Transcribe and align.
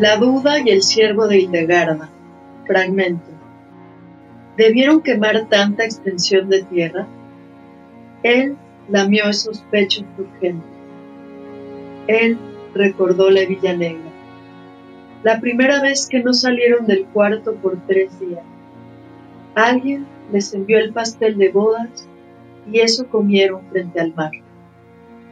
La 0.00 0.16
duda 0.16 0.58
y 0.64 0.70
el 0.70 0.82
siervo 0.82 1.28
de 1.28 1.40
Hildegarda. 1.40 2.08
Fragmento. 2.66 3.28
¿Debieron 4.56 5.02
quemar 5.02 5.46
tanta 5.50 5.84
extensión 5.84 6.48
de 6.48 6.62
tierra? 6.62 7.06
Él 8.22 8.56
lamió 8.88 9.28
esos 9.28 9.60
pechos 9.70 10.06
urgentes. 10.16 10.70
Él 12.06 12.38
recordó 12.72 13.28
la 13.28 13.44
Villa 13.44 13.76
Negra. 13.76 14.10
La 15.22 15.38
primera 15.38 15.82
vez 15.82 16.08
que 16.08 16.20
no 16.20 16.32
salieron 16.32 16.86
del 16.86 17.04
cuarto 17.04 17.56
por 17.56 17.78
tres 17.86 18.18
días. 18.18 18.44
Alguien 19.54 20.06
les 20.32 20.54
envió 20.54 20.78
el 20.78 20.94
pastel 20.94 21.36
de 21.36 21.50
bodas 21.50 22.08
y 22.72 22.80
eso 22.80 23.06
comieron 23.06 23.60
frente 23.70 24.00
al 24.00 24.14
mar. 24.14 24.32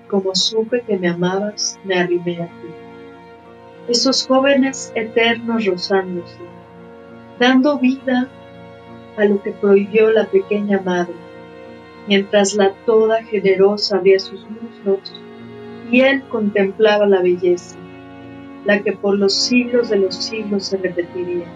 Como 0.09 0.35
supe 0.35 0.83
que 0.83 0.99
me 0.99 1.09
amabas, 1.09 1.81
me 1.85 1.95
arrimé 1.95 2.43
a 2.43 2.49
ti 2.49 2.88
esos 3.89 4.27
jóvenes 4.27 4.93
eternos 4.95 5.65
rozándose, 5.65 6.39
dando 7.39 7.79
vida 7.79 8.29
a 9.17 9.25
lo 9.25 9.43
que 9.43 9.53
prohibió 9.53 10.11
la 10.11 10.27
pequeña 10.27 10.81
madre, 10.81 11.15
mientras 12.07 12.55
la 12.55 12.73
toda 12.85 13.23
generosa 13.25 13.97
abría 13.97 14.19
sus 14.19 14.41
muslos 14.49 15.13
y 15.91 16.03
él 16.03 16.23
contemplaba 16.29 17.07
la 17.07 17.23
belleza, 17.23 17.77
la 18.65 18.83
que 18.83 18.93
por 18.93 19.19
los 19.19 19.35
siglos 19.35 19.89
de 19.89 19.97
los 19.97 20.15
siglos 20.15 20.67
se 20.67 20.77
repetiría. 20.77 21.47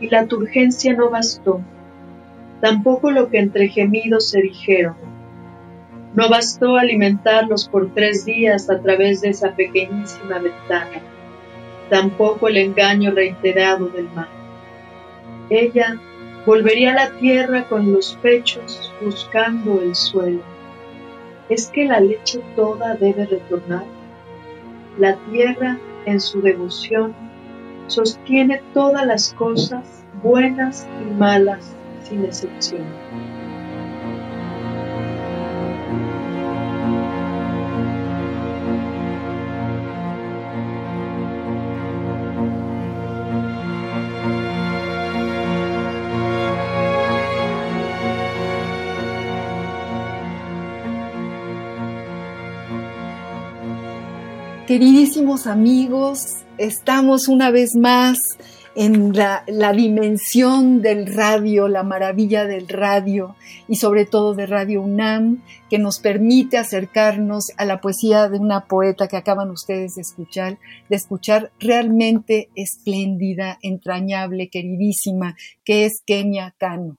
Y 0.00 0.08
la 0.10 0.26
turgencia 0.26 0.92
no 0.94 1.10
bastó, 1.10 1.60
tampoco 2.60 3.10
lo 3.12 3.28
que 3.30 3.38
entre 3.38 3.68
gemidos 3.68 4.30
se 4.30 4.40
dijeron, 4.42 4.96
no 6.14 6.28
bastó 6.28 6.76
alimentarlos 6.76 7.68
por 7.68 7.92
tres 7.92 8.24
días 8.24 8.70
a 8.70 8.80
través 8.80 9.20
de 9.20 9.30
esa 9.30 9.54
pequeñísima 9.54 10.38
ventana, 10.38 11.00
tampoco 11.90 12.48
el 12.48 12.56
engaño 12.56 13.10
reiterado 13.10 13.88
del 13.88 14.08
mar. 14.10 14.28
Ella 15.50 15.98
volvería 16.46 16.92
a 16.92 16.94
la 16.94 17.10
tierra 17.18 17.64
con 17.68 17.92
los 17.92 18.18
pechos 18.22 18.92
buscando 19.02 19.80
el 19.82 19.94
suelo. 19.94 20.40
¿Es 21.48 21.68
que 21.68 21.84
la 21.84 22.00
leche 22.00 22.40
toda 22.56 22.94
debe 22.94 23.26
retornar? 23.26 23.84
La 24.98 25.16
tierra, 25.30 25.78
en 26.04 26.20
su 26.20 26.42
devoción, 26.42 27.14
sostiene 27.86 28.60
todas 28.74 29.06
las 29.06 29.32
cosas, 29.34 30.04
buenas 30.22 30.86
y 31.02 31.14
malas, 31.14 31.74
sin 32.02 32.24
excepción. 32.24 32.84
Queridísimos 54.68 55.46
amigos, 55.46 56.44
estamos 56.58 57.28
una 57.28 57.50
vez 57.50 57.74
más 57.74 58.18
en 58.74 59.14
la, 59.14 59.42
dimensión 59.74 60.82
del 60.82 61.06
radio, 61.06 61.68
la 61.68 61.82
maravilla 61.82 62.44
del 62.44 62.68
radio 62.68 63.34
y 63.66 63.76
sobre 63.76 64.04
todo 64.04 64.34
de 64.34 64.44
Radio 64.44 64.82
UNAM, 64.82 65.42
que 65.70 65.78
nos 65.78 66.00
permite 66.00 66.58
acercarnos 66.58 67.46
a 67.56 67.64
la 67.64 67.80
poesía 67.80 68.28
de 68.28 68.38
una 68.38 68.66
poeta 68.66 69.08
que 69.08 69.16
acaban 69.16 69.50
ustedes 69.50 69.94
de 69.94 70.02
escuchar, 70.02 70.58
de 70.90 70.96
escuchar 70.96 71.50
realmente 71.58 72.50
espléndida, 72.54 73.56
entrañable, 73.62 74.50
queridísima, 74.50 75.34
que 75.64 75.86
es 75.86 76.02
Kenia 76.04 76.54
Cano. 76.58 76.98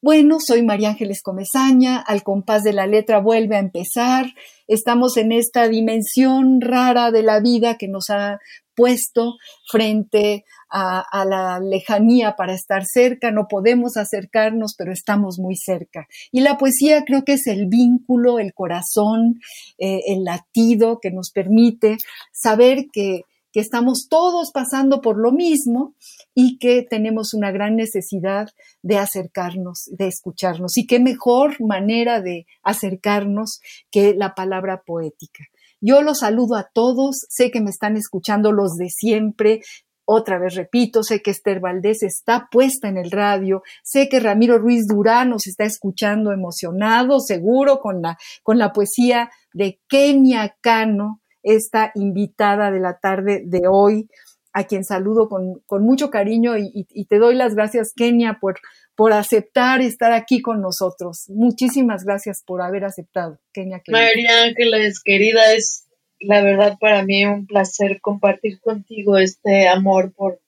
Bueno, 0.00 0.38
soy 0.38 0.62
María 0.62 0.90
Ángeles 0.90 1.22
Comezaña, 1.22 1.98
al 1.98 2.22
compás 2.22 2.62
de 2.62 2.72
la 2.72 2.86
letra 2.86 3.18
vuelve 3.18 3.56
a 3.56 3.58
empezar. 3.58 4.26
Estamos 4.68 5.16
en 5.16 5.32
esta 5.32 5.66
dimensión 5.66 6.60
rara 6.60 7.10
de 7.10 7.24
la 7.24 7.40
vida 7.40 7.76
que 7.76 7.88
nos 7.88 8.08
ha 8.10 8.38
puesto 8.76 9.34
frente 9.68 10.44
a, 10.70 11.24
la 11.24 11.58
lejanía 11.58 12.36
para 12.36 12.54
estar 12.54 12.84
cerca. 12.86 13.32
No 13.32 13.48
podemos 13.48 13.96
acercarnos, 13.96 14.76
pero 14.78 14.92
estamos 14.92 15.40
muy 15.40 15.56
cerca. 15.56 16.06
Y 16.30 16.42
la 16.42 16.58
poesía 16.58 17.02
creo 17.04 17.24
que 17.24 17.32
es 17.32 17.48
el 17.48 17.66
vínculo, 17.66 18.38
el 18.38 18.54
corazón, 18.54 19.40
eh, 19.78 20.02
el 20.06 20.22
latido 20.22 21.00
que 21.00 21.10
nos 21.10 21.32
permite 21.32 21.96
saber 22.32 22.86
que 22.92 23.22
que 23.58 23.62
estamos 23.62 24.06
todos 24.08 24.52
pasando 24.52 25.00
por 25.00 25.18
lo 25.18 25.32
mismo 25.32 25.96
y 26.32 26.58
que 26.58 26.86
tenemos 26.88 27.34
una 27.34 27.50
gran 27.50 27.74
necesidad 27.74 28.50
de 28.82 28.98
acercarnos, 28.98 29.90
de 29.90 30.06
escucharnos. 30.06 30.78
Y 30.78 30.86
qué 30.86 31.00
mejor 31.00 31.60
manera 31.60 32.20
de 32.20 32.46
acercarnos 32.62 33.58
que 33.90 34.14
la 34.14 34.36
palabra 34.36 34.84
poética. 34.86 35.42
Yo 35.80 36.02
los 36.02 36.20
saludo 36.20 36.54
a 36.54 36.70
todos, 36.72 37.26
sé 37.30 37.50
que 37.50 37.60
me 37.60 37.70
están 37.70 37.96
escuchando 37.96 38.52
los 38.52 38.76
de 38.76 38.90
siempre, 38.90 39.62
otra 40.04 40.38
vez 40.38 40.54
repito, 40.54 41.02
sé 41.02 41.20
que 41.20 41.32
Esther 41.32 41.58
Valdés 41.58 42.04
está 42.04 42.46
puesta 42.52 42.86
en 42.86 42.96
el 42.96 43.10
radio, 43.10 43.64
sé 43.82 44.08
que 44.08 44.20
Ramiro 44.20 44.58
Ruiz 44.58 44.86
Durán 44.86 45.30
nos 45.30 45.48
está 45.48 45.64
escuchando 45.64 46.30
emocionado, 46.30 47.18
seguro, 47.18 47.80
con 47.80 48.02
la, 48.02 48.18
con 48.44 48.56
la 48.56 48.72
poesía 48.72 49.32
de 49.52 49.80
Kenia 49.88 50.54
Cano, 50.60 51.22
esta 51.48 51.92
invitada 51.94 52.70
de 52.70 52.80
la 52.80 52.98
tarde 52.98 53.42
de 53.44 53.62
hoy, 53.68 54.08
a 54.52 54.64
quien 54.64 54.84
saludo 54.84 55.28
con, 55.28 55.62
mucho 55.84 56.10
cariño 56.10 56.56
y, 56.58 57.04
te 57.06 57.18
doy 57.18 57.34
las 57.34 57.54
gracias, 57.54 57.92
Kenia, 57.94 58.38
por, 58.40 58.58
por 58.94 59.12
aceptar 59.12 59.80
estar 59.80 60.12
aquí 60.12 60.42
con 60.42 60.60
nosotros. 60.60 61.26
Muchísimas 61.28 62.04
gracias 62.04 62.42
por 62.46 62.62
haber 62.62 62.84
aceptado, 62.84 63.38
Kenia. 63.52 63.82
María 63.88 64.44
Ángeles, 64.44 65.00
querida, 65.02 65.52
es 65.54 65.88
la 66.20 66.42
verdad 66.42 66.76
para 66.80 67.04
mí 67.04 67.24
un 67.24 67.46
placer 67.46 68.00
compartir 68.00 68.60
contigo 68.60 69.18
este 69.18 69.68
amor 69.68 70.12
por, 70.14 70.40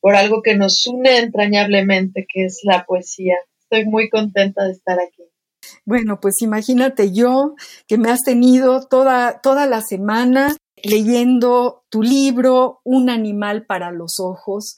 por 0.00 0.14
algo 0.14 0.42
que 0.42 0.54
nos 0.54 0.86
une 0.86 1.18
entrañablemente, 1.18 2.26
que 2.32 2.44
es 2.44 2.60
la 2.62 2.84
poesía. 2.84 3.34
Estoy 3.60 3.86
muy 3.86 4.08
contenta 4.08 4.64
de 4.64 4.72
estar 4.72 4.98
aquí. 5.00 5.15
Bueno, 5.84 6.20
pues 6.20 6.34
imagínate 6.40 7.12
yo 7.12 7.54
que 7.86 7.98
me 7.98 8.10
has 8.10 8.22
tenido 8.22 8.86
toda, 8.86 9.40
toda 9.40 9.66
la 9.66 9.80
semana 9.80 10.56
leyendo 10.82 11.84
tu 11.88 12.02
libro, 12.02 12.80
Un 12.84 13.10
animal 13.10 13.66
para 13.66 13.90
los 13.90 14.20
ojos, 14.20 14.76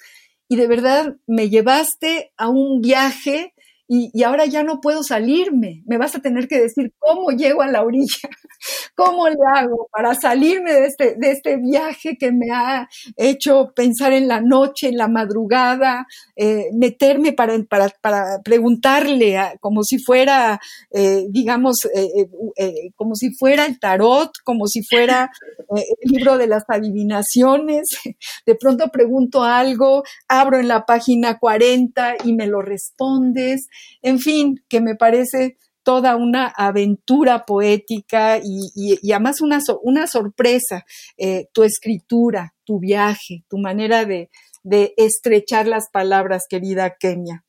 y 0.48 0.56
de 0.56 0.66
verdad 0.66 1.16
me 1.26 1.50
llevaste 1.50 2.32
a 2.36 2.48
un 2.48 2.80
viaje 2.80 3.52
y, 3.90 4.23
ahora 4.23 4.44
ya 4.44 4.62
no 4.62 4.82
puedo 4.82 5.02
salirme. 5.02 5.82
Me 5.87 5.96
vas 5.96 6.14
a 6.14 6.20
tener 6.20 6.46
que 6.46 6.61
decir 6.61 6.93
cómo 6.99 7.31
llego 7.31 7.62
a 7.62 7.69
la 7.69 7.82
orilla, 7.82 8.29
cómo 8.94 9.26
le 9.31 9.38
hago 9.55 9.88
para 9.90 10.14
salirme 10.14 10.75
de 10.75 10.87
este, 10.87 11.14
de 11.17 11.31
este 11.31 11.56
viaje 11.56 12.19
que 12.19 12.31
me 12.31 12.50
ha 12.52 12.87
hecho 13.17 13.73
pensar 13.75 14.12
en 14.12 14.29
la 14.29 14.43
noche, 14.43 14.88
en 14.88 14.99
la 14.99 15.08
madrugada, 15.08 16.06
eh, 16.37 16.67
meterme 16.75 17.32
para, 17.32 17.58
para, 17.64 17.88
para 18.02 18.43
preguntarle 18.44 19.38
como 19.61 19.82
si 19.82 19.99
fuera, 19.99 20.61
eh, 20.93 21.25
digamos, 21.31 21.79
eh, 21.94 22.90
como 22.94 23.14
si 23.14 23.35
fuera 23.35 23.64
el 23.64 23.81
tarot, 23.81 24.32
como 24.44 24.67
si 24.67 24.82
fuera 24.82 25.31
el 25.75 26.11
libro 26.12 26.37
de 26.37 26.46
las 26.46 26.64
adivinaciones. 26.69 27.87
De 28.46 28.55
pronto 28.55 28.88
pregunto 28.88 29.44
algo, 29.44 30.02
abro 30.29 30.58
en 30.58 30.69
la 30.69 30.85
página 30.85 31.38
40 31.38 32.17
y 32.25 32.35
me 32.35 32.46
lo 32.46 32.61
respondes 32.61 33.69
en 34.02 34.19
fin, 34.19 34.56
que 34.69 34.80
me 34.80 34.94
parece 34.94 35.56
toda 35.82 36.16
una 36.16 36.52
aventura 36.54 37.46
poética 37.46 38.38
y, 38.42 38.98
además 39.10 39.40
una, 39.40 39.58
una 39.82 40.06
sorpresa, 40.06 40.84
eh, 41.16 41.46
tu 41.52 41.62
escritura, 41.62 42.54
tu 42.64 42.78
viaje, 42.78 43.44
tu 43.48 43.56
manera 43.56 44.04
de, 44.04 44.28
de 44.62 44.92
estrechar 44.96 45.66
las 45.66 45.88
palabras, 45.90 46.44
querida 46.48 46.96
Kenia. 46.98 47.44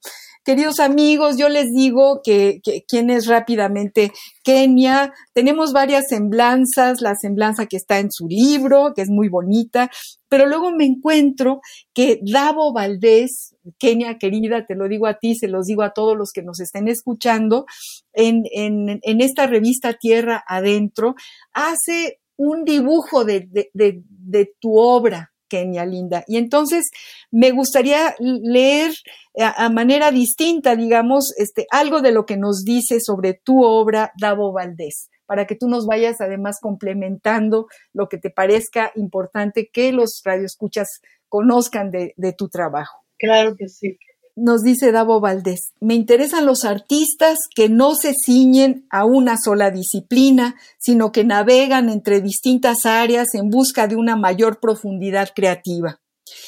Queridos 0.50 0.80
amigos, 0.80 1.38
yo 1.38 1.48
les 1.48 1.72
digo 1.72 2.22
que, 2.24 2.60
quién 2.88 3.12
es 3.12 3.28
rápidamente 3.28 4.12
Kenia. 4.44 5.14
Tenemos 5.32 5.74
varias 5.74 6.08
semblanzas, 6.10 7.02
la 7.02 7.14
semblanza 7.14 7.68
que 7.68 7.78
está 7.78 8.00
en 8.00 8.12
su 8.12 8.28
libro, 8.28 8.94
que 8.96 9.04
es 9.04 9.12
muy 9.12 9.30
bonita, 9.30 9.92
pero 10.28 10.48
luego 10.48 10.72
me 10.72 10.86
encuentro 10.86 11.62
que 11.94 12.20
Davo 12.24 12.74
Valdés, 12.74 13.58
Kenia 13.78 14.18
querida, 14.18 14.66
te 14.66 14.74
lo 14.74 14.88
digo 14.88 15.06
a 15.06 15.20
ti, 15.20 15.36
se 15.36 15.48
los 15.48 15.68
digo 15.68 15.84
a 15.84 15.92
todos 15.94 16.18
los 16.18 16.32
que 16.32 16.42
nos 16.42 16.60
estén 16.60 16.88
escuchando, 16.88 17.68
en, 18.12 18.42
en, 18.52 19.22
esta 19.22 19.46
revista 19.46 19.94
Tierra 20.02 20.44
Adentro, 20.48 21.14
hace 21.54 22.22
un 22.38 22.66
dibujo 22.66 23.24
de, 23.24 23.48
de 23.72 24.52
tu 24.60 24.80
obra, 24.80 25.32
Kenia 25.50 25.86
linda. 25.86 26.24
Y 26.28 26.38
entonces 26.38 26.90
me 27.32 27.52
gustaría 27.52 28.16
leer 28.20 28.92
a, 29.38 29.70
manera 29.70 30.12
distinta, 30.12 30.76
digamos, 30.76 31.34
este, 31.38 31.66
algo 31.72 32.02
de 32.02 32.12
lo 32.12 32.26
que 32.26 32.38
nos 32.38 32.64
dice 32.64 33.00
sobre 33.00 33.34
tu 33.34 33.64
obra, 33.64 34.12
Davo 34.20 34.54
Valdés, 34.54 35.10
para 35.26 35.46
que 35.46 35.56
tú 35.56 35.68
nos 35.68 35.86
vayas 35.86 36.22
además 36.22 36.60
complementando 36.62 37.68
lo 37.94 38.08
que 38.08 38.18
te 38.18 38.30
parezca 38.30 38.92
importante 38.96 39.70
que 39.72 39.92
los 39.92 40.22
radioescuchas 40.24 41.02
conozcan 41.28 41.92
de, 41.92 42.14
de 42.16 42.34
tu 42.34 42.50
trabajo. 42.50 43.00
Claro 43.18 43.56
que 43.58 43.68
sí 43.68 43.98
nos 44.40 44.62
dice 44.64 44.92
Davo 44.92 45.20
Valdés, 45.20 45.74
me 45.80 45.96
interesan 45.96 46.46
los 46.46 46.64
artistas 46.64 47.40
que 47.54 47.70
no 47.70 47.96
se 47.96 48.14
ciñen 48.14 48.86
a 48.90 49.06
una 49.06 49.38
sola 49.38 49.72
disciplina, 49.72 50.56
sino 50.78 51.12
que 51.12 51.24
navegan 51.24 51.90
entre 51.90 52.22
distintas 52.22 52.86
áreas 52.86 53.34
en 53.34 53.50
busca 53.50 53.88
de 53.88 53.96
una 53.96 54.16
mayor 54.16 54.60
profundidad 54.60 55.30
creativa 55.36 56.00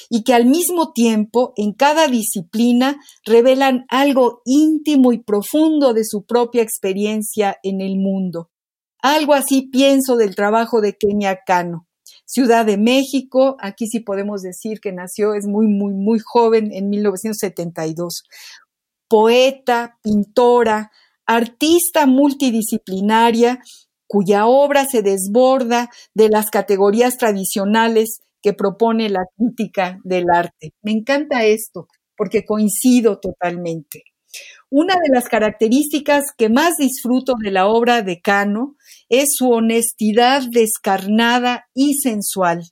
y 0.09 0.23
que 0.23 0.33
al 0.33 0.45
mismo 0.45 0.91
tiempo 0.93 1.53
en 1.55 1.73
cada 1.73 2.07
disciplina 2.07 2.99
revelan 3.25 3.85
algo 3.89 4.41
íntimo 4.45 5.11
y 5.13 5.19
profundo 5.19 5.93
de 5.93 6.05
su 6.05 6.25
propia 6.25 6.61
experiencia 6.61 7.57
en 7.63 7.81
el 7.81 7.97
mundo. 7.97 8.49
Algo 9.01 9.33
así 9.33 9.69
pienso 9.71 10.15
del 10.15 10.35
trabajo 10.35 10.81
de 10.81 10.95
Kenia 10.97 11.39
Cano. 11.45 11.87
Ciudad 12.31 12.65
de 12.65 12.77
México, 12.77 13.57
aquí 13.59 13.87
sí 13.87 13.99
podemos 13.99 14.41
decir 14.41 14.79
que 14.79 14.93
nació, 14.93 15.33
es 15.33 15.47
muy, 15.47 15.67
muy, 15.67 15.93
muy 15.93 16.19
joven, 16.23 16.71
en 16.71 16.89
1972. 16.89 18.23
Poeta, 19.09 19.97
pintora, 20.01 20.91
artista 21.25 22.05
multidisciplinaria, 22.05 23.59
cuya 24.07 24.45
obra 24.45 24.85
se 24.85 25.01
desborda 25.01 25.89
de 26.13 26.29
las 26.29 26.49
categorías 26.49 27.17
tradicionales 27.17 28.21
que 28.41 28.53
propone 28.53 29.09
la 29.09 29.25
crítica 29.35 29.99
del 30.05 30.27
arte. 30.33 30.71
Me 30.83 30.93
encanta 30.93 31.43
esto, 31.43 31.89
porque 32.15 32.45
coincido 32.45 33.19
totalmente. 33.19 34.03
Una 34.69 34.93
de 34.93 35.13
las 35.13 35.27
características 35.27 36.27
que 36.37 36.47
más 36.47 36.77
disfruto 36.77 37.33
de 37.43 37.51
la 37.51 37.67
obra 37.67 38.03
de 38.03 38.21
Cano 38.21 38.77
es 39.11 39.35
su 39.35 39.49
honestidad 39.51 40.41
descarnada 40.49 41.65
y 41.73 41.95
sensual. 41.95 42.63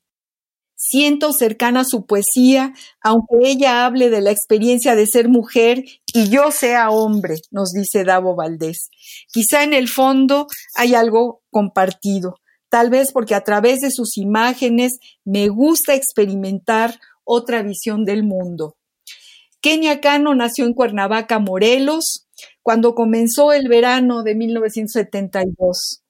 Siento 0.74 1.34
cercana 1.34 1.84
su 1.84 2.06
poesía, 2.06 2.74
aunque 3.02 3.36
ella 3.44 3.86
hable 3.86 4.10
de 4.10 4.22
la 4.22 4.32
experiencia 4.32 4.96
de 4.96 5.06
ser 5.06 5.28
mujer 5.28 5.84
y 6.14 6.30
yo 6.30 6.52
sea 6.52 6.92
hombre, 6.92 7.36
nos 7.52 7.74
dice 7.74 8.06
Davo 8.06 8.38
Valdés. 8.38 8.90
Quizá 9.28 9.66
en 9.66 9.74
el 9.74 9.90
fondo 9.90 10.48
hay 10.76 10.96
algo 10.96 11.42
compartido, 11.52 12.36
tal 12.70 12.90
vez 12.90 13.12
porque 13.12 13.36
a 13.36 13.44
través 13.44 13.80
de 13.80 13.92
sus 13.92 14.18
imágenes 14.18 14.94
me 15.26 15.50
gusta 15.50 15.94
experimentar 15.94 16.98
otra 17.26 17.64
visión 17.64 18.06
del 18.06 18.24
mundo. 18.24 18.78
Kenia 19.60 20.00
Cano 20.00 20.34
nació 20.36 20.66
en 20.66 20.74
Cuernavaca, 20.74 21.40
Morelos, 21.40 22.30
cuando 22.64 22.96
comenzó 22.96 23.52
el 23.52 23.68
verano 23.68 24.24
de 24.24 24.36
1972. 24.36 26.02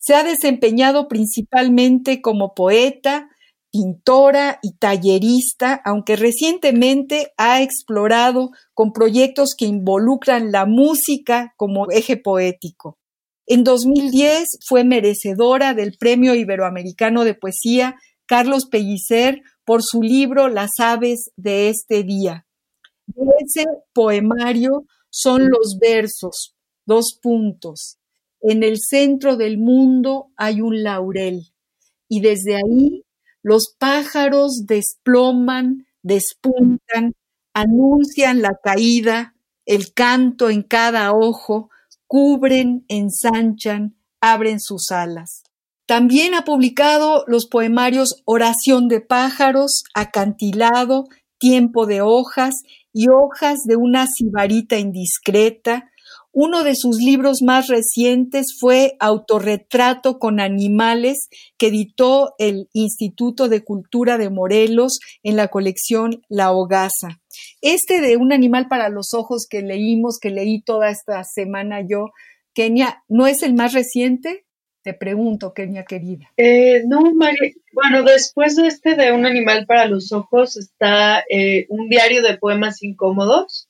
Se 0.00 0.14
ha 0.14 0.24
desempeñado 0.24 1.08
principalmente 1.08 2.22
como 2.22 2.54
poeta, 2.54 3.28
pintora 3.70 4.58
y 4.62 4.72
tallerista, 4.78 5.80
aunque 5.84 6.16
recientemente 6.16 7.32
ha 7.36 7.62
explorado 7.62 8.50
con 8.74 8.92
proyectos 8.92 9.54
que 9.56 9.66
involucran 9.66 10.52
la 10.52 10.64
música 10.64 11.52
como 11.56 11.90
eje 11.90 12.16
poético. 12.16 12.98
En 13.46 13.62
2010 13.62 14.48
fue 14.66 14.84
merecedora 14.84 15.74
del 15.74 15.96
Premio 15.98 16.34
Iberoamericano 16.34 17.24
de 17.24 17.34
Poesía 17.34 17.96
Carlos 18.26 18.66
Pellicer 18.70 19.42
por 19.64 19.82
su 19.82 20.02
libro 20.02 20.48
Las 20.48 20.70
aves 20.78 21.30
de 21.36 21.68
este 21.68 22.04
día. 22.04 22.46
ese 23.44 23.66
poemario 23.92 24.84
son 25.10 25.50
los 25.50 25.78
versos, 25.78 26.54
dos 26.86 27.18
puntos. 27.20 27.99
En 28.40 28.62
el 28.62 28.78
centro 28.78 29.36
del 29.36 29.58
mundo 29.58 30.30
hay 30.36 30.60
un 30.60 30.82
laurel 30.82 31.52
y 32.08 32.20
desde 32.20 32.56
ahí 32.56 33.04
los 33.42 33.74
pájaros 33.78 34.66
desploman, 34.66 35.86
despuntan, 36.02 37.14
anuncian 37.54 38.42
la 38.42 38.58
caída, 38.62 39.34
el 39.66 39.92
canto 39.92 40.50
en 40.50 40.62
cada 40.62 41.12
ojo, 41.12 41.70
cubren, 42.06 42.84
ensanchan, 42.88 43.96
abren 44.20 44.60
sus 44.60 44.90
alas. 44.90 45.42
También 45.86 46.34
ha 46.34 46.44
publicado 46.44 47.24
los 47.26 47.46
poemarios 47.46 48.22
Oración 48.24 48.88
de 48.88 49.00
pájaros, 49.00 49.84
Acantilado, 49.94 51.08
Tiempo 51.38 51.86
de 51.86 52.00
hojas 52.00 52.54
y 52.92 53.08
Hojas 53.08 53.60
de 53.64 53.76
una 53.76 54.06
sibarita 54.06 54.78
indiscreta, 54.78 55.89
uno 56.32 56.62
de 56.62 56.74
sus 56.76 56.98
libros 56.98 57.38
más 57.42 57.66
recientes 57.66 58.56
fue 58.58 58.96
Autorretrato 59.00 60.18
con 60.18 60.40
animales, 60.40 61.28
que 61.58 61.68
editó 61.68 62.34
el 62.38 62.68
Instituto 62.72 63.48
de 63.48 63.64
Cultura 63.64 64.16
de 64.16 64.30
Morelos 64.30 65.00
en 65.22 65.36
la 65.36 65.48
colección 65.48 66.22
La 66.28 66.52
Hogaza. 66.52 67.20
Este 67.62 68.00
de 68.00 68.16
Un 68.16 68.32
animal 68.32 68.68
para 68.68 68.88
los 68.88 69.12
ojos 69.12 69.46
que 69.48 69.62
leímos, 69.62 70.18
que 70.20 70.30
leí 70.30 70.62
toda 70.62 70.90
esta 70.90 71.22
semana 71.24 71.80
yo, 71.86 72.10
Kenia, 72.54 73.02
¿no 73.08 73.26
es 73.26 73.42
el 73.42 73.54
más 73.54 73.72
reciente? 73.72 74.44
Te 74.82 74.94
pregunto, 74.94 75.52
Kenia 75.52 75.84
querida. 75.84 76.30
Eh, 76.36 76.82
no, 76.86 77.12
María. 77.14 77.52
Bueno, 77.72 78.02
después 78.02 78.56
de 78.56 78.66
este 78.66 78.96
de 78.96 79.12
Un 79.12 79.26
animal 79.26 79.66
para 79.66 79.86
los 79.86 80.12
ojos 80.12 80.56
está 80.56 81.22
eh, 81.30 81.66
un 81.68 81.88
diario 81.88 82.22
de 82.22 82.38
poemas 82.38 82.82
incómodos 82.82 83.69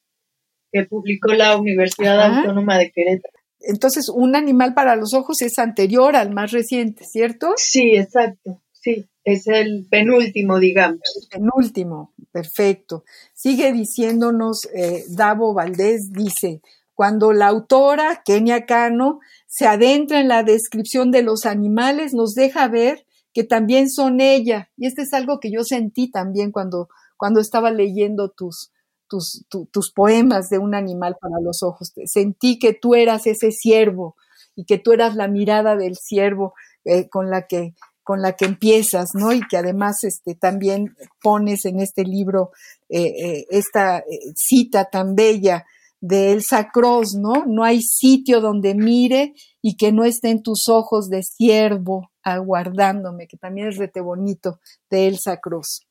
que 0.73 0.85
publicó 0.85 1.33
la 1.33 1.57
Universidad 1.57 2.39
Autónoma 2.39 2.79
de 2.79 2.91
Querétaro. 2.91 3.35
Entonces, 3.61 4.09
un 4.09 4.37
animal 4.37 4.73
para 4.75 4.97
los 4.97 5.13
ojos 5.13 5.43
es 5.43 5.59
anterior 5.59 6.17
al 6.17 6.33
más 6.33 6.51
reciente, 6.51 7.05
¿cierto? 7.05 7.53
Sí, 7.57 7.95
exacto. 7.95 8.61
Sí, 8.73 9.07
es 9.25 9.47
el 9.47 9.87
penúltimo, 9.91 10.59
digamos. 10.59 11.01
El 11.21 11.41
penúltimo, 11.41 12.15
perfecto. 12.33 13.05
Sigue 13.35 13.73
diciéndonos 13.73 14.67
eh, 14.75 15.05
Davo 15.11 15.53
Valdés, 15.53 16.11
dice, 16.11 16.63
cuando 16.95 17.33
la 17.33 17.49
autora, 17.49 18.23
Kenia 18.25 18.65
Cano, 18.65 19.21
se 19.47 19.67
adentra 19.67 20.21
en 20.21 20.29
la 20.29 20.43
descripción 20.43 21.11
de 21.11 21.23
los 21.23 21.45
animales, 21.45 22.15
nos 22.15 22.35
deja 22.35 22.69
ver 22.69 23.05
que 23.33 23.45
también 23.45 23.91
son 23.91 24.21
ella. 24.21 24.71
Y 24.77 24.87
este 24.87 25.03
es 25.03 25.13
algo 25.13 25.39
que 25.41 25.51
yo 25.51 25.65
sentí 25.65 26.11
también 26.11 26.51
cuando, 26.51 26.89
cuando 27.17 27.41
estaba 27.41 27.71
leyendo 27.71 28.31
tus, 28.31 28.73
tus, 29.11 29.93
poemas 29.95 30.49
de 30.49 30.59
un 30.59 30.75
animal 30.75 31.17
para 31.21 31.41
los 31.43 31.63
ojos. 31.63 31.93
Sentí 32.07 32.59
que 32.59 32.73
tú 32.73 32.95
eras 32.95 33.27
ese 33.27 33.51
siervo 33.51 34.17
y 34.55 34.65
que 34.65 34.79
tú 34.79 34.93
eras 34.93 35.17
la 35.17 35.29
mirada 35.29 35.77
del 35.77 35.97
siervo 35.97 36.55
eh, 36.85 37.09
con 37.09 37.31
la 37.31 37.47
que 37.47 37.75
con 38.03 38.23
la 38.23 38.33
que 38.33 38.47
empiezas, 38.47 39.11
¿no? 39.15 39.33
Y 39.33 39.41
que 39.47 39.57
además 39.57 40.03
este, 40.03 40.35
también 40.35 40.97
pones 41.23 41.65
en 41.65 41.79
este 41.79 42.03
libro 42.03 42.51
eh, 42.89 43.05
eh, 43.05 43.47
esta 43.51 44.03
cita 44.35 44.87
tan 44.87 45.15
bella 45.15 45.65
de 46.01 46.33
Elsa 46.33 46.71
Cross, 46.73 47.15
¿no? 47.21 47.45
No 47.47 47.63
hay 47.63 47.83
sitio 47.83 48.41
donde 48.41 48.75
mire 48.75 49.35
y 49.63 49.77
que 49.77 49.93
no 49.93 50.05
esté 50.05 50.31
en 50.31 50.43
tus 50.43 50.69
ojos 50.69 51.09
de 51.09 51.23
siervo 51.23 52.11
aguardándome, 52.23 53.29
que 53.29 53.37
también 53.37 53.69
es 53.69 53.77
rete 53.77 54.01
bonito 54.01 54.59
de 54.89 55.07
Elsa 55.07 55.37
Cross. 55.37 55.87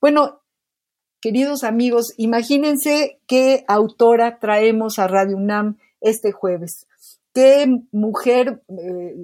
Bueno, 0.00 0.40
Queridos 1.20 1.64
amigos, 1.64 2.14
imagínense 2.16 3.20
qué 3.26 3.64
autora 3.66 4.38
traemos 4.38 5.00
a 5.00 5.08
Radio 5.08 5.36
UNAM 5.36 5.76
este 6.00 6.30
jueves. 6.30 6.86
Qué 7.34 7.66
mujer 7.90 8.62
eh, 8.68 9.16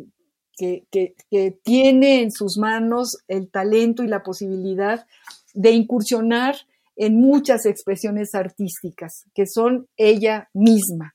que, 0.57 1.57
tiene 1.63 2.23
en 2.23 2.33
sus 2.33 2.59
manos 2.59 3.19
el 3.29 3.49
talento 3.49 4.03
y 4.03 4.09
la 4.09 4.25
posibilidad 4.25 5.07
de 5.53 5.71
incursionar 5.71 6.57
en 6.97 7.21
muchas 7.21 7.65
expresiones 7.65 8.35
artísticas, 8.35 9.27
que 9.33 9.47
son 9.47 9.89
ella 9.97 10.49
misma. 10.53 11.15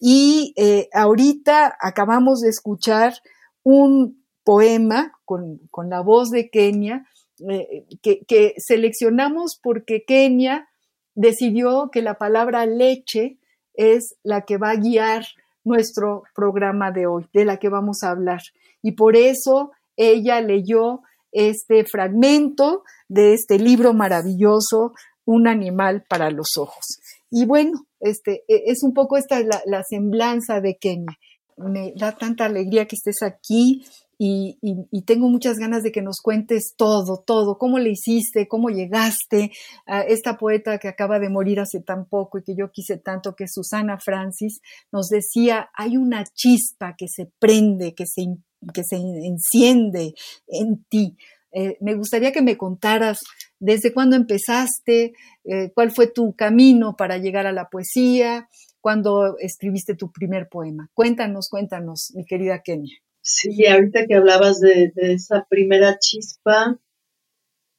Y 0.00 0.52
eh, 0.56 0.88
ahorita 0.92 1.76
acabamos 1.80 2.40
de 2.40 2.50
escuchar 2.50 3.14
un 3.62 4.24
poema 4.44 5.12
con, 5.24 5.60
la 5.88 6.00
voz 6.00 6.30
de 6.30 6.50
Kenia, 6.50 7.06
eh, 7.48 7.86
que, 8.02 8.54
seleccionamos 8.58 9.58
porque 9.62 10.04
Kenia 10.04 10.68
decidió 11.14 11.90
que 11.92 12.02
la 12.02 12.14
palabra 12.14 12.66
leche 12.66 13.38
es 13.74 14.16
la 14.22 14.42
que 14.42 14.56
va 14.56 14.70
a 14.70 14.76
guiar 14.76 15.24
nuestro 15.64 16.22
programa 16.34 16.90
de 16.90 17.06
hoy, 17.06 17.26
de 17.32 17.44
la 17.44 17.58
que 17.58 17.68
vamos 17.68 18.02
a 18.02 18.10
hablar. 18.10 18.40
Y 18.82 18.92
por 18.92 19.16
eso 19.16 19.72
ella 19.96 20.40
leyó 20.40 21.02
este 21.32 21.84
fragmento 21.84 22.84
de 23.08 23.34
este 23.34 23.58
libro 23.58 23.92
maravilloso, 23.92 24.94
Un 25.24 25.46
animal 25.46 26.04
para 26.08 26.30
los 26.30 26.56
ojos. 26.56 27.00
Y 27.30 27.44
bueno, 27.44 27.86
este, 28.00 28.44
e, 28.48 28.62
es 28.70 28.82
un 28.82 28.94
poco 28.94 29.18
esta 29.18 29.40
la, 29.40 29.60
la 29.66 29.82
semblanza 29.82 30.62
de 30.62 30.78
Kenia. 30.78 31.18
Me 31.58 31.92
da 31.96 32.12
tanta 32.16 32.46
alegría 32.46 32.86
que 32.86 32.96
estés 32.96 33.22
aquí 33.22 33.84
y, 34.18 34.58
tengo 35.06 35.28
muchas 35.28 35.58
ganas 35.58 35.82
de 35.82 35.92
que 35.92 36.02
nos 36.02 36.20
cuentes 36.20 36.74
todo, 36.76 37.22
todo, 37.24 37.56
cómo 37.56 37.78
le 37.78 37.90
hiciste, 37.90 38.48
cómo 38.48 38.68
llegaste 38.68 39.52
a 39.86 40.02
esta 40.02 40.36
poeta 40.36 40.78
que 40.78 40.88
acaba 40.88 41.20
de 41.20 41.30
morir 41.30 41.60
hace 41.60 41.80
tan 41.80 42.06
poco 42.06 42.38
y 42.38 42.42
que 42.42 42.56
yo 42.56 42.70
quise 42.72 42.98
tanto, 42.98 43.36
que 43.36 43.46
Susana 43.46 43.98
Francis, 43.98 44.60
nos 44.92 45.08
decía, 45.08 45.70
hay 45.72 45.96
una 45.96 46.24
chispa 46.24 46.94
que 46.98 47.06
se 47.08 47.30
prende, 47.38 47.94
que 47.94 48.06
se, 48.06 48.26
que 48.74 48.82
se 48.82 48.96
enciende 48.96 50.14
en 50.48 50.84
ti. 50.88 51.16
Eh, 51.52 51.78
me 51.80 51.94
gustaría 51.94 52.32
que 52.32 52.42
me 52.42 52.58
contaras 52.58 53.20
desde 53.58 53.94
cuándo 53.94 54.16
empezaste, 54.16 55.14
eh, 55.44 55.72
cuál 55.74 55.92
fue 55.92 56.08
tu 56.08 56.34
camino 56.34 56.96
para 56.96 57.18
llegar 57.18 57.46
a 57.46 57.52
la 57.52 57.68
poesía, 57.68 58.48
cuándo 58.80 59.38
escribiste 59.38 59.94
tu 59.94 60.10
primer 60.10 60.48
poema. 60.48 60.90
Cuéntanos, 60.92 61.48
cuéntanos, 61.48 62.12
mi 62.14 62.24
querida 62.24 62.62
Kenia. 62.62 62.98
Sí, 63.22 63.66
ahorita 63.66 64.06
que 64.06 64.14
hablabas 64.14 64.60
de, 64.60 64.92
esa 64.96 65.46
primera 65.48 65.98
chispa, 65.98 66.78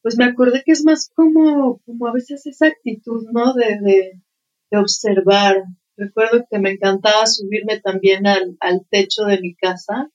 pues 0.01 0.17
me 0.17 0.25
acordé 0.25 0.63
que 0.63 0.72
es 0.72 0.84
más 0.86 1.12
como, 1.13 1.79
como 1.86 2.08
a 2.08 2.13
veces 2.13 2.46
esa 2.46 2.67
actitud, 2.67 3.25
¿no? 3.31 3.53
De, 3.53 3.79
de, 3.81 4.77
observar. 4.77 5.63
Recuerdo 5.98 6.46
que 6.50 6.60
me 6.60 6.72
encantaba 6.72 7.25
subirme 7.25 7.79
también 7.79 8.27
al, 8.27 8.55
al, 8.60 8.86
techo 8.89 9.24
de 9.25 9.41
mi 9.41 9.55
casa 9.55 10.10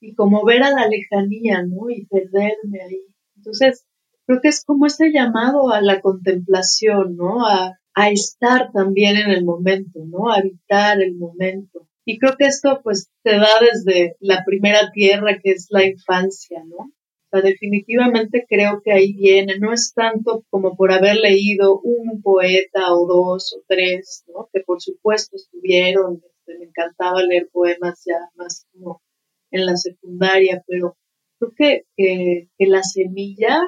y 0.00 0.14
como 0.14 0.44
ver 0.44 0.62
a 0.62 0.70
la 0.70 0.88
lejanía, 0.88 1.62
¿no? 1.62 1.90
Y 1.90 2.06
perderme 2.06 2.80
ahí. 2.82 3.02
Entonces, 3.36 3.84
creo 4.26 4.40
que 4.40 4.48
es 4.48 4.64
como 4.64 4.86
ese 4.86 5.10
llamado 5.12 5.70
a 5.70 5.80
la 5.82 6.00
contemplación, 6.00 7.16
¿no? 7.16 7.46
A, 7.46 7.78
a 7.94 8.10
estar 8.10 8.70
también 8.72 9.16
en 9.16 9.30
el 9.30 9.44
momento, 9.44 10.00
¿no? 10.06 10.30
A 10.30 10.36
habitar 10.36 11.02
el 11.02 11.16
momento. 11.16 11.87
Y 12.10 12.18
creo 12.18 12.36
que 12.38 12.46
esto 12.46 12.80
pues 12.82 13.10
te 13.22 13.32
da 13.32 13.50
desde 13.60 14.16
la 14.20 14.42
primera 14.46 14.90
tierra 14.94 15.38
que 15.42 15.50
es 15.50 15.66
la 15.68 15.84
infancia, 15.84 16.64
¿no? 16.64 16.76
O 16.78 17.28
sea, 17.30 17.42
definitivamente 17.42 18.46
creo 18.48 18.80
que 18.82 18.92
ahí 18.92 19.12
viene, 19.12 19.58
no 19.58 19.74
es 19.74 19.92
tanto 19.92 20.42
como 20.48 20.74
por 20.74 20.90
haber 20.90 21.16
leído 21.16 21.78
un 21.78 22.22
poeta 22.22 22.94
o 22.94 23.06
dos 23.06 23.54
o 23.54 23.62
tres, 23.68 24.24
¿no? 24.26 24.48
Que 24.50 24.60
por 24.60 24.80
supuesto 24.80 25.36
estuvieron, 25.36 26.22
este, 26.24 26.58
me 26.58 26.64
encantaba 26.64 27.22
leer 27.22 27.50
poemas 27.52 28.02
ya 28.06 28.18
más 28.36 28.66
como 28.72 29.02
en 29.50 29.66
la 29.66 29.76
secundaria, 29.76 30.64
pero 30.66 30.96
creo 31.38 31.52
que, 31.54 31.82
que, 31.94 32.48
que 32.56 32.66
la 32.68 32.84
semilla 32.84 33.60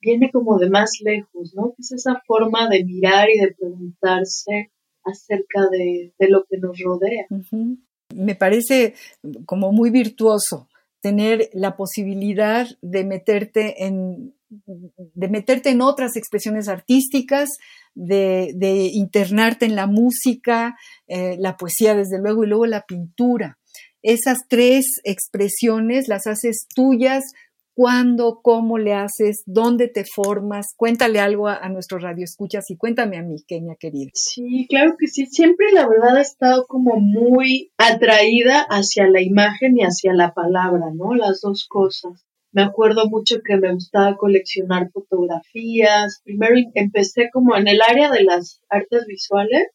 viene 0.00 0.30
como 0.30 0.60
de 0.60 0.70
más 0.70 1.00
lejos, 1.00 1.54
¿no? 1.56 1.70
Que 1.74 1.80
es 1.80 1.90
esa 1.90 2.22
forma 2.24 2.68
de 2.68 2.84
mirar 2.84 3.28
y 3.30 3.40
de 3.40 3.52
preguntarse 3.52 4.70
acerca 5.04 5.60
de, 5.70 6.12
lo 6.28 6.44
que 6.44 6.58
nos 6.58 6.78
rodea. 6.78 7.26
Me 8.14 8.34
parece 8.34 8.94
como 9.46 9.72
muy 9.72 9.90
virtuoso 9.90 10.68
tener 11.00 11.50
la 11.52 11.76
posibilidad 11.76 12.66
de 12.80 13.04
meterte 13.04 13.84
en, 13.84 14.34
de 14.48 15.28
meterte 15.28 15.70
en 15.70 15.82
otras 15.82 16.16
expresiones 16.16 16.68
artísticas, 16.68 17.50
de, 17.94 18.90
internarte 18.92 19.66
en 19.66 19.76
la 19.76 19.86
música, 19.86 20.76
eh, 21.06 21.36
la 21.38 21.56
poesía 21.56 21.94
desde 21.94 22.18
luego 22.18 22.44
y 22.44 22.48
luego 22.48 22.66
la 22.66 22.86
pintura. 22.86 23.58
Esas 24.02 24.38
tres 24.48 25.00
expresiones 25.04 26.08
las 26.08 26.26
haces 26.26 26.66
tuyas 26.74 27.24
cuándo, 27.74 28.40
cómo 28.42 28.78
le 28.78 28.94
haces, 28.94 29.42
dónde 29.46 29.88
te 29.88 30.04
formas. 30.04 30.74
Cuéntale 30.76 31.20
algo 31.20 31.48
a, 31.48 31.68
nuestros 31.68 32.02
radioescuchas 32.02 32.70
y 32.70 32.76
cuéntame 32.76 33.18
a 33.18 33.22
mí, 33.22 33.42
Kenia 33.46 33.76
querida. 33.78 34.10
Sí, 34.14 34.66
claro 34.68 34.96
que 34.98 35.08
sí. 35.08 35.26
Siempre 35.26 35.66
la 35.72 35.86
verdad 35.88 36.18
he 36.18 36.22
estado 36.22 36.66
como 36.66 37.00
muy 37.00 37.72
atraída 37.76 38.64
hacia 38.70 39.08
la 39.08 39.20
imagen 39.20 39.76
y 39.76 39.82
hacia 39.82 40.14
la 40.14 40.32
palabra, 40.32 40.86
¿no? 40.94 41.14
Las 41.14 41.40
dos 41.40 41.66
cosas. 41.68 42.24
Me 42.52 42.62
acuerdo 42.62 43.08
mucho 43.08 43.40
que 43.44 43.56
me 43.56 43.72
gustaba 43.72 44.16
coleccionar 44.16 44.90
fotografías. 44.92 46.20
Primero 46.24 46.54
empecé 46.74 47.28
como 47.32 47.56
en 47.56 47.66
el 47.66 47.80
área 47.82 48.10
de 48.12 48.22
las 48.22 48.60
artes 48.68 49.06
visuales 49.06 49.68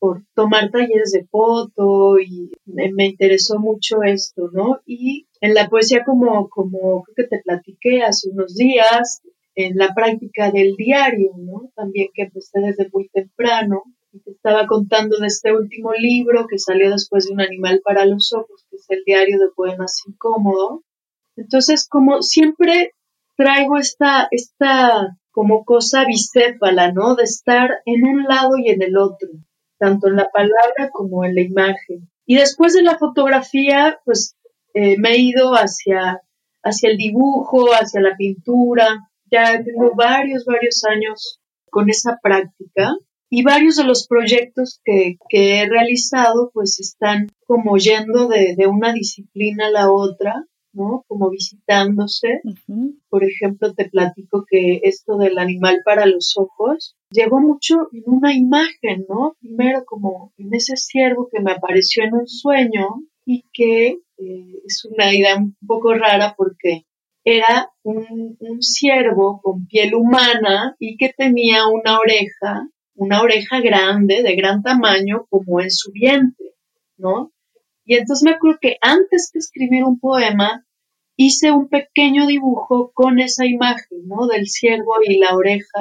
por 0.00 0.24
tomar 0.34 0.70
talleres 0.70 1.12
de 1.12 1.26
foto 1.26 2.18
y 2.18 2.50
me, 2.64 3.06
interesó 3.06 3.58
mucho 3.58 4.02
esto, 4.02 4.48
¿no? 4.50 4.80
Y 4.86 5.28
en 5.42 5.52
la 5.52 5.68
poesía, 5.68 6.04
como, 6.04 6.48
como 6.48 7.02
creo 7.02 7.14
que 7.14 7.36
te 7.36 7.42
platiqué 7.42 8.02
hace 8.02 8.30
unos 8.30 8.56
días, 8.56 9.20
en 9.54 9.76
la 9.76 9.92
práctica 9.94 10.50
del 10.50 10.74
diario, 10.76 11.32
¿no? 11.36 11.70
También 11.76 12.08
que 12.14 12.22
empecé 12.22 12.60
desde 12.60 12.88
muy 12.92 13.08
temprano. 13.10 13.82
Y 14.12 14.20
te 14.20 14.30
estaba 14.30 14.66
contando 14.66 15.18
de 15.18 15.26
este 15.26 15.52
último 15.52 15.92
libro 15.92 16.46
que 16.48 16.58
salió 16.58 16.90
después 16.90 17.26
de 17.26 17.34
Un 17.34 17.42
animal 17.42 17.82
para 17.84 18.06
los 18.06 18.32
ojos, 18.32 18.64
que 18.70 18.76
es 18.76 18.86
el 18.88 19.04
diario 19.04 19.38
de 19.38 19.52
poemas 19.54 20.02
incómodo. 20.08 20.82
Entonces, 21.36 21.86
como 21.86 22.22
siempre 22.22 22.94
traigo 23.36 23.76
esta, 23.76 24.28
esta 24.30 25.18
como 25.30 25.64
cosa 25.64 26.06
bicéfala, 26.06 26.90
¿no? 26.90 27.16
De 27.16 27.24
estar 27.24 27.70
en 27.84 28.06
un 28.06 28.24
lado 28.24 28.56
y 28.56 28.70
en 28.70 28.82
el 28.82 28.96
otro 28.96 29.28
tanto 29.80 30.08
en 30.08 30.16
la 30.16 30.28
palabra 30.30 30.90
como 30.92 31.24
en 31.24 31.34
la 31.34 31.40
imagen. 31.40 32.08
Y 32.26 32.36
después 32.36 32.74
de 32.74 32.82
la 32.82 32.98
fotografía, 32.98 33.98
pues 34.04 34.36
eh, 34.74 34.96
me 34.98 35.12
he 35.12 35.18
ido 35.18 35.54
hacia, 35.54 36.20
hacia 36.62 36.90
el 36.90 36.98
dibujo, 36.98 37.70
hacia 37.72 38.02
la 38.02 38.14
pintura. 38.16 39.10
Ya 39.30 39.62
tengo 39.64 39.94
varios, 39.96 40.44
varios 40.44 40.84
años 40.84 41.40
con 41.70 41.88
esa 41.88 42.18
práctica 42.22 42.92
y 43.30 43.42
varios 43.42 43.76
de 43.76 43.84
los 43.84 44.06
proyectos 44.06 44.80
que, 44.84 45.16
que 45.28 45.60
he 45.60 45.68
realizado 45.68 46.50
pues 46.52 46.78
están 46.80 47.28
como 47.46 47.76
yendo 47.78 48.28
de, 48.28 48.54
de 48.56 48.66
una 48.66 48.92
disciplina 48.92 49.68
a 49.68 49.70
la 49.70 49.90
otra 49.90 50.44
¿no? 50.72 51.04
Como 51.08 51.30
visitándose. 51.30 52.40
Por 53.08 53.24
ejemplo, 53.24 53.74
te 53.74 53.88
platico 53.88 54.44
que 54.48 54.80
esto 54.84 55.16
del 55.16 55.38
animal 55.38 55.80
para 55.84 56.06
los 56.06 56.36
ojos 56.36 56.96
llegó 57.10 57.40
mucho 57.40 57.88
en 57.92 58.04
una 58.06 58.34
imagen, 58.34 59.06
¿no? 59.08 59.36
Primero 59.40 59.84
como 59.84 60.32
en 60.38 60.54
ese 60.54 60.76
ciervo 60.76 61.28
que 61.30 61.40
me 61.40 61.52
apareció 61.52 62.04
en 62.04 62.14
un 62.14 62.28
sueño 62.28 63.02
y 63.24 63.44
que 63.52 63.98
eh, 64.18 64.62
es 64.66 64.84
una 64.84 65.14
idea 65.14 65.36
un 65.36 65.56
poco 65.66 65.94
rara 65.94 66.34
porque 66.36 66.86
era 67.24 67.70
un, 67.82 68.36
un 68.40 68.62
ciervo 68.62 69.40
con 69.42 69.66
piel 69.66 69.94
humana 69.94 70.76
y 70.78 70.96
que 70.96 71.12
tenía 71.16 71.66
una 71.66 71.98
oreja, 71.98 72.68
una 72.94 73.22
oreja 73.22 73.60
grande, 73.60 74.22
de 74.22 74.34
gran 74.36 74.62
tamaño, 74.62 75.26
como 75.28 75.60
en 75.60 75.70
su 75.70 75.92
vientre, 75.92 76.54
¿no? 76.96 77.32
Y 77.90 77.96
entonces 77.96 78.22
me 78.22 78.36
acuerdo 78.36 78.58
que 78.60 78.76
antes 78.80 79.32
de 79.34 79.40
escribir 79.40 79.82
un 79.82 79.98
poema, 79.98 80.64
hice 81.16 81.50
un 81.50 81.68
pequeño 81.68 82.28
dibujo 82.28 82.92
con 82.94 83.18
esa 83.18 83.46
imagen, 83.46 84.06
¿no? 84.06 84.28
Del 84.28 84.46
ciervo 84.46 84.92
y 85.04 85.18
la 85.18 85.34
oreja 85.34 85.80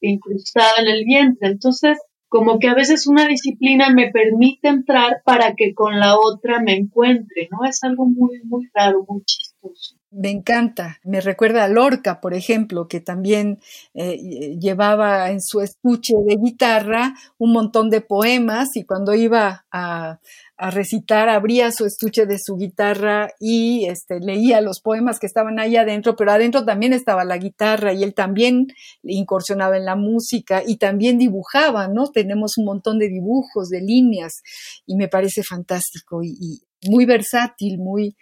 incrustada 0.00 0.72
en 0.78 0.88
el 0.88 1.04
vientre. 1.04 1.50
Entonces, 1.50 1.98
como 2.30 2.58
que 2.58 2.68
a 2.68 2.74
veces 2.74 3.06
una 3.06 3.26
disciplina 3.26 3.90
me 3.90 4.10
permite 4.10 4.68
entrar 4.68 5.20
para 5.26 5.54
que 5.54 5.74
con 5.74 6.00
la 6.00 6.18
otra 6.18 6.58
me 6.62 6.74
encuentre, 6.74 7.50
¿no? 7.50 7.68
Es 7.68 7.84
algo 7.84 8.06
muy, 8.06 8.40
muy 8.44 8.70
raro, 8.72 9.04
muy 9.06 9.22
chistoso. 9.22 9.96
Me 10.10 10.30
encanta. 10.30 11.00
Me 11.04 11.20
recuerda 11.20 11.64
a 11.64 11.68
Lorca, 11.68 12.20
por 12.20 12.32
ejemplo, 12.34 12.88
que 12.88 13.00
también 13.00 13.60
eh, 13.94 14.56
llevaba 14.58 15.30
en 15.30 15.42
su 15.42 15.60
estuche 15.60 16.14
de 16.26 16.36
guitarra 16.36 17.14
un 17.38 17.52
montón 17.52 17.88
de 17.88 18.00
poemas 18.00 18.76
y 18.76 18.84
cuando 18.84 19.14
iba 19.14 19.66
a, 19.70 20.18
a 20.62 20.70
recitar, 20.70 21.28
abría 21.28 21.72
su 21.72 21.86
estuche 21.86 22.24
de 22.24 22.38
su 22.38 22.56
guitarra 22.56 23.30
y 23.40 23.86
este, 23.86 24.20
leía 24.20 24.60
los 24.60 24.80
poemas 24.80 25.18
que 25.18 25.26
estaban 25.26 25.58
ahí 25.58 25.76
adentro, 25.76 26.14
pero 26.14 26.30
adentro 26.30 26.64
también 26.64 26.92
estaba 26.92 27.24
la 27.24 27.36
guitarra 27.36 27.92
y 27.92 28.04
él 28.04 28.14
también 28.14 28.68
incursionaba 29.02 29.76
en 29.76 29.84
la 29.84 29.96
música 29.96 30.62
y 30.64 30.76
también 30.76 31.18
dibujaba, 31.18 31.88
¿no? 31.88 32.06
Tenemos 32.12 32.58
un 32.58 32.66
montón 32.66 33.00
de 33.00 33.08
dibujos, 33.08 33.70
de 33.70 33.80
líneas 33.80 34.42
y 34.86 34.94
me 34.94 35.08
parece 35.08 35.42
fantástico 35.42 36.22
y, 36.22 36.62
muy 36.88 37.06
versátil, 37.06 37.78
muy, 37.78 38.16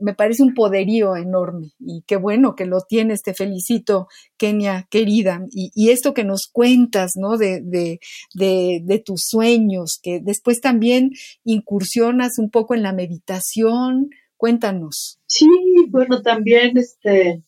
me 0.00 0.14
parece 0.14 0.42
un 0.42 0.54
poderío 0.54 1.16
enorme 1.16 1.72
y 1.78 2.02
qué 2.06 2.16
bueno 2.16 2.54
que 2.54 2.66
lo 2.66 2.80
tienes, 2.80 3.22
te 3.22 3.34
felicito, 3.34 4.08
Kenia, 4.36 4.86
querida. 4.90 5.44
Y, 5.50 5.90
esto 5.90 6.14
que 6.14 6.24
nos 6.24 6.48
cuentas, 6.50 7.12
¿no? 7.16 7.36
De, 7.36 7.60
de, 7.62 7.98
de, 8.34 8.98
tus 8.98 9.22
sueños, 9.26 9.98
que 10.02 10.20
después 10.22 10.60
también 10.60 11.10
incursionas 11.44 12.38
un 12.38 12.50
poco 12.50 12.74
en 12.74 12.82
la 12.82 12.92
meditación, 12.92 14.10
cuéntanos. 14.36 15.20
Sí, 15.26 15.46
bueno, 15.90 16.22
también 16.22 16.76
este, 16.76 17.42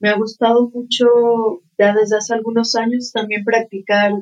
me 0.00 0.08
ha 0.08 0.16
gustado 0.16 0.70
mucho 0.70 1.06
ya 1.78 1.94
desde 1.94 2.16
hace 2.16 2.34
algunos 2.34 2.74
años 2.74 3.12
también 3.12 3.44
practicar 3.44 4.12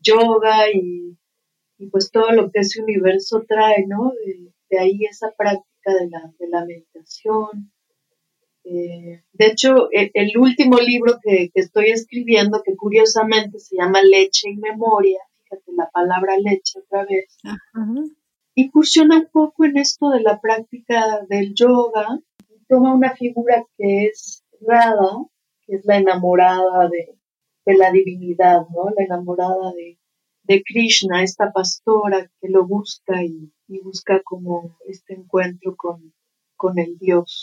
yoga 0.00 0.70
y, 0.74 1.16
pues 1.90 2.10
todo 2.10 2.30
lo 2.32 2.50
que 2.50 2.60
ese 2.60 2.82
universo 2.82 3.44
trae, 3.48 3.86
¿no? 3.86 4.12
De, 4.24 4.78
ahí 4.78 5.00
esa 5.10 5.32
práctica 5.36 5.69
de 5.94 6.08
la, 6.08 6.32
de 6.38 6.48
la 6.48 6.64
meditación. 6.64 7.72
Eh, 8.64 9.22
de 9.32 9.46
hecho, 9.46 9.90
e, 9.92 10.10
el, 10.14 10.36
último 10.36 10.78
libro 10.78 11.18
que, 11.22 11.50
estoy 11.54 11.90
escribiendo, 11.90 12.62
que 12.62 12.76
curiosamente 12.76 13.58
se 13.58 13.76
llama 13.76 14.02
Leche 14.02 14.50
y 14.50 14.56
Memoria, 14.56 15.18
fíjate 15.42 15.72
la 15.72 15.88
palabra 15.90 16.36
leche 16.38 16.78
otra 16.78 17.04
vez, 17.04 17.38
incursiona 18.54 19.18
un 19.18 19.28
poco 19.32 19.64
en 19.64 19.78
esto 19.78 20.10
de 20.10 20.20
la 20.20 20.40
práctica 20.40 21.24
del 21.28 21.54
yoga, 21.54 22.20
toma 22.68 22.94
una 22.94 23.14
figura 23.16 23.64
que 23.76 24.06
es 24.06 24.44
Radha, 24.60 25.24
que 25.66 25.76
es 25.76 25.84
la 25.86 25.96
enamorada 25.96 26.88
de, 26.88 27.16
la 27.76 27.90
divinidad, 27.92 28.66
¿no? 28.70 28.90
La 28.96 29.04
enamorada 29.04 29.72
de, 29.72 29.98
Krishna, 30.64 31.22
esta 31.22 31.52
pastora 31.52 32.30
que 32.40 32.48
lo 32.48 32.66
busca 32.66 33.22
y, 33.22 33.52
busca 33.82 34.20
como 34.24 34.76
este 34.88 35.14
encuentro 35.14 35.76
con, 35.76 36.12
con 36.56 36.78
el 36.78 36.98
Dios. 36.98 37.42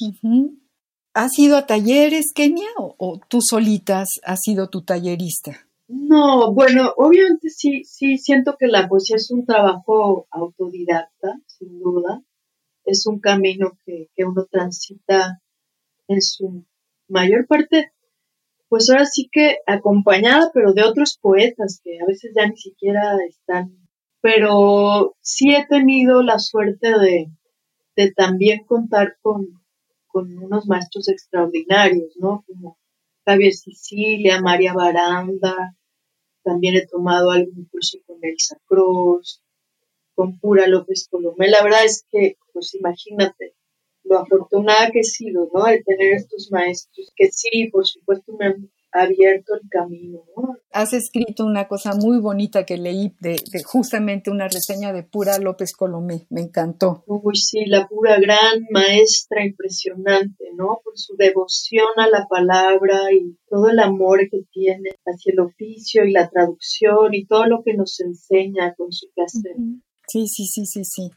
¿Has 1.14 1.40
ido 1.40 1.58
a 1.58 1.66
talleres, 1.66 2.32
Kenia, 2.36 2.68
o, 2.78 3.20
tú 3.28 3.40
solitas 3.42 4.08
has 4.24 4.40
sido 4.42 4.70
tu 4.70 4.84
tallerista? 4.84 5.68
No, 5.88 6.54
bueno, 6.54 6.92
obviamente 6.98 7.50
sí, 7.50 7.84
sí 7.86 8.18
siento 8.18 8.56
que 8.60 8.68
la 8.68 8.90
poesía 8.90 9.16
es 9.16 9.32
un 9.32 9.46
trabajo 9.46 10.28
autodidacta, 10.30 11.40
sin 11.46 11.80
duda. 11.80 12.22
Es 12.84 13.08
un 13.08 13.20
camino 13.20 13.72
que, 13.86 14.10
que 14.16 14.26
uno 14.26 14.46
transita 14.52 15.42
en 16.08 16.22
su 16.22 16.66
mayor 17.08 17.48
parte, 17.48 17.94
pues 18.70 18.90
ahora 18.90 19.06
sí 19.06 19.30
que 19.32 19.58
acompañada, 19.66 20.52
pero 20.54 20.74
de 20.74 20.84
otros 20.84 21.18
poetas 21.22 21.82
que 21.84 22.00
a 22.00 22.06
veces 22.06 22.34
ya 22.36 22.48
ni 22.48 22.58
siquiera 22.58 23.16
están. 23.28 23.78
Pero 24.22 25.16
sí 25.22 25.54
he 25.54 25.66
tenido 25.68 26.24
la 26.24 26.40
suerte 26.40 27.00
de, 27.00 27.32
de 27.96 28.12
también 28.12 28.66
contar 28.66 29.18
con, 29.22 29.62
con 30.08 30.38
unos 30.38 30.68
maestros 30.68 31.08
extraordinarios, 31.10 32.14
¿no? 32.18 32.44
Como 32.48 32.78
Javier 33.26 33.54
Sicilia, 33.54 34.42
María 34.42 34.74
Baranda, 34.74 35.76
también 36.44 36.76
he 36.76 36.88
tomado 36.88 37.32
algún 37.32 37.66
curso 37.66 37.98
con 38.06 38.20
Elsa 38.22 38.58
Cruz, 38.66 39.42
con 40.16 40.40
Pura 40.40 40.66
López 40.66 41.10
Colomé. 41.12 41.50
La 41.50 41.62
verdad 41.62 41.84
es 41.84 42.06
que, 42.10 42.38
pues 42.54 42.74
imagínate, 42.74 43.57
lo 44.10 44.20
afortunada 44.20 44.90
que 44.92 45.00
he 45.00 45.04
sido, 45.04 45.50
¿no? 45.54 45.66
De 45.66 45.84
tener 45.84 46.14
estos 46.14 46.50
maestros 46.52 47.12
que 47.16 47.30
sí, 47.32 47.70
por 47.72 47.86
supuesto, 47.86 48.34
me 48.38 48.46
han 48.48 48.70
abierto 48.92 49.54
el 49.56 49.70
camino, 49.70 50.24
¿no? 50.36 50.56
Has 50.72 50.94
escrito 50.94 51.46
una 51.46 51.68
cosa 51.68 51.94
muy 51.96 52.20
bonita 52.20 52.66
que 52.66 52.78
leí 52.78 53.14
de, 53.20 53.38
justamente 53.66 54.30
una 54.30 54.48
reseña 54.48 54.94
de 54.94 55.04
Pura 55.04 55.38
López 55.40 55.74
Colomé, 55.74 56.26
me 56.30 56.42
encantó. 56.42 57.04
Uy, 57.08 57.36
sí, 57.36 57.66
la 57.66 57.88
pura 57.88 58.20
gran 58.20 58.66
maestra 58.72 59.46
impresionante, 59.46 60.46
¿no? 60.56 60.80
Por 60.84 60.98
su 60.98 61.16
devoción 61.16 61.88
a 61.98 62.08
la 62.08 62.28
palabra 62.28 63.12
y 63.12 63.38
todo 63.50 63.70
el 63.70 63.80
amor 63.80 64.20
que 64.30 64.44
tiene 64.52 64.92
hacia 65.06 65.34
el 65.34 65.40
oficio 65.40 66.06
y 66.06 66.12
la 66.12 66.30
traducción 66.30 67.14
y 67.14 67.26
todo 67.26 67.46
lo 67.46 67.64
que 67.64 67.74
nos 67.74 68.00
enseña 68.00 68.74
con 68.76 68.92
su 68.92 69.08
placer. 69.14 69.56
Sí, 70.08 70.28
sí, 70.28 70.46
sí, 70.46 70.66
sí, 70.66 70.86
sí. 70.86 71.10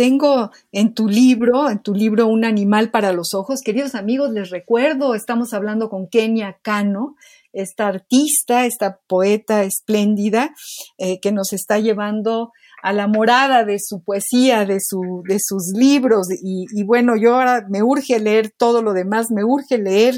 Tengo 0.00 0.50
en 0.72 0.94
tu 0.94 1.08
libro, 1.08 1.68
en 1.68 1.82
tu 1.82 1.94
libro 1.94 2.26
Un 2.26 2.46
animal 2.46 2.90
para 2.90 3.12
los 3.12 3.34
ojos. 3.34 3.60
Queridos 3.60 3.94
amigos, 3.94 4.30
les 4.30 4.48
recuerdo, 4.48 5.14
estamos 5.14 5.52
hablando 5.52 5.90
con 5.90 6.08
Kenia 6.08 6.56
Cano, 6.62 7.16
esta 7.52 7.88
artista, 7.88 8.64
esta 8.64 8.98
poeta 9.06 9.62
espléndida 9.62 10.54
eh, 10.96 11.20
que 11.20 11.32
nos 11.32 11.52
está 11.52 11.80
llevando 11.80 12.50
a 12.82 12.94
la 12.94 13.08
morada 13.08 13.66
de 13.66 13.76
su 13.78 14.02
poesía, 14.02 14.64
de, 14.64 14.78
su, 14.80 15.22
de 15.28 15.36
sus 15.38 15.70
libros. 15.76 16.28
Y, 16.30 16.82
bueno, 16.84 17.14
yo 17.14 17.34
ahora 17.34 17.66
me 17.68 17.82
urge 17.82 18.18
leer 18.20 18.54
todo 18.56 18.80
lo 18.80 18.94
demás, 18.94 19.26
me 19.30 19.44
urge 19.44 19.76
leer 19.76 20.14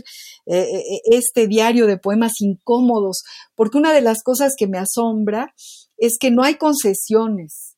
eh, 0.47 0.61
eh, 0.61 1.01
este 1.07 1.49
diario 1.49 1.89
de 1.89 1.99
poemas 1.99 2.35
incómodos, 2.41 3.25
porque 3.57 3.79
una 3.79 3.93
de 3.93 4.03
las 4.03 4.23
cosas 4.23 4.55
que 4.57 4.69
me 4.69 4.79
asombra 4.79 5.53
es 5.99 6.19
que 6.21 6.31
no 6.31 6.45
hay 6.45 6.55
concesiones 6.55 7.72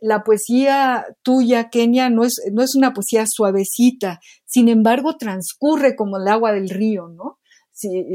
la 0.00 0.22
poesía 0.24 1.06
tuya, 1.22 1.70
Kenia, 1.70 2.10
no 2.10 2.24
es, 2.24 2.40
no 2.52 2.62
es 2.62 2.74
una 2.74 2.92
poesía 2.92 3.24
suavecita, 3.28 4.20
sin 4.44 4.68
embargo 4.68 5.16
transcurre 5.16 5.96
como 5.96 6.18
el 6.18 6.28
agua 6.28 6.52
del 6.52 6.68
río, 6.68 7.08
¿no? 7.08 7.38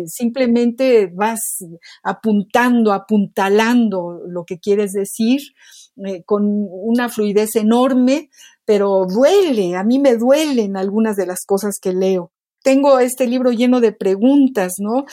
simplemente 0.06 1.08
vas 1.08 1.40
apuntando, 2.04 2.94
apuntalando 2.94 4.22
lo 4.28 4.46
que 4.46 4.60
quieres 4.60 4.92
decir 4.92 5.42
eh, 6.06 6.24
con 6.24 6.44
una 6.70 7.10
fluidez 7.10 7.56
enorme, 7.56 8.30
pero 8.64 9.06
duele, 9.08 9.76
a 9.76 9.84
mí 9.84 9.98
me 9.98 10.18
duelen 10.18 10.78
algunas 10.78 11.16
de 11.16 11.26
las 11.26 11.46
cosas 11.46 11.80
que 11.82 11.94
leo 11.94 12.32
tengo 12.66 12.98
este 12.98 13.28
libro 13.28 13.52
lleno 13.52 13.80
de 13.80 13.92
preguntas, 13.92 14.74
¿no? 14.80 15.06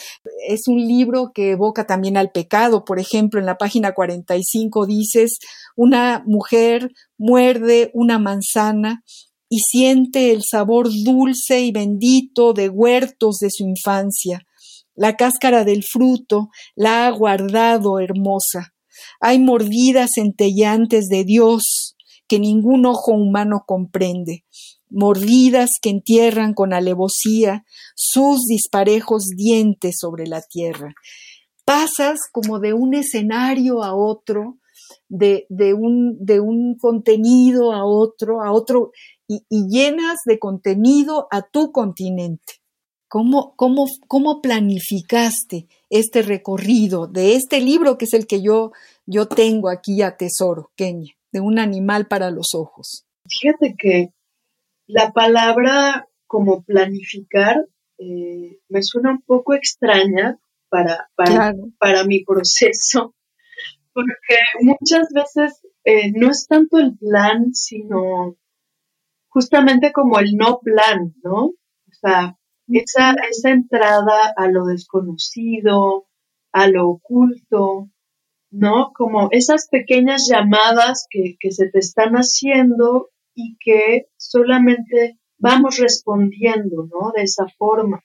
Es 0.49 0.69
un 0.69 0.79
libro 0.79 1.33
que 1.35 1.51
evoca 1.51 1.87
también 1.87 2.17
al 2.17 2.31
pecado. 2.31 2.83
Por 2.83 2.99
ejemplo, 2.99 3.39
en 3.39 3.45
la 3.45 3.59
página 3.59 3.93
45 3.93 4.87
dices, 4.87 5.39
una 5.77 6.23
mujer 6.27 6.89
muerde 7.19 7.91
una 7.93 8.19
manzana 8.19 9.03
y 9.51 9.59
siente 9.59 10.33
el 10.33 10.45
sabor 10.51 10.89
dulce 11.05 11.61
y 11.61 11.73
bendito 11.73 12.55
de 12.55 12.71
huertos 12.71 13.37
de 13.37 13.51
su 13.51 13.65
infancia. 13.65 14.47
La 14.95 15.17
cáscara 15.17 15.65
del 15.65 15.85
fruto 15.85 16.49
la 16.75 17.07
ha 17.07 17.11
guardado 17.11 18.01
hermosa. 18.01 18.73
Hay 19.21 19.39
mordidas 19.39 20.13
centellantes 20.15 21.09
de 21.09 21.25
Dios 21.25 21.92
que 22.33 22.39
ningún 22.39 22.87
ojo 22.87 23.13
humano 23.13 23.65
comprende 23.67 24.47
mordidas 24.89 25.69
que 25.83 25.91
entierran 25.91 26.55
con 26.55 26.73
alevosía 26.73 27.67
sus 27.95 28.47
disparejos 28.47 29.25
dientes 29.37 29.97
sobre 30.01 30.27
la 30.27 30.41
tierra. 30.41 30.95
Pasas 31.67 32.21
como 32.33 32.59
de 32.59 32.73
un 32.73 32.95
escenario 32.95 33.83
a 33.83 33.95
otro, 33.95 34.57
de, 35.11 35.45
un, 35.79 36.17
de 36.25 36.41
un, 36.41 36.79
contenido 36.79 37.71
a 37.75 37.85
otro, 37.85 38.41
a 38.41 38.51
otro, 38.51 38.93
y, 39.29 39.43
llenas 39.69 40.17
de 40.25 40.39
contenido 40.39 41.29
a 41.31 41.43
tu 41.43 41.71
continente. 41.71 42.63
¿Cómo, 43.09 43.53
cómo, 43.57 43.85
¿Cómo, 44.09 44.41
planificaste 44.41 45.69
este 45.91 46.23
recorrido 46.23 47.09
de 47.09 47.35
este 47.35 47.61
libro 47.61 47.99
que 47.99 48.07
es 48.07 48.15
el 48.15 48.27
que 48.27 48.41
yo, 48.41 48.73
yo 49.05 49.29
tengo 49.29 49.69
aquí 49.69 50.01
a 50.01 50.17
tesoro, 50.17 50.71
Kenia, 50.77 51.13
de 51.33 51.41
un 51.41 51.59
animal 51.59 52.07
para 52.07 52.31
los 52.31 52.55
ojos? 52.55 53.07
Fíjate 53.27 53.75
que 53.79 54.11
la 54.87 55.13
palabra 55.13 56.09
como 56.27 56.63
planificar 56.63 57.67
eh, 57.99 58.59
me 58.69 58.83
suena 58.83 59.13
un 59.13 59.23
poco 59.23 59.55
extraña 59.55 60.39
para, 60.69 61.11
para, 61.15 62.05
mi 62.05 62.25
proceso, 62.25 63.15
porque 63.93 64.37
muchas 64.61 65.09
veces 65.13 65.61
eh, 65.85 66.11
no 66.13 66.31
es 66.31 66.47
tanto 66.47 66.79
el 66.79 66.97
plan, 66.97 67.53
sino 67.53 68.37
justamente 69.29 69.93
como 69.93 70.19
el 70.19 70.35
no 70.37 70.61
plan, 70.61 71.15
¿no? 71.23 71.45
O 71.45 71.95
sea, 72.01 72.39
esa, 72.69 73.15
esa 73.31 73.51
entrada 73.51 74.33
a 74.37 74.49
lo 74.49 74.65
desconocido, 74.65 76.07
a 76.53 76.69
lo 76.69 76.89
oculto, 76.89 77.91
¿no? 78.53 78.93
Como 78.95 79.29
esas 79.33 79.69
pequeñas 79.69 80.29
llamadas 80.31 81.07
que, 81.11 81.37
que 81.41 81.51
se 81.51 81.69
te 81.69 81.81
están 81.81 82.15
haciendo 82.15 83.11
y 83.35 83.57
que 83.59 84.07
solamente 84.17 85.19
vamos 85.39 85.79
respondiendo, 85.79 86.87
¿no? 86.87 87.13
De 87.17 87.23
esa 87.23 87.47
forma. 87.59 88.05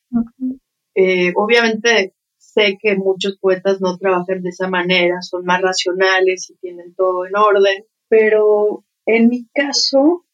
Eh, 0.95 1.31
obviamente 1.35 2.15
sé 2.37 2.77
que 2.81 2.95
muchos 2.95 3.37
poetas 3.37 3.79
no 3.81 3.97
trabajan 3.97 4.41
de 4.41 4.49
esa 4.49 4.67
manera, 4.67 5.21
son 5.21 5.45
más 5.45 5.61
racionales 5.61 6.49
y 6.49 6.55
tienen 6.57 6.95
todo 6.95 7.27
en 7.27 7.35
orden, 7.35 7.83
pero 8.09 8.83
en 9.05 9.27
mi 9.27 9.47
caso 9.53 10.25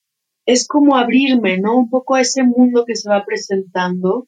es 0.45 0.67
como 0.67 0.95
abrirme, 0.95 1.59
¿no? 1.59 1.77
Un 1.77 1.89
poco 1.89 2.15
a 2.15 2.21
ese 2.21 2.43
mundo 2.43 2.85
que 2.85 2.95
se 2.95 3.09
va 3.09 3.25
presentando. 3.25 4.27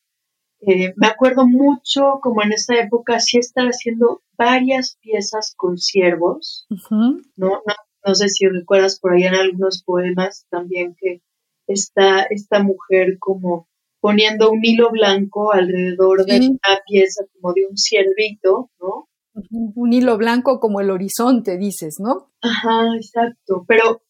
Eh, 0.67 0.93
me 0.95 1.07
acuerdo 1.07 1.45
mucho 1.45 2.19
como 2.21 2.41
en 2.41 2.53
esa 2.53 2.75
época 2.75 3.19
sí 3.19 3.37
estar 3.37 3.67
haciendo 3.67 4.23
varias 4.37 4.97
piezas 5.01 5.53
con 5.55 5.77
siervos, 5.77 6.65
¿no? 6.89 7.27
¿no? 7.35 7.61
No 8.05 8.15
sé 8.15 8.29
si 8.29 8.47
recuerdas 8.47 8.99
por 8.99 9.13
ahí 9.13 9.23
en 9.23 9.35
algunos 9.35 9.83
poemas 9.83 10.45
también 10.49 10.95
que 10.99 11.21
está 11.67 12.23
esta 12.23 12.63
mujer 12.63 13.17
como 13.19 13.67
poniendo 13.99 14.51
un 14.51 14.63
hilo 14.63 14.91
blanco 14.91 15.51
alrededor 15.51 16.25
de 16.25 16.37
una 16.49 16.79
pieza 16.87 17.25
como 17.33 17.53
de 17.53 17.65
un 17.67 17.77
ciervito, 17.77 18.69
¿no? 18.79 19.09
Un 19.51 19.93
hilo 19.93 20.17
blanco 20.17 20.59
como 20.59 20.79
el 20.79 20.91
horizonte, 20.91 21.57
dices, 21.57 21.97
¿no? 21.99 22.31
Ajá, 22.41 22.95
exacto. 22.95 23.65
Pero 23.67 24.03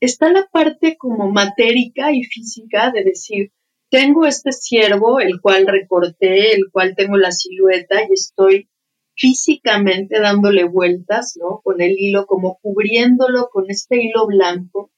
está 0.00 0.30
la 0.30 0.46
parte 0.50 0.96
como 0.98 1.30
matérica 1.30 2.12
y 2.12 2.24
física 2.24 2.90
de 2.90 3.04
decir, 3.04 3.52
tengo 3.90 4.26
este 4.26 4.52
ciervo, 4.52 5.20
el 5.20 5.40
cual 5.40 5.66
recorté, 5.66 6.54
el 6.54 6.70
cual 6.70 6.94
tengo 6.96 7.16
la 7.16 7.32
silueta 7.32 8.02
y 8.02 8.12
estoy 8.12 8.68
físicamente 9.14 10.20
dándole 10.20 10.64
vueltas, 10.64 11.36
¿no? 11.40 11.60
Con 11.62 11.80
el 11.80 11.96
hilo, 11.98 12.26
como 12.26 12.58
cubriéndolo 12.62 13.48
con 13.50 13.64
este 13.68 14.02
hilo 14.02 14.26
blanco, 14.26 14.90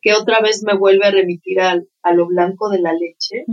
que 0.00 0.14
otra 0.14 0.40
vez 0.40 0.64
me 0.64 0.76
vuelve 0.76 1.06
a 1.06 1.12
remitir 1.12 1.60
al, 1.60 1.88
a 2.02 2.12
lo 2.12 2.26
blanco 2.26 2.68
de 2.70 2.80
la 2.80 2.92
leche. 2.92 3.44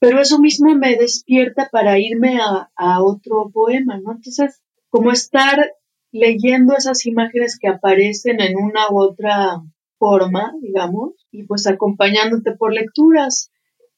Pero 0.00 0.20
eso 0.20 0.40
mismo 0.40 0.74
me 0.74 0.96
despierta 0.96 1.68
para 1.70 1.98
irme 1.98 2.38
a, 2.40 2.70
a 2.74 3.02
otro 3.02 3.50
poema, 3.52 4.00
¿no? 4.00 4.12
Entonces, 4.12 4.62
como 4.88 5.12
estar 5.12 5.72
leyendo 6.10 6.74
esas 6.76 7.06
imágenes 7.06 7.58
que 7.60 7.68
aparecen 7.68 8.40
en 8.40 8.56
una 8.56 8.90
u 8.90 9.00
otra 9.00 9.62
forma, 9.98 10.52
digamos, 10.60 11.26
y 11.30 11.44
pues 11.44 11.66
acompañándote 11.66 12.56
por 12.56 12.72
lecturas. 12.72 13.52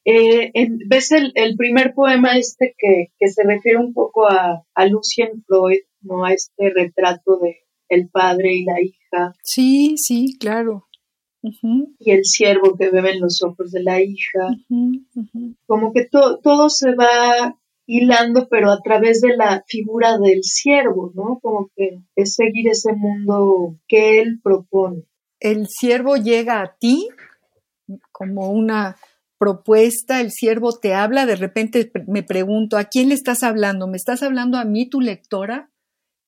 Eh, 0.05 0.51
¿Ves 0.87 1.11
el, 1.11 1.55
primer 1.55 1.93
poema 1.93 2.37
este 2.37 2.75
que, 2.77 3.27
se 3.27 3.43
refiere 3.43 3.77
un 3.77 3.93
poco 3.93 4.27
a, 4.27 4.65
a, 4.73 4.85
Lucien 4.85 5.43
Freud, 5.45 5.81
¿no? 6.01 6.25
A 6.25 6.33
este 6.33 6.71
retrato 6.75 7.37
de 7.37 7.63
el 7.89 8.09
padre 8.09 8.53
y 8.53 8.63
la 8.65 8.81
hija. 8.81 9.35
Sí, 9.43 9.95
sí, 9.97 10.37
claro. 10.39 10.87
Y 11.41 12.11
el 12.11 12.23
siervo 12.23 12.77
que 12.77 12.89
bebe 12.89 13.11
en 13.11 13.21
los 13.21 13.43
ojos 13.43 13.71
de 13.71 13.83
la 13.83 14.01
hija. 14.01 14.47
Como 15.65 15.91
que 15.91 16.05
todo 16.05 16.69
se 16.69 16.95
va 16.95 17.59
hilando, 17.85 18.47
pero 18.49 18.71
a 18.71 18.79
través 18.81 19.19
de 19.21 19.35
la 19.35 19.63
figura 19.67 20.17
del 20.17 20.43
siervo, 20.43 21.11
¿no? 21.13 21.39
Como 21.41 21.69
que 21.75 21.99
es 22.15 22.35
seguir 22.35 22.69
ese 22.69 22.93
mundo 22.93 23.75
que 23.87 24.21
él 24.21 24.39
propone. 24.41 25.03
El 25.39 25.67
siervo 25.67 26.15
llega 26.15 26.61
a 26.61 26.75
ti 26.79 27.09
como 28.13 28.49
una 28.49 28.95
propuesta, 29.43 30.21
el 30.21 30.31
siervo 30.31 30.71
te 30.71 30.93
habla, 30.93 31.25
de 31.25 31.35
repente 31.35 31.91
me 32.07 32.23
pregunto, 32.23 32.77
¿a 32.77 32.85
quién 32.85 33.09
le 33.09 33.15
estás 33.15 33.43
hablando? 33.43 33.87
¿Me 33.87 33.97
estás 33.97 34.23
hablando 34.23 34.57
a 34.57 34.63
mí, 34.63 34.89
tu 34.89 35.01
lectora? 35.01 35.69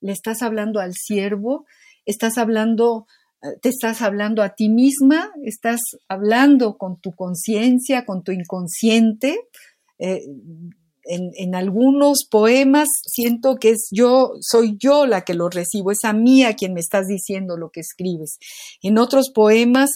¿Le 0.02 0.12
estás 0.12 0.42
hablando 0.42 0.82
al 0.82 0.96
siervo? 0.96 1.66
¿Estás 2.06 2.38
hablando, 2.38 3.08
eh, 3.42 3.58
te 3.62 3.70
estás 3.70 4.02
hablando 4.02 4.44
a 4.44 4.50
ti 4.50 4.68
misma? 4.68 5.32
¿Estás 5.46 5.80
hablando 6.10 6.78
con 6.78 7.00
tu 7.00 7.14
conciencia, 7.14 8.04
con 8.04 8.22
tu 8.22 8.34
inconsciente? 8.34 9.40
Eh, 9.98 10.20
en, 11.06 11.56
algunos 11.56 12.26
poemas 12.26 12.90
siento 13.06 13.56
que 13.56 13.72
es 13.72 13.88
yo, 13.92 14.34
soy 14.42 14.76
yo 14.78 15.06
la 15.06 15.22
que 15.22 15.34
lo 15.34 15.50
recibo, 15.50 15.92
es 15.92 16.04
a 16.04 16.14
mí 16.14 16.44
a 16.44 16.56
quien 16.56 16.74
me 16.74 16.80
estás 16.80 17.08
diciendo 17.08 17.58
lo 17.58 17.70
que 17.70 17.80
escribes. 17.80 18.40
En 18.82 18.98
otros 18.98 19.30
poemas 19.30 19.92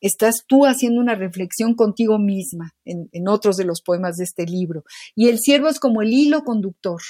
estás 0.00 0.44
tú 0.46 0.64
haciendo 0.64 1.00
una 1.00 1.14
reflexión 1.14 1.74
contigo 1.74 2.18
misma, 2.18 2.74
en, 2.84 3.28
otros 3.28 3.56
de 3.56 3.64
los 3.64 3.82
poemas 3.82 4.16
de 4.16 4.24
este 4.24 4.46
libro. 4.46 4.84
Y 5.14 5.28
el 5.28 5.38
siervo 5.38 5.68
es 5.68 5.78
como 5.78 6.02
el 6.02 6.12
hilo 6.12 6.44
conductor. 6.44 7.00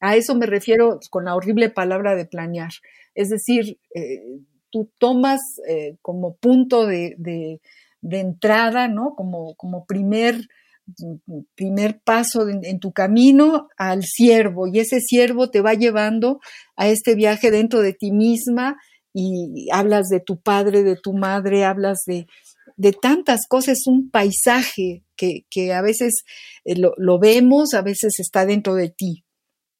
A 0.00 0.16
eso 0.16 0.34
me 0.34 0.46
refiero 0.46 1.00
con 1.10 1.24
la 1.24 1.34
horrible 1.34 1.70
palabra 1.70 2.14
de 2.14 2.26
planear. 2.26 2.72
Es 3.14 3.28
decir, 3.28 3.78
eh, 3.94 4.22
tú 4.70 4.90
tomas 4.98 5.40
eh, 5.68 5.96
como 6.02 6.34
punto 6.36 6.86
de, 6.86 7.14
de, 7.18 7.60
de, 8.00 8.20
entrada, 8.20 8.88
¿no? 8.88 9.14
Como, 9.14 9.54
como 9.54 9.86
primer 9.86 10.48
primer 11.54 12.00
paso 12.00 12.48
en, 12.48 12.78
tu 12.78 12.92
camino 12.92 13.68
al 13.76 14.02
siervo 14.02 14.66
y 14.66 14.80
ese 14.80 15.00
siervo 15.00 15.50
te 15.50 15.60
va 15.60 15.74
llevando 15.74 16.40
a 16.76 16.88
este 16.88 17.14
viaje 17.14 17.50
dentro 17.50 17.80
de 17.80 17.92
ti 17.92 18.12
misma 18.12 18.76
y 19.12 19.68
hablas 19.72 20.08
de 20.08 20.20
tu 20.20 20.40
padre, 20.40 20.82
de 20.82 20.96
tu 20.96 21.14
madre, 21.14 21.64
hablas 21.64 22.00
de, 22.06 22.26
de 22.76 22.92
tantas 22.92 23.46
cosas, 23.48 23.86
un 23.86 24.10
paisaje 24.10 25.04
que, 25.16 25.46
que 25.48 25.72
a 25.72 25.82
veces 25.82 26.24
eh, 26.64 26.74
lo, 26.76 27.18
vemos, 27.18 27.74
a 27.74 27.82
veces 27.82 28.18
está 28.18 28.44
dentro 28.44 28.74
de 28.74 28.90
ti. 28.90 29.24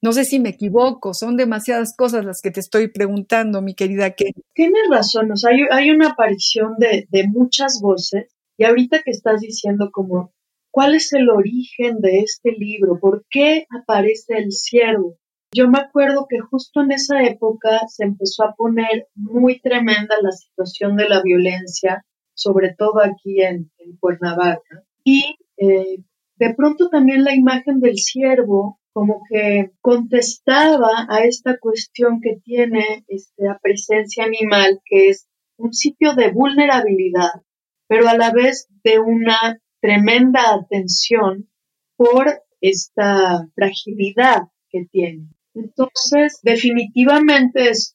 No 0.00 0.12
sé 0.12 0.24
si 0.24 0.38
me 0.38 0.50
equivoco, 0.50 1.14
son 1.14 1.36
demasiadas 1.36 1.94
cosas 1.96 2.24
las 2.24 2.40
que 2.42 2.50
te 2.50 2.60
estoy 2.60 2.88
preguntando, 2.88 3.62
mi 3.62 3.74
querida 3.74 4.10
Kenny. 4.10 4.44
Tienes 4.52 4.82
razón, 4.90 5.32
o 5.32 5.36
sea, 5.36 5.50
hay, 5.50 5.60
hay 5.70 5.90
una 5.90 6.10
aparición 6.10 6.74
de, 6.78 7.06
de 7.10 7.26
muchas 7.26 7.80
voces 7.82 8.26
y 8.58 8.64
ahorita 8.64 9.02
que 9.02 9.10
estás 9.10 9.40
diciendo 9.40 9.90
como 9.90 10.32
¿Cuál 10.74 10.96
es 10.96 11.12
el 11.12 11.30
origen 11.30 12.00
de 12.00 12.18
este 12.18 12.50
libro? 12.50 12.98
¿Por 12.98 13.24
qué 13.30 13.64
aparece 13.70 14.38
el 14.38 14.50
ciervo? 14.50 15.14
Yo 15.54 15.68
me 15.68 15.78
acuerdo 15.78 16.26
que 16.28 16.40
justo 16.40 16.82
en 16.82 16.90
esa 16.90 17.22
época 17.22 17.86
se 17.86 18.02
empezó 18.02 18.42
a 18.42 18.54
poner 18.56 19.06
muy 19.14 19.60
tremenda 19.60 20.16
la 20.20 20.32
situación 20.32 20.96
de 20.96 21.08
la 21.08 21.22
violencia, 21.22 22.04
sobre 22.34 22.74
todo 22.76 23.04
aquí 23.04 23.40
en, 23.40 23.70
Cuernavaca. 24.00 24.82
Y 25.04 25.36
eh, 25.58 25.98
de 26.38 26.54
pronto 26.54 26.88
también 26.88 27.22
la 27.22 27.36
imagen 27.36 27.78
del 27.78 27.96
ciervo 27.98 28.80
como 28.92 29.22
que 29.30 29.70
contestaba 29.80 31.06
a 31.08 31.20
esta 31.20 31.56
cuestión 31.56 32.20
que 32.20 32.40
tiene 32.42 33.04
esta 33.06 33.60
presencia 33.62 34.24
animal, 34.24 34.80
que 34.84 35.10
es 35.10 35.28
un 35.56 35.72
sitio 35.72 36.14
de 36.16 36.32
vulnerabilidad, 36.32 37.42
pero 37.86 38.08
a 38.08 38.16
la 38.16 38.32
vez 38.32 38.66
de 38.82 38.98
una 38.98 39.60
tremenda 39.84 40.54
atención 40.54 41.50
por 41.94 42.42
esta 42.62 43.46
fragilidad 43.54 44.44
que 44.70 44.86
tiene. 44.90 45.28
Entonces, 45.52 46.40
definitivamente 46.42 47.68
es 47.68 47.94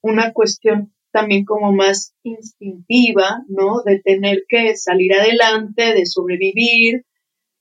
una 0.00 0.32
cuestión 0.32 0.94
también 1.12 1.44
como 1.44 1.72
más 1.72 2.14
instintiva, 2.22 3.44
¿no? 3.48 3.82
De 3.84 4.00
tener 4.00 4.44
que 4.48 4.78
salir 4.78 5.12
adelante, 5.12 5.92
de 5.92 6.06
sobrevivir, 6.06 7.04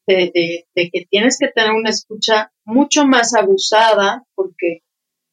de, 0.08 0.32
que 0.74 1.08
tienes 1.10 1.38
que 1.38 1.50
tener 1.50 1.72
una 1.72 1.90
escucha 1.90 2.54
mucho 2.64 3.06
más 3.06 3.36
abusada, 3.36 4.24
porque, 4.36 4.84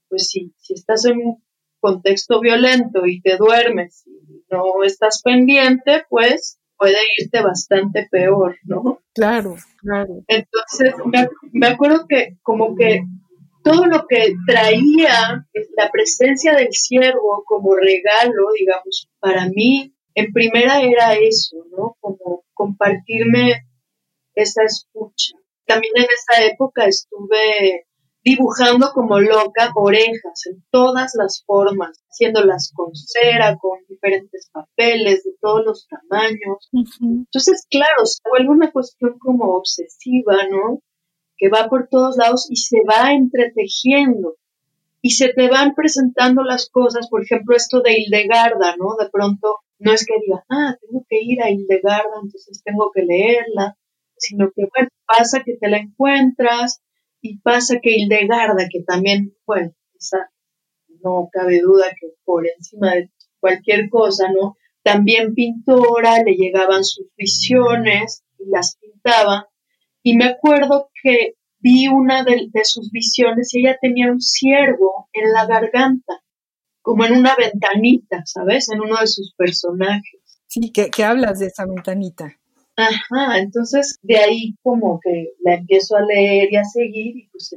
pues 0.09 0.27
si, 0.27 0.53
si 0.59 0.75
estás 0.75 1.05
en 1.05 1.19
un 1.19 1.45
contexto 1.79 2.41
violento 2.41 3.07
y 3.07 3.21
te 3.21 3.37
duermes 3.37 4.03
y 4.05 4.43
no 4.51 4.83
estás 4.83 5.23
pendiente, 5.23 6.03
pues 6.09 6.59
puede 6.83 6.99
irte 7.17 7.41
bastante 7.41 8.09
peor, 8.11 8.57
¿no? 8.65 9.01
Claro, 9.15 9.55
claro. 9.77 10.25
Entonces, 10.27 10.93
me, 11.53 11.67
acuerdo 11.69 12.07
que 12.09 12.39
como 12.43 12.75
que 12.75 13.05
todo 13.63 13.87
lo 13.87 14.05
que 14.09 14.35
traía 14.45 15.47
la 15.77 15.91
presencia 15.93 16.57
del 16.57 16.73
siervo 16.73 17.45
como 17.47 17.77
regalo, 17.77 18.49
digamos, 18.59 19.09
para 19.21 19.47
mí, 19.47 19.95
en 20.17 20.33
primera 20.33 20.83
era 20.83 21.15
eso, 21.15 21.65
¿no? 21.71 21.97
Como 22.01 22.43
compartirme 22.53 23.65
esa 24.35 24.65
escucha. 24.65 25.37
También 25.67 25.93
en 25.95 26.07
esa 26.07 26.45
época 26.47 26.87
estuve 26.87 27.87
dibujando 28.25 28.93
como 28.93 29.19
loca 29.21 29.73
orejas 29.75 30.47
en 30.47 30.63
todas 30.71 31.13
las 31.19 31.43
formas, 31.45 32.03
haciéndolas 32.09 32.73
con 32.75 32.95
cera, 32.95 33.57
con 33.57 33.81
diferentes 33.89 34.49
papeles 34.53 35.25
de 35.25 35.33
todos 35.41 35.65
los 35.65 35.89
tamaños. 35.89 36.69
Entonces, 37.01 37.67
claro, 37.69 38.07
se 38.07 38.21
vuelve 38.29 38.51
una 38.51 38.71
cuestión 38.71 39.19
como 39.19 39.57
obsesiva, 39.57 40.37
¿no? 40.51 40.81
Que 41.37 41.49
va 41.49 41.69
por 41.69 41.89
todos 41.89 42.17
lados 42.17 42.47
y 42.49 42.57
se 42.57 42.79
va 42.89 43.13
entretejiendo. 43.13 44.37
Y 45.05 45.11
se 45.11 45.33
te 45.33 45.49
van 45.49 45.75
presentando 45.75 46.45
las 46.45 46.71
cosas, 46.71 47.09
por 47.09 47.25
ejemplo, 47.25 47.57
esto 47.57 47.81
de 47.81 47.99
Hildegarda, 47.99 48.77
¿no? 48.77 48.95
De 49.01 49.11
pronto, 49.11 49.57
no 49.81 49.93
es 49.93 50.07
que 50.07 50.15
diga, 50.25 50.45
ah, 50.49 50.77
tengo 50.81 51.05
que 51.09 51.19
ir 51.21 51.43
a 51.43 51.51
Hildegarda, 51.51 52.21
entonces 52.23 52.63
tengo 52.65 52.93
que 52.95 53.03
leerla, 53.03 53.77
sino 54.17 54.53
que, 54.55 54.69
bueno, 54.73 54.89
pasa 55.05 55.43
que 55.45 55.57
te 55.57 55.69
la 55.69 55.79
encuentras, 55.79 56.81
y 57.23 57.39
pasa 57.39 57.79
que 57.81 57.97
Hildegarda, 57.97 58.69
que 58.71 58.83
también, 58.83 59.35
bueno, 59.47 59.73
esa 59.95 60.31
no 61.03 61.29
cabe 61.33 61.61
duda 61.61 61.87
que 61.99 62.09
por 62.25 62.45
encima 62.47 62.95
de 62.95 63.11
cualquier 63.41 63.89
cosa, 63.89 64.27
¿no? 64.33 64.57
También 64.83 65.35
pintora, 65.35 66.23
le 66.25 66.35
llegaban 66.35 66.85
sus 66.85 67.07
visiones 67.17 68.25
y 68.39 68.51
las 68.51 68.77
pintaba. 68.77 69.49
Y 70.03 70.17
me 70.17 70.25
acuerdo 70.25 70.91
que 71.01 71.37
vi 71.61 71.87
una 71.87 72.25
de, 72.25 72.51
sus 72.65 72.91
visiones 72.91 73.55
y 73.55 73.61
ella 73.61 73.79
tenía 73.81 74.11
un 74.11 74.21
ciervo 74.21 75.09
en 75.13 75.33
la 75.33 75.47
garganta, 75.47 76.25
como 76.81 77.05
en 77.05 77.17
una 77.17 77.37
ventanita, 77.37 78.23
¿sabes? 78.25 78.69
En 78.71 78.81
uno 78.81 78.99
de 79.01 79.07
sus 79.07 79.33
personajes. 79.37 80.21
Sí, 80.49 80.73
¿qué 80.73 81.05
hablas 81.05 81.39
de 81.39 81.47
esa 81.47 81.67
ventanita? 81.67 82.37
Ajá, 82.89 83.39
entonces 83.39 83.97
de 84.03 84.17
ahí 84.17 84.55
como 84.63 85.01
que 85.03 85.33
la 85.41 85.55
empiezo 85.55 85.97
a 85.97 86.05
leer 86.05 86.49
y 86.53 86.57
a 86.57 86.65
seguir 86.65 87.17
y 87.17 87.29
pues 87.29 87.55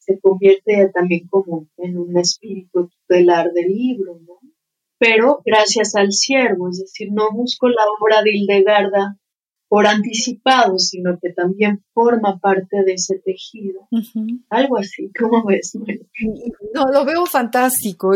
se, 0.00 0.20
convierte 0.20 0.90
también 0.94 1.28
como 1.28 1.66
en 1.76 1.98
un 1.98 2.16
espíritu 2.16 2.88
tutelar 2.88 3.52
del 3.52 3.68
libro, 3.68 4.18
¿no? 4.26 4.38
pero 4.98 5.40
gracias 5.44 5.94
al 5.94 6.12
siervo, 6.12 6.68
es 6.68 6.80
decir, 6.80 7.08
no 7.12 7.30
busco 7.32 7.68
la 7.68 7.82
obra 8.00 8.22
de 8.22 8.36
Hildegarda 8.36 9.16
por 9.68 9.86
anticipado, 9.86 10.78
sino 10.78 11.18
que 11.20 11.30
también 11.30 11.84
forma 11.92 12.38
parte 12.38 12.82
de 12.84 12.94
ese 12.94 13.18
tejido. 13.18 13.86
Algo 14.48 14.78
así, 14.78 15.10
¿cómo 15.18 15.44
ves? 15.44 15.76
No, 16.74 16.86
lo 16.92 17.04
veo 17.04 17.26
fantástico, 17.26 18.12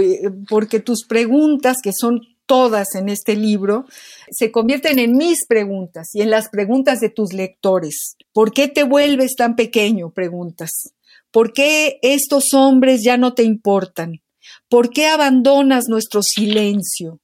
porque 0.48 0.80
tus 0.80 1.04
preguntas, 1.06 1.78
que 1.82 1.92
son 1.92 2.20
todas 2.52 2.96
en 2.96 3.08
este 3.08 3.34
libro, 3.34 3.86
se 4.30 4.52
convierten 4.52 4.98
en 4.98 5.16
mis 5.16 5.46
preguntas 5.46 6.10
y 6.12 6.20
en 6.20 6.28
las 6.28 6.50
preguntas 6.50 7.00
de 7.00 7.08
tus 7.08 7.32
lectores. 7.32 8.18
¿Por 8.34 8.52
qué 8.52 8.68
te 8.68 8.84
vuelves 8.84 9.36
tan 9.36 9.56
pequeño? 9.56 10.10
Preguntas. 10.10 10.92
¿Por 11.30 11.54
qué 11.54 11.98
estos 12.02 12.52
hombres 12.52 13.00
ya 13.02 13.16
no 13.16 13.32
te 13.32 13.42
importan? 13.42 14.20
¿Por 14.68 14.90
qué 14.90 15.06
abandonas 15.06 15.84
nuestro 15.88 16.20
silencio? 16.22 17.22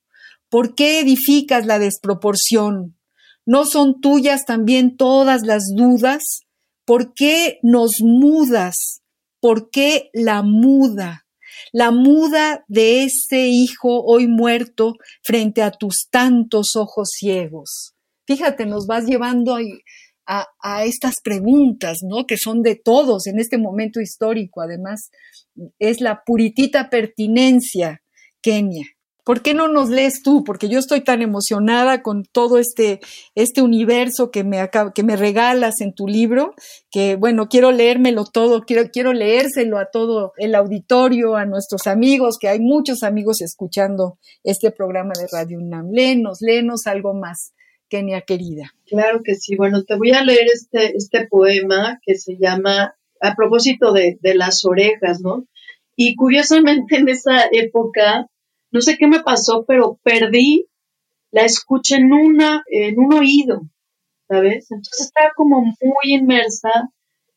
¿Por 0.49 0.75
qué 0.75 1.01
edificas 1.01 1.67
la 1.67 1.79
desproporción? 1.79 2.97
¿No 3.45 3.67
son 3.67 4.01
tuyas 4.01 4.47
también 4.47 4.97
todas 4.97 5.43
las 5.43 5.65
dudas? 5.77 6.23
¿Por 6.87 7.13
qué 7.13 7.59
nos 7.63 8.01
mudas? 8.01 9.03
¿Por 9.41 9.69
qué 9.69 10.09
la 10.15 10.41
muda? 10.43 11.27
La 11.73 11.91
muda 11.91 12.65
de 12.69 13.05
ese 13.05 13.49
hijo 13.49 14.03
hoy 14.05 14.27
muerto 14.27 14.95
frente 15.23 15.63
a 15.63 15.71
tus 15.71 16.09
tantos 16.11 16.77
ojos 16.77 17.11
ciegos. 17.13 17.95
Fíjate, 18.27 18.67
nos 18.67 18.87
vas 18.87 19.07
llevando 19.07 19.57
a, 20.27 20.47
a, 20.61 20.85
estas 20.85 21.17
preguntas, 21.23 21.99
¿no? 22.03 22.27
Que 22.27 22.37
son 22.37 22.63
de 22.63 22.77
todos 22.77 23.27
en 23.27 23.39
este 23.39 23.59
momento 23.59 24.01
histórico. 24.01 24.61
Además, 24.61 25.11
es 25.79 26.01
la 26.01 26.23
puritita 26.25 26.91
pertinencia, 26.91 28.03
Kenia. 28.43 28.87
¿Por 29.29 29.43
qué 29.43 29.53
no 29.53 29.69
nos 29.69 29.91
lees 29.91 30.23
tú? 30.23 30.43
Porque 30.43 30.71
yo 30.71 30.79
estoy 30.79 31.03
tan 31.05 31.21
emocionada 31.21 32.01
con 32.01 32.25
todo 32.25 32.57
este, 32.57 32.99
este 33.35 33.61
universo 33.61 34.31
que 34.31 34.43
me, 34.43 34.71
que 34.95 35.03
me 35.03 35.17
regalas 35.17 35.83
en 35.83 35.93
tu 35.93 36.09
libro, 36.09 36.55
que 36.91 37.17
bueno, 37.17 37.47
quiero 37.47 37.71
leérmelo 37.71 38.25
todo, 38.25 38.63
quiero, 38.63 38.89
quiero 38.91 39.13
leérselo 39.13 39.77
a 39.77 39.91
todo 39.93 40.33
el 40.39 40.55
auditorio, 40.55 41.37
a 41.37 41.45
nuestros 41.45 41.87
amigos, 41.87 42.39
que 42.41 42.49
hay 42.49 42.59
muchos 42.59 43.03
amigos 43.03 43.43
escuchando 43.43 44.19
este 44.45 44.71
programa 44.71 45.13
de 45.21 45.27
Radio 45.31 45.59
UNAM. 45.59 45.91
Léenos, 45.93 46.39
léenos 46.41 46.87
algo 46.87 47.13
más. 47.13 47.53
Kenia 47.91 48.23
querida. 48.23 48.73
Claro 48.87 49.21
que 49.23 49.35
sí. 49.35 49.57
Bueno, 49.57 49.85
te 49.85 49.99
voy 49.99 50.13
a 50.13 50.25
leer 50.25 50.47
este, 50.51 50.97
este 50.97 51.27
poema 51.27 51.99
que 52.03 52.15
se 52.15 52.39
llama, 52.41 52.95
a 53.21 53.35
propósito 53.35 53.93
de, 53.93 54.17
de 54.23 54.35
las 54.35 54.65
orejas, 54.65 55.21
¿no? 55.21 55.47
Y 55.97 56.17
curiosamente 56.17 56.97
en 56.97 57.11
esa 57.11 57.45
época, 57.53 58.27
no 58.71 58.81
sé 58.81 58.97
qué 58.99 59.07
me 59.07 59.23
pasó, 59.23 59.65
pero 59.67 59.99
perdí 60.03 60.69
la 61.31 61.43
escucha 61.43 61.97
en, 61.97 62.13
una, 62.13 62.63
en 62.67 62.99
un 62.99 63.15
oído, 63.15 63.63
¿sabes? 64.29 64.71
Entonces 64.71 65.07
estaba 65.07 65.31
como 65.37 65.61
muy 65.63 66.15
inmersa 66.15 66.91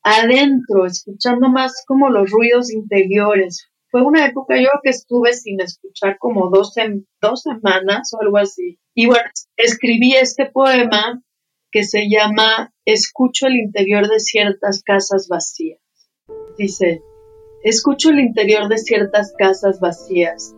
adentro, 0.03 0.85
escuchando 0.85 1.49
más 1.49 1.83
como 1.85 2.09
los 2.09 2.29
ruidos 2.31 2.71
interiores. 2.71 3.67
Fue 3.89 4.03
una 4.03 4.25
época, 4.25 4.57
yo 4.57 4.69
que 4.81 4.89
estuve 4.89 5.33
sin 5.33 5.59
escuchar 5.59 6.17
como 6.17 6.49
dos, 6.49 6.73
dos 7.21 7.41
semanas 7.41 8.13
o 8.13 8.21
algo 8.21 8.37
así. 8.37 8.79
Y 8.95 9.07
bueno, 9.07 9.29
escribí 9.57 10.13
este 10.13 10.45
poema 10.45 11.21
que 11.71 11.83
se 11.83 12.09
llama 12.09 12.73
Escucho 12.85 13.47
el 13.47 13.55
interior 13.55 14.07
de 14.07 14.19
ciertas 14.19 14.81
casas 14.83 15.27
vacías. 15.29 15.79
Dice, 16.57 17.01
escucho 17.63 18.09
el 18.09 18.19
interior 18.19 18.69
de 18.69 18.77
ciertas 18.77 19.33
casas 19.37 19.79
vacías, 19.79 20.55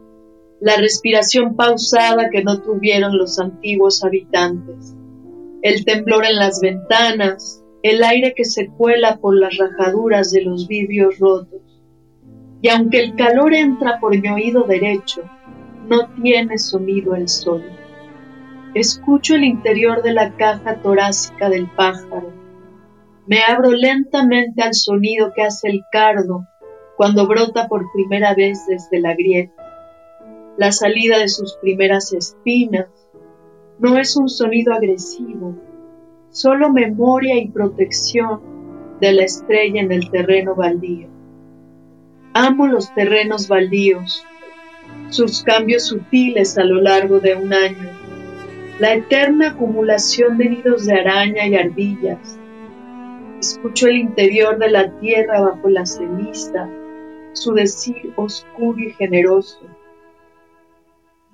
la 0.63 0.77
respiración 0.77 1.57
pausada 1.57 2.29
que 2.29 2.41
no 2.41 2.61
tuvieron 2.61 3.17
los 3.17 3.37
antiguos 3.37 4.01
habitantes, 4.01 4.95
el 5.61 5.83
temblor 5.83 6.23
en 6.23 6.37
las 6.37 6.61
ventanas, 6.61 7.61
el 7.81 8.01
aire 8.01 8.33
que 8.33 8.45
se 8.45 8.69
cuela 8.69 9.17
por 9.17 9.37
las 9.37 9.57
rajaduras 9.57 10.31
de 10.31 10.43
los 10.43 10.69
vidrios 10.69 11.19
rotos. 11.19 11.59
Y 12.61 12.69
aunque 12.69 13.01
el 13.01 13.15
calor 13.15 13.53
entra 13.53 13.99
por 13.99 14.17
mi 14.17 14.29
oído 14.29 14.63
derecho, 14.63 15.23
no 15.89 16.07
tiene 16.21 16.57
sonido 16.57 17.13
el 17.13 17.27
sol. 17.27 17.61
Escucho 18.73 19.35
el 19.35 19.43
interior 19.43 20.01
de 20.01 20.13
la 20.13 20.33
caja 20.37 20.77
torácica 20.81 21.49
del 21.49 21.69
pájaro. 21.71 22.31
Me 23.27 23.41
abro 23.43 23.71
lentamente 23.71 24.61
al 24.61 24.73
sonido 24.73 25.33
que 25.35 25.41
hace 25.41 25.67
el 25.67 25.81
cardo 25.91 26.47
cuando 26.95 27.27
brota 27.27 27.67
por 27.67 27.91
primera 27.91 28.33
vez 28.33 28.65
desde 28.65 29.01
la 29.01 29.13
grieta. 29.13 29.62
La 30.57 30.71
salida 30.71 31.19
de 31.19 31.29
sus 31.29 31.55
primeras 31.61 32.13
espinas 32.13 32.87
no 33.79 33.97
es 33.97 34.15
un 34.15 34.29
sonido 34.29 34.73
agresivo, 34.73 35.55
solo 36.29 36.71
memoria 36.71 37.37
y 37.37 37.49
protección 37.49 38.41
de 38.99 39.13
la 39.13 39.23
estrella 39.23 39.81
en 39.81 39.91
el 39.91 40.09
terreno 40.11 40.55
baldío. 40.55 41.07
Amo 42.33 42.67
los 42.67 42.93
terrenos 42.93 43.47
baldíos, 43.47 44.25
sus 45.09 45.43
cambios 45.43 45.87
sutiles 45.87 46.57
a 46.57 46.63
lo 46.63 46.81
largo 46.81 47.19
de 47.19 47.35
un 47.35 47.53
año 47.53 48.03
la 48.79 48.95
eterna 48.95 49.49
acumulación 49.49 50.37
de 50.37 50.49
nidos 50.49 50.85
de 50.85 50.93
araña 50.93 51.47
y 51.47 51.55
ardillas. 51.55 52.39
Escucho 53.39 53.87
el 53.87 53.97
interior 53.97 54.57
de 54.57 54.71
la 54.71 54.89
tierra 54.99 55.41
bajo 55.41 55.69
la 55.69 55.85
ceniza, 55.85 56.67
su 57.33 57.53
decir 57.53 58.13
oscuro 58.15 58.79
y 58.79 58.91
generoso. 58.91 59.59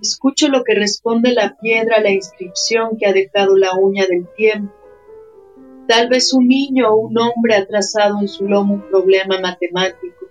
Escucho 0.02 0.48
lo 0.48 0.64
que 0.64 0.76
responde 0.76 1.34
la 1.34 1.58
piedra 1.60 1.98
a 1.98 2.02
la 2.02 2.12
inscripción 2.12 2.98
que 2.98 3.06
ha 3.06 3.14
dejado 3.14 3.58
la 3.58 3.76
uña 3.76 4.06
del 4.08 4.28
tiempo. 4.36 4.74
Tal 5.88 6.08
vez 6.08 6.34
un 6.34 6.48
niño 6.48 6.90
o 6.90 6.98
un 6.98 7.18
hombre 7.18 7.56
ha 7.56 7.66
trazado 7.66 8.20
en 8.22 8.28
su 8.28 8.48
lomo 8.48 8.76
un 8.76 8.88
problema 8.90 9.42
matemático. 9.42 10.28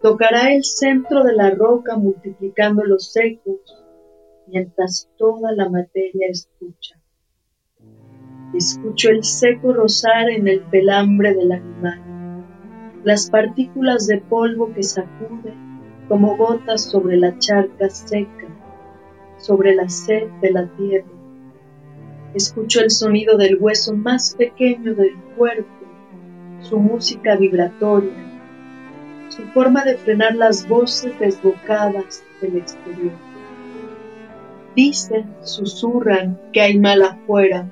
Tocará 0.00 0.52
el 0.52 0.64
centro 0.64 1.24
de 1.24 1.34
la 1.34 1.50
roca 1.50 1.96
multiplicando 1.96 2.84
los 2.84 3.14
ecos 3.16 3.60
mientras 4.46 5.10
toda 5.18 5.52
la 5.52 5.68
materia 5.68 6.28
escucha. 6.28 7.00
Escucho 8.54 9.10
el 9.10 9.24
seco 9.24 9.72
rozar 9.72 10.30
en 10.30 10.48
el 10.48 10.60
pelambre 10.62 11.34
del 11.34 11.52
animal, 11.52 12.00
las 13.02 13.28
partículas 13.28 14.06
de 14.06 14.18
polvo 14.18 14.72
que 14.72 14.82
sacuden 14.82 15.64
como 16.08 16.36
gotas 16.36 16.90
sobre 16.90 17.16
la 17.16 17.38
charca 17.38 17.88
seca, 17.88 18.43
sobre 19.44 19.74
la 19.74 19.88
sed 19.88 20.28
de 20.40 20.50
la 20.50 20.66
tierra. 20.76 21.08
Escucho 22.34 22.80
el 22.80 22.90
sonido 22.90 23.36
del 23.36 23.58
hueso 23.60 23.94
más 23.94 24.34
pequeño 24.36 24.94
del 24.94 25.14
cuerpo, 25.36 25.68
su 26.60 26.78
música 26.78 27.36
vibratoria, 27.36 28.12
su 29.28 29.42
forma 29.48 29.84
de 29.84 29.96
frenar 29.98 30.34
las 30.34 30.66
voces 30.66 31.18
desbocadas 31.18 32.24
del 32.40 32.56
exterior. 32.56 33.12
Dicen, 34.74 35.34
susurran 35.42 36.40
que 36.52 36.62
hay 36.62 36.78
mal 36.78 37.02
afuera, 37.02 37.70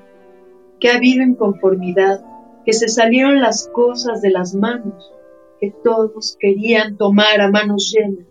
que 0.79 0.89
ha 0.89 0.97
habido 0.97 1.23
inconformidad, 1.23 2.23
que 2.65 2.73
se 2.73 2.87
salieron 2.87 3.41
las 3.41 3.67
cosas 3.73 4.21
de 4.21 4.29
las 4.29 4.53
manos, 4.53 5.11
que 5.59 5.73
todos 5.83 6.37
querían 6.39 6.97
tomar 6.97 7.41
a 7.41 7.49
manos 7.49 7.93
llenas. 7.93 8.27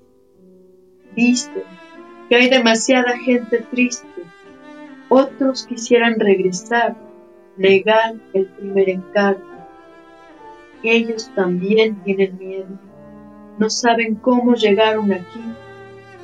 Dicen 1.14 1.81
que 2.32 2.38
hay 2.38 2.48
demasiada 2.48 3.18
gente 3.18 3.58
triste, 3.70 4.08
otros 5.10 5.66
quisieran 5.66 6.18
regresar, 6.18 6.96
negar 7.58 8.14
el 8.32 8.46
primer 8.46 8.88
encargo. 8.88 9.44
Ellos 10.82 11.30
también 11.34 11.96
tienen 12.04 12.38
miedo, 12.38 12.78
no 13.58 13.68
saben 13.68 14.14
cómo 14.14 14.54
llegaron 14.54 15.12
aquí 15.12 15.42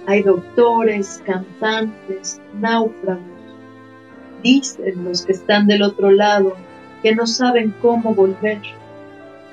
hay 0.07 0.23
doctores, 0.23 1.23
cantantes, 1.27 2.40
náufragos. 2.55 3.21
Dicen 4.42 5.05
los 5.05 5.27
que 5.27 5.33
están 5.33 5.66
del 5.66 5.83
otro 5.83 6.11
lado 6.11 6.55
que 7.03 7.14
no 7.14 7.27
saben 7.27 7.75
cómo 7.83 8.14
volver. 8.14 8.62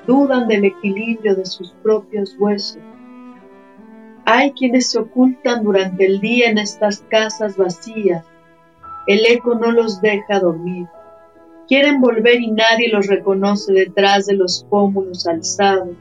Dudan 0.06 0.48
del 0.48 0.64
equilibrio 0.64 1.36
de 1.36 1.44
sus 1.44 1.72
propios 1.82 2.34
huesos. 2.38 2.80
Hay 4.28 4.50
quienes 4.54 4.90
se 4.90 4.98
ocultan 4.98 5.62
durante 5.62 6.04
el 6.04 6.20
día 6.20 6.50
en 6.50 6.58
estas 6.58 6.98
casas 7.08 7.56
vacías. 7.56 8.24
El 9.06 9.24
eco 9.24 9.54
no 9.54 9.70
los 9.70 10.00
deja 10.00 10.40
dormir. 10.40 10.88
Quieren 11.68 12.00
volver 12.00 12.40
y 12.40 12.50
nadie 12.50 12.88
los 12.92 13.06
reconoce 13.06 13.72
detrás 13.72 14.26
de 14.26 14.34
los 14.34 14.66
pómulos 14.68 15.28
alzados. 15.28 15.96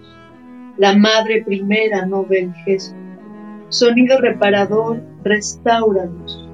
La 0.76 0.98
madre 0.98 1.44
primera 1.44 2.08
no 2.08 2.26
ve 2.26 2.40
el 2.40 2.54
gesto. 2.56 2.98
Sonido 3.70 4.18
reparador, 4.20 5.04
restauranos. 5.24 6.50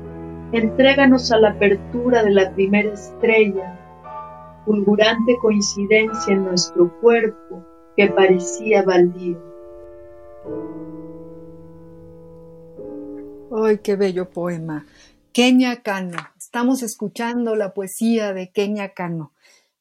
Entréganos 0.51 1.31
a 1.31 1.39
la 1.39 1.51
apertura 1.51 2.21
de 2.21 2.31
la 2.31 2.51
primera 2.51 2.91
estrella, 2.91 3.79
fulgurante 4.65 5.37
coincidencia 5.41 6.33
en 6.33 6.43
nuestro 6.43 6.91
cuerpo 6.99 7.63
que 7.95 8.07
parecía 8.07 8.83
baldío. 8.83 9.39
¡Ay, 13.53 13.79
qué 13.79 13.97
bello 13.97 14.29
poema! 14.29 14.85
Kenia 15.33 15.81
Cano. 15.81 16.17
Estamos 16.37 16.83
escuchando 16.83 17.53
la 17.57 17.73
poesía 17.73 18.31
de 18.31 18.49
Kenia 18.49 18.93
Cano. 18.93 19.33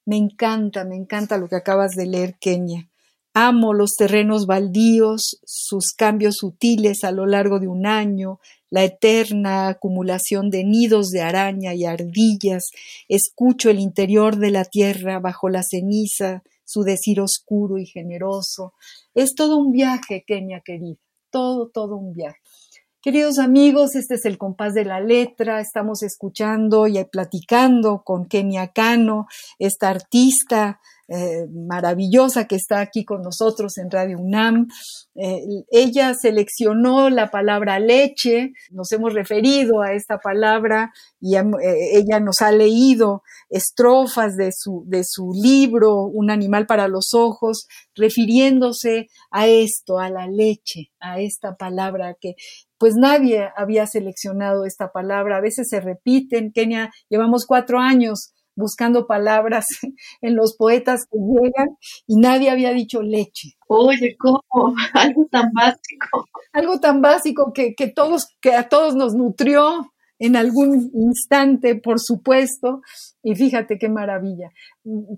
Me 0.04 0.16
encanta, 0.16 0.85
me 0.85 0.96
encanta 0.96 1.38
lo 1.38 1.48
que 1.48 1.54
acabas 1.54 1.92
de 1.92 2.06
leer, 2.06 2.35
Kenia. 2.40 2.88
Amo 3.33 3.72
los 3.72 3.92
terrenos 3.92 4.46
baldíos, 4.46 5.38
sus 5.44 5.92
cambios 5.92 6.38
sutiles 6.38 7.04
a 7.04 7.12
lo 7.12 7.26
largo 7.26 7.61
de 7.61 7.68
un 7.68 7.87
año, 7.87 8.40
la 8.70 8.83
eterna 8.83 9.68
acumulación 9.68 10.50
de 10.50 10.64
nidos 10.64 11.11
de 11.11 11.20
araña 11.20 11.72
y 11.72 11.85
ardillas. 11.85 12.70
Escucho 13.09 13.70
el 13.70 13.78
interior 13.78 14.35
de 14.37 14.50
la 14.50 14.64
tierra 14.64 15.20
bajo 15.20 15.48
la 15.48 15.62
ceniza, 15.62 16.42
su 16.64 16.83
decir 16.83 17.20
oscuro 17.20 17.78
y 17.78 17.87
generoso. 17.87 18.74
Es 19.14 19.37
todo 19.37 19.59
un 19.59 19.70
viaje, 19.70 20.24
Kenia 20.26 20.61
querida, 20.61 20.98
todo, 21.30 21.68
todo 21.68 21.94
un 21.94 22.12
viaje. 22.12 22.40
Queridos 23.02 23.38
amigos, 23.38 23.94
este 23.94 24.16
es 24.16 24.26
el 24.26 24.36
compás 24.36 24.74
de 24.74 24.84
la 24.84 25.00
letra. 25.00 25.62
Estamos 25.62 26.02
escuchando 26.02 26.86
y 26.86 27.02
platicando 27.04 28.02
con 28.04 28.26
Kenia 28.26 28.72
Cano, 28.74 29.26
esta 29.58 29.88
artista 29.88 30.82
eh, 31.08 31.46
maravillosa 31.50 32.46
que 32.46 32.56
está 32.56 32.80
aquí 32.80 33.06
con 33.06 33.22
nosotros 33.22 33.78
en 33.78 33.90
Radio 33.90 34.18
UNAM. 34.18 34.68
Eh, 35.14 35.40
ella 35.70 36.12
seleccionó 36.12 37.08
la 37.08 37.30
palabra 37.30 37.80
leche, 37.80 38.52
nos 38.70 38.92
hemos 38.92 39.14
referido 39.14 39.80
a 39.80 39.94
esta 39.94 40.18
palabra 40.18 40.92
y 41.18 41.36
eh, 41.36 41.42
ella 41.94 42.20
nos 42.20 42.42
ha 42.42 42.52
leído 42.52 43.22
estrofas 43.48 44.36
de 44.36 44.52
su, 44.52 44.84
de 44.86 45.04
su 45.04 45.32
libro 45.32 46.02
Un 46.02 46.30
animal 46.30 46.66
para 46.66 46.86
los 46.86 47.14
ojos, 47.14 47.66
refiriéndose 47.94 49.08
a 49.30 49.46
esto, 49.46 49.98
a 49.98 50.10
la 50.10 50.26
leche, 50.26 50.92
a 51.00 51.18
esta 51.18 51.56
palabra 51.56 52.18
que 52.20 52.34
pues 52.81 52.95
nadie 52.97 53.51
había 53.57 53.87
seleccionado 53.87 54.64
esta 54.64 54.90
palabra. 54.90 55.37
A 55.37 55.43
veces 55.43 55.69
se 55.69 55.81
repiten. 55.81 56.51
Kenia, 56.51 56.90
llevamos 57.11 57.45
cuatro 57.47 57.79
años 57.79 58.33
buscando 58.57 59.07
palabras 59.07 59.66
en 60.23 60.35
los 60.35 60.57
poetas 60.57 61.05
que 61.05 61.19
llegan 61.19 61.77
y 62.07 62.16
nadie 62.16 62.49
había 62.49 62.73
dicho 62.73 63.03
leche. 63.03 63.51
Oye, 63.69 64.16
¿cómo? 64.19 64.40
Algo 64.95 65.29
tan 65.31 65.53
básico. 65.53 66.25
Algo 66.55 66.81
tan 66.81 67.03
básico 67.03 67.53
que, 67.53 67.75
que, 67.75 67.88
todos, 67.88 68.29
que 68.40 68.55
a 68.55 68.71
todos 68.71 68.95
nos 68.95 69.14
nutrió 69.14 69.93
en 70.19 70.37
algún 70.37 70.90
instante, 70.95 71.77
por 71.77 72.01
supuesto, 72.01 72.81
y 73.23 73.35
fíjate 73.35 73.79
qué 73.79 73.90
maravilla. 73.90 74.51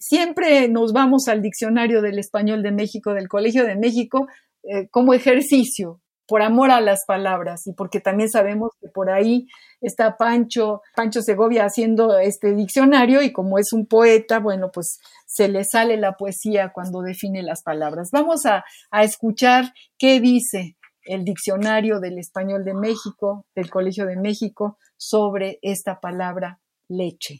Siempre 0.01 0.69
nos 0.69 0.93
vamos 0.93 1.29
al 1.29 1.43
diccionario 1.43 2.03
del 2.03 2.19
español 2.19 2.63
de 2.65 2.73
México, 2.73 3.15
del 3.15 3.29
Colegio 3.29 3.65
de 3.65 3.77
México, 3.77 4.27
eh, 4.65 4.89
como 4.91 5.15
ejercicio, 5.15 6.02
por 6.27 6.43
amor 6.43 6.71
a 6.71 6.81
las 6.81 7.05
palabras 7.05 7.67
y 7.67 7.73
porque 7.73 8.01
también 8.01 8.31
sabemos 8.31 8.71
que 8.81 8.89
por 8.89 9.11
ahí 9.11 9.47
está 9.81 10.17
Pancho, 10.17 10.83
Pancho 10.95 11.23
Segovia 11.23 11.65
haciendo 11.65 12.19
este 12.19 12.55
diccionario 12.55 13.23
y 13.23 13.33
como 13.33 13.59
es 13.59 13.73
un 13.73 13.87
poeta, 13.87 14.39
bueno, 14.39 14.71
pues 14.73 15.01
se 15.27 15.49
le 15.49 15.65
sale 15.65 15.97
la 15.97 16.17
poesía 16.17 16.73
cuando 16.73 17.03
define 17.03 17.43
las 17.43 17.63
palabras. 17.63 18.11
Vamos 18.13 18.47
a, 18.47 18.65
a 18.91 19.03
escuchar 19.03 19.73
qué 19.99 20.21
dice 20.21 20.77
el 21.05 21.25
diccionario 21.25 22.01
del 22.01 22.19
español 22.19 22.65
de 22.65 22.75
México, 22.75 23.47
del 23.55 23.71
Colegio 23.71 24.07
de 24.07 24.17
México, 24.17 24.79
sobre 24.97 25.59
esta 25.63 26.01
palabra 26.01 26.61
leche. 26.89 27.39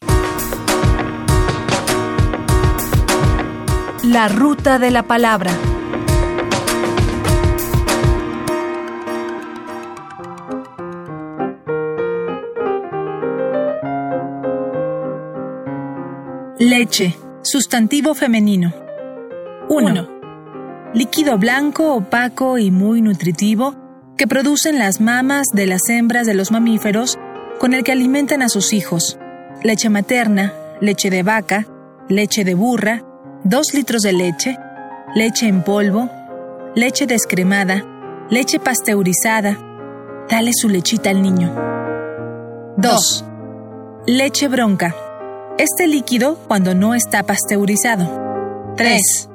La 4.05 4.27
ruta 4.27 4.81
de 4.81 4.91
la 4.91 5.05
palabra. 5.05 5.53
Leche, 16.65 17.17
sustantivo 17.43 18.15
femenino. 18.15 18.73
1. 19.69 20.09
Líquido 20.95 21.37
blanco, 21.37 21.97
opaco 21.97 22.57
y 22.57 22.71
muy 22.71 23.03
nutritivo 23.03 23.75
que 24.17 24.29
producen 24.29 24.79
las 24.79 25.01
mamas 25.01 25.49
de 25.53 25.67
las 25.67 25.89
hembras 25.89 26.25
de 26.25 26.35
los 26.35 26.53
mamíferos 26.53 27.19
con 27.59 27.75
el 27.75 27.83
que 27.83 27.91
alimentan 27.91 28.43
a 28.43 28.49
sus 28.49 28.73
hijos. 28.73 29.19
Leche 29.65 29.91
materna, 29.91 30.53
leche 30.81 31.11
de 31.11 31.25
vaca, 31.25 31.67
leche 32.09 32.45
de 32.45 32.55
burra, 32.55 33.03
2 33.43 33.75
litros 33.75 34.03
de 34.03 34.13
leche, 34.13 34.57
leche 35.17 35.49
en 35.49 35.65
polvo, 35.65 36.09
leche 36.77 37.09
descremada, 37.09 37.85
leche 38.31 38.61
pasteurizada. 38.61 39.59
Dale 40.31 40.53
su 40.55 40.69
lechita 40.69 41.11
al 41.11 41.23
niño. 41.23 41.53
2. 42.77 43.25
Leche 44.07 44.47
bronca 44.47 44.95
este 45.59 45.87
líquido 45.87 46.39
cuando 46.49 46.75
no 46.75 46.95
está 46.95 47.25
pasteurizado. 47.25 48.75
3. 48.77 49.29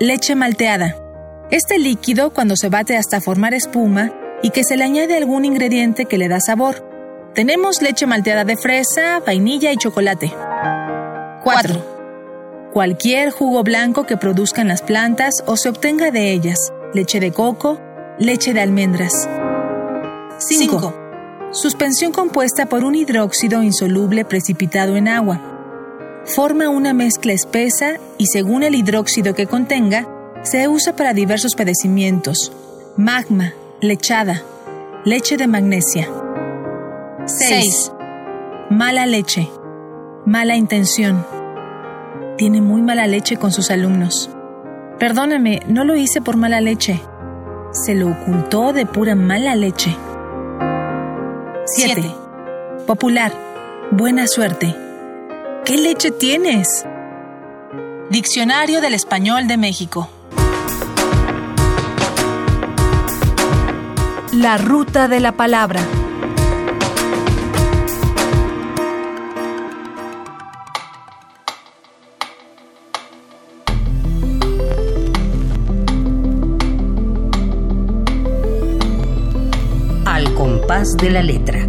Leche 0.00 0.34
malteada. 0.34 0.96
Este 1.50 1.78
líquido 1.78 2.32
cuando 2.32 2.56
se 2.56 2.68
bate 2.68 2.96
hasta 2.96 3.20
formar 3.20 3.54
espuma 3.54 4.12
y 4.42 4.50
que 4.50 4.64
se 4.64 4.76
le 4.76 4.84
añade 4.84 5.16
algún 5.16 5.44
ingrediente 5.44 6.04
que 6.04 6.18
le 6.18 6.28
da 6.28 6.40
sabor. 6.40 6.86
Tenemos 7.34 7.80
leche 7.80 8.06
malteada 8.06 8.44
de 8.44 8.56
fresa, 8.56 9.20
vainilla 9.26 9.72
y 9.72 9.76
chocolate. 9.76 10.32
4. 11.42 12.70
Cualquier 12.72 13.30
jugo 13.30 13.62
blanco 13.62 14.04
que 14.04 14.16
produzcan 14.16 14.68
las 14.68 14.82
plantas 14.82 15.42
o 15.46 15.56
se 15.56 15.70
obtenga 15.70 16.10
de 16.10 16.32
ellas. 16.32 16.72
Leche 16.92 17.18
de 17.18 17.32
coco, 17.32 17.80
leche 18.18 18.52
de 18.52 18.60
almendras. 18.60 19.28
5. 20.38 20.94
Suspensión 21.50 22.12
compuesta 22.12 22.66
por 22.66 22.84
un 22.84 22.94
hidróxido 22.94 23.62
insoluble 23.62 24.24
precipitado 24.24 24.96
en 24.96 25.08
agua 25.08 25.51
forma 26.24 26.68
una 26.68 26.92
mezcla 26.92 27.32
espesa 27.32 27.96
y 28.18 28.26
según 28.26 28.62
el 28.62 28.74
hidróxido 28.74 29.34
que 29.34 29.46
contenga, 29.46 30.06
se 30.42 30.68
usa 30.68 30.94
para 30.96 31.14
diversos 31.14 31.54
padecimientos. 31.54 32.52
Magma, 32.96 33.54
lechada, 33.80 34.42
leche 35.04 35.36
de 35.36 35.46
magnesia. 35.46 36.08
6. 37.26 37.92
Mala 38.70 39.06
leche, 39.06 39.48
mala 40.26 40.56
intención. 40.56 41.24
Tiene 42.36 42.60
muy 42.60 42.82
mala 42.82 43.06
leche 43.06 43.36
con 43.36 43.52
sus 43.52 43.70
alumnos. 43.70 44.30
Perdóname, 44.98 45.60
no 45.68 45.84
lo 45.84 45.96
hice 45.96 46.20
por 46.20 46.36
mala 46.36 46.60
leche. 46.60 47.00
Se 47.72 47.94
lo 47.94 48.10
ocultó 48.10 48.72
de 48.72 48.86
pura 48.86 49.14
mala 49.14 49.54
leche. 49.54 49.96
7. 51.66 52.02
Popular, 52.86 53.32
buena 53.90 54.26
suerte. 54.26 54.74
¿Qué 55.64 55.76
leche 55.76 56.10
tienes? 56.10 56.84
Diccionario 58.10 58.80
del 58.80 58.94
Español 58.94 59.46
de 59.46 59.56
México. 59.56 60.10
La 64.32 64.58
ruta 64.58 65.06
de 65.06 65.20
la 65.20 65.30
palabra. 65.36 65.80
Al 80.06 80.34
compás 80.34 80.96
de 80.96 81.10
la 81.10 81.22
letra. 81.22 81.68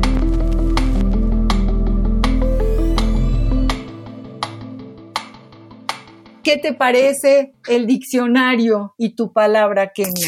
¿Qué 6.53 6.59
te 6.59 6.73
parece 6.75 7.55
el 7.67 7.87
diccionario 7.87 8.93
y 8.99 9.15
tu 9.15 9.33
palabra, 9.33 9.91
Kenia? 9.91 10.27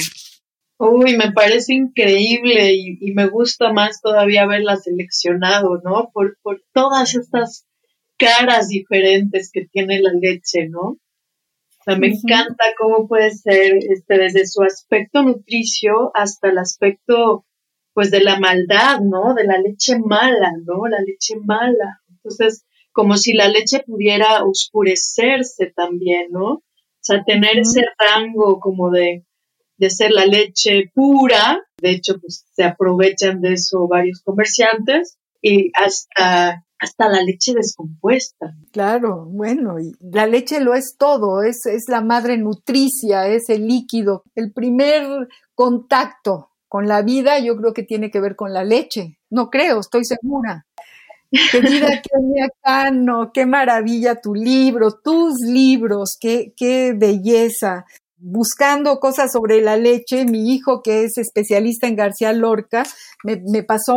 Uy, 0.79 1.15
me 1.17 1.31
parece 1.31 1.75
increíble 1.75 2.73
y, 2.73 3.11
me 3.11 3.27
gusta 3.27 3.71
más 3.71 4.01
todavía 4.01 4.41
haberla 4.41 4.75
seleccionado, 4.75 5.79
¿no? 5.83 6.09
Por, 6.11 6.39
por 6.41 6.63
todas 6.73 7.13
estas 7.13 7.67
caras 8.17 8.69
diferentes 8.69 9.51
que 9.53 9.67
tiene 9.71 9.99
la 10.01 10.13
leche, 10.19 10.67
¿no? 10.67 10.81
O 10.81 11.83
sea, 11.85 11.95
me 11.95 12.07
encanta 12.07 12.63
cómo 12.75 13.07
puede 13.07 13.29
ser 13.29 13.77
este, 13.87 14.17
desde 14.17 14.47
su 14.47 14.63
aspecto 14.63 15.21
nutricio 15.21 16.09
hasta 16.15 16.49
el 16.49 16.57
aspecto, 16.57 17.45
pues, 17.93 18.09
de 18.09 18.21
la 18.21 18.39
maldad, 18.39 18.99
¿no? 18.99 19.35
De 19.35 19.43
la 19.43 19.59
leche 19.59 19.99
mala, 19.99 20.53
¿no? 20.65 20.87
La 20.87 21.01
leche 21.01 21.35
mala. 21.35 22.01
Entonces, 22.09 22.65
como 22.95 23.17
si 23.17 23.33
la 23.33 23.49
leche 23.49 23.83
pudiera 23.85 24.45
oscurecerse 24.45 25.73
también, 25.75 26.31
¿no? 26.31 26.45
O 26.53 26.63
sea, 27.01 27.25
tener 27.25 27.59
ese 27.59 27.81
rango 27.99 28.61
como 28.61 28.89
de, 28.89 29.25
de 29.77 29.89
ser 29.89 30.11
la 30.11 30.25
leche 30.25 30.91
pura, 30.93 31.61
de 31.77 31.91
hecho, 31.91 32.17
pues 32.21 32.45
se 32.55 32.63
aprovechan 32.63 33.41
de 33.41 33.53
eso 33.53 33.89
varios 33.89 34.21
comerciantes, 34.23 35.17
y 35.41 35.71
hasta 35.75 36.65
hasta 36.79 37.09
la 37.09 37.21
leche 37.21 37.53
descompuesta. 37.53 38.53
Claro, 38.71 39.25
bueno, 39.25 39.79
y 39.79 39.93
la 39.99 40.27
leche 40.27 40.59
lo 40.59 40.73
es 40.73 40.97
todo, 40.97 41.41
es, 41.41 41.65
es 41.65 41.85
la 41.87 42.01
madre 42.01 42.37
nutricia, 42.37 43.27
es 43.27 43.49
el 43.49 43.67
líquido. 43.67 44.23
El 44.35 44.51
primer 44.51 45.27
contacto 45.53 46.51
con 46.67 46.87
la 46.87 47.01
vida 47.01 47.39
yo 47.39 47.55
creo 47.55 47.73
que 47.73 47.83
tiene 47.83 48.11
que 48.11 48.19
ver 48.19 48.35
con 48.35 48.53
la 48.53 48.63
leche, 48.63 49.17
no 49.29 49.49
creo, 49.49 49.79
estoy 49.79 50.03
segura. 50.03 50.65
Querida 51.51 52.01
Kenia 52.01 52.49
Cano, 52.61 53.31
qué 53.33 53.45
maravilla 53.45 54.21
tu 54.21 54.33
libro, 54.33 54.99
tus 55.03 55.39
libros, 55.41 56.17
qué, 56.19 56.53
qué 56.55 56.93
belleza. 56.95 57.85
Buscando 58.17 58.99
cosas 58.99 59.31
sobre 59.31 59.61
la 59.61 59.77
leche, 59.77 60.25
mi 60.25 60.53
hijo, 60.53 60.81
que 60.81 61.03
es 61.03 61.17
especialista 61.17 61.87
en 61.87 61.95
García 61.95 62.33
Lorca, 62.33 62.83
me, 63.23 63.41
me 63.51 63.63
pasó 63.63 63.95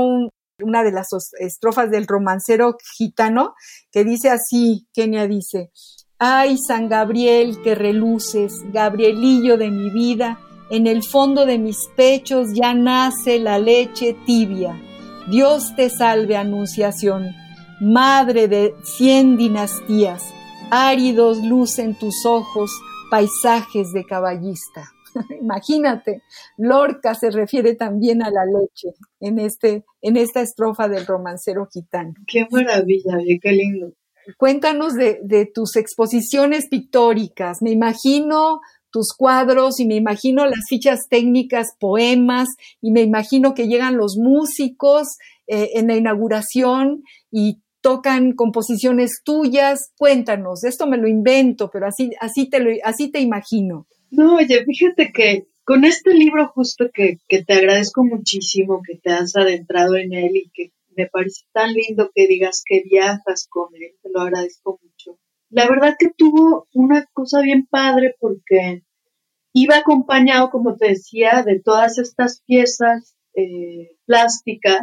una 0.60 0.82
de 0.82 0.92
las 0.92 1.06
estrofas 1.38 1.90
del 1.90 2.06
romancero 2.06 2.76
gitano 2.96 3.54
que 3.92 4.04
dice 4.04 4.30
así, 4.30 4.86
Kenia 4.92 5.26
dice, 5.28 5.70
Ay, 6.18 6.58
San 6.58 6.88
Gabriel, 6.88 7.62
que 7.62 7.76
reluces, 7.76 8.64
Gabrielillo 8.72 9.56
de 9.56 9.70
mi 9.70 9.90
vida, 9.90 10.40
en 10.70 10.86
el 10.86 11.04
fondo 11.04 11.46
de 11.46 11.58
mis 11.58 11.78
pechos 11.96 12.48
ya 12.52 12.74
nace 12.74 13.38
la 13.38 13.58
leche 13.58 14.16
tibia 14.26 14.78
Dios 15.30 15.76
te 15.76 15.90
salve, 15.90 16.36
Anunciación, 16.38 17.34
madre 17.80 18.48
de 18.48 18.74
cien 18.82 19.36
dinastías, 19.36 20.22
áridos 20.70 21.44
lucen 21.44 21.98
tus 21.98 22.24
ojos, 22.24 22.70
paisajes 23.10 23.92
de 23.92 24.06
caballista. 24.06 24.90
Imagínate, 25.42 26.22
Lorca 26.56 27.14
se 27.14 27.30
refiere 27.30 27.74
también 27.74 28.22
a 28.22 28.30
la 28.30 28.46
leche 28.46 28.94
en, 29.20 29.38
este, 29.38 29.84
en 30.00 30.16
esta 30.16 30.40
estrofa 30.40 30.88
del 30.88 31.04
romancero 31.04 31.68
gitano. 31.70 32.14
Qué 32.26 32.46
maravilla, 32.50 33.18
qué 33.42 33.52
lindo. 33.52 33.92
Cuéntanos 34.38 34.94
de, 34.94 35.20
de 35.22 35.44
tus 35.44 35.76
exposiciones 35.76 36.68
pictóricas. 36.68 37.60
Me 37.60 37.70
imagino 37.70 38.60
tus 38.90 39.12
cuadros 39.16 39.80
y 39.80 39.86
me 39.86 39.96
imagino 39.96 40.46
las 40.46 40.64
fichas 40.68 41.08
técnicas, 41.08 41.68
poemas 41.78 42.48
y 42.80 42.90
me 42.90 43.02
imagino 43.02 43.54
que 43.54 43.68
llegan 43.68 43.96
los 43.96 44.16
músicos 44.16 45.18
eh, 45.46 45.70
en 45.74 45.88
la 45.88 45.96
inauguración 45.96 47.02
y 47.30 47.58
tocan 47.80 48.32
composiciones 48.32 49.22
tuyas. 49.24 49.92
Cuéntanos, 49.96 50.64
esto 50.64 50.86
me 50.86 50.98
lo 50.98 51.08
invento, 51.08 51.70
pero 51.70 51.86
así, 51.86 52.10
así, 52.20 52.48
te, 52.48 52.60
lo, 52.60 52.70
así 52.84 53.10
te 53.10 53.20
imagino. 53.20 53.86
No, 54.10 54.36
oye, 54.36 54.64
fíjate 54.64 55.12
que 55.12 55.46
con 55.64 55.84
este 55.84 56.14
libro 56.14 56.48
justo 56.48 56.90
que, 56.92 57.18
que 57.28 57.44
te 57.44 57.52
agradezco 57.52 58.04
muchísimo 58.04 58.80
que 58.86 58.96
te 58.96 59.10
has 59.10 59.36
adentrado 59.36 59.96
en 59.96 60.14
él 60.14 60.36
y 60.36 60.50
que 60.50 60.72
me 60.96 61.06
parece 61.06 61.44
tan 61.52 61.72
lindo 61.72 62.10
que 62.14 62.26
digas 62.26 62.62
que 62.66 62.82
viajas 62.82 63.46
con 63.48 63.68
él, 63.74 63.92
te 64.02 64.10
lo 64.10 64.20
agradezco 64.20 64.80
la 65.50 65.68
verdad 65.68 65.96
que 65.98 66.10
tuvo 66.16 66.68
una 66.72 67.06
cosa 67.12 67.40
bien 67.40 67.66
padre 67.66 68.14
porque 68.20 68.82
iba 69.52 69.78
acompañado, 69.78 70.50
como 70.50 70.76
te 70.76 70.88
decía, 70.88 71.42
de 71.44 71.60
todas 71.60 71.98
estas 71.98 72.42
piezas 72.46 73.16
eh, 73.34 73.96
plásticas. 74.04 74.80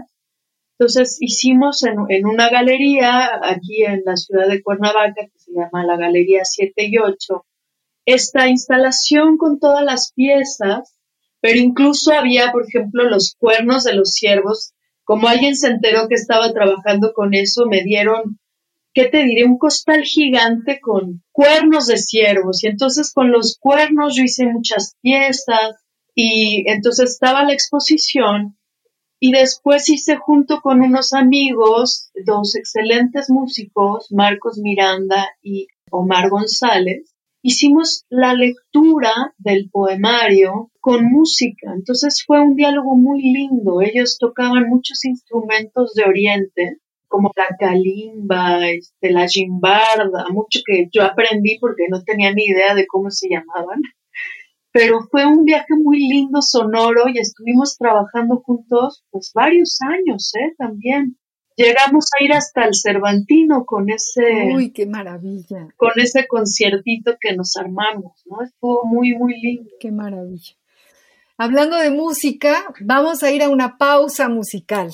Entonces 0.78 1.18
hicimos 1.22 1.84
en, 1.84 1.96
en, 2.10 2.26
una 2.26 2.50
galería 2.50 3.40
aquí 3.44 3.86
en 3.86 4.04
la 4.06 4.18
ciudad 4.18 4.48
de 4.48 4.62
Cuernavaca, 4.62 5.26
que 5.26 5.40
se 5.40 5.54
llama 5.54 5.86
la 5.86 5.96
Galería 5.96 6.44
7 6.44 6.74
y 6.78 6.98
8, 6.98 7.46
esta 8.06 8.50
instalación 8.50 9.38
con 9.38 9.60
todas 9.60 9.84
las 9.84 10.12
piezas, 10.14 10.96
pero 11.40 11.60
incluso 11.60 12.12
había, 12.12 12.52
por 12.52 12.66
ejemplo, 12.68 13.04
los 13.04 13.36
cuernos 13.38 13.84
de 13.84 13.94
los 13.94 14.14
ciervos. 14.14 14.74
Como 15.04 15.28
alguien 15.28 15.56
se 15.56 15.68
enteró 15.68 16.08
que 16.08 16.16
estaba 16.16 16.52
trabajando 16.52 17.14
con 17.14 17.34
eso, 17.34 17.68
me 17.68 17.84
dieron 17.84 18.40
¿qué 18.96 19.10
te 19.10 19.24
diré? 19.26 19.44
Un 19.46 19.58
costal 19.58 20.04
gigante 20.04 20.80
con 20.80 21.22
cuernos 21.34 21.88
de 21.88 21.98
ciervos. 21.98 22.64
Y 22.64 22.68
entonces 22.68 23.12
con 23.14 23.32
los 23.32 23.58
cuernos 23.60 24.16
yo 24.16 24.24
hice 24.24 24.46
muchas 24.46 24.96
piezas 25.02 25.76
y 26.16 26.64
entonces 26.68 27.12
estaba 27.12 27.44
la 27.44 27.54
exposición 27.54 28.58
y 29.20 29.34
después 29.34 29.90
hice 29.90 30.16
junto 30.16 30.62
con 30.62 30.82
unos 30.82 31.14
amigos, 31.14 32.10
dos 32.26 32.56
excelentes 32.56 33.30
músicos, 33.30 34.08
Marcos 34.12 34.58
Miranda 34.58 35.28
y 35.42 35.68
Omar 35.92 36.30
González, 36.30 37.14
hicimos 37.42 38.06
la 38.10 38.34
lectura 38.34 39.12
del 39.38 39.70
poemario 39.70 40.72
con 40.80 41.06
música. 41.06 41.74
Entonces 41.74 42.24
fue 42.26 42.40
un 42.40 42.56
diálogo 42.56 42.96
muy 42.96 43.22
lindo. 43.22 43.82
Ellos 43.82 44.18
tocaban 44.18 44.70
muchos 44.70 45.04
instrumentos 45.04 45.94
de 45.96 46.04
Oriente 46.04 46.80
como 47.16 47.32
la 47.34 47.56
calimba, 47.58 48.68
este, 48.68 49.10
la 49.10 49.26
jimbarda, 49.26 50.26
mucho 50.32 50.60
que 50.66 50.90
yo 50.92 51.02
aprendí 51.04 51.58
porque 51.62 51.84
no 51.90 52.04
tenía 52.04 52.34
ni 52.34 52.44
idea 52.44 52.76
de 52.76 52.86
cómo 52.88 53.10
se 53.10 53.30
llamaban. 53.30 53.80
Pero 54.74 55.00
fue 55.10 55.26
un 55.26 55.46
viaje 55.46 55.76
muy 55.82 56.00
lindo, 56.00 56.42
sonoro, 56.42 57.08
y 57.08 57.20
estuvimos 57.20 57.78
trabajando 57.78 58.42
juntos 58.46 59.06
pues 59.12 59.32
varios 59.34 59.78
años, 59.82 60.34
¿eh? 60.36 60.54
También. 60.58 61.18
Llegamos 61.56 62.10
a 62.20 62.22
ir 62.22 62.34
hasta 62.34 62.66
el 62.66 62.76
Cervantino 62.76 63.64
con 63.66 63.90
ese... 63.90 64.54
Uy, 64.54 64.74
qué 64.74 64.86
maravilla. 64.86 65.70
Con 65.78 65.92
ese 65.96 66.28
conciertito 66.28 67.16
que 67.18 67.34
nos 67.34 67.56
armamos, 67.56 68.24
¿no? 68.26 68.44
Estuvo 68.44 68.84
muy, 68.84 69.14
muy 69.14 69.40
lindo. 69.40 69.72
Qué 69.80 69.90
maravilla. 69.90 70.52
Hablando 71.38 71.78
de 71.78 71.92
música, 71.92 72.66
vamos 72.82 73.24
a 73.24 73.32
ir 73.32 73.42
a 73.42 73.48
una 73.48 73.78
pausa 73.78 74.28
musical 74.28 74.92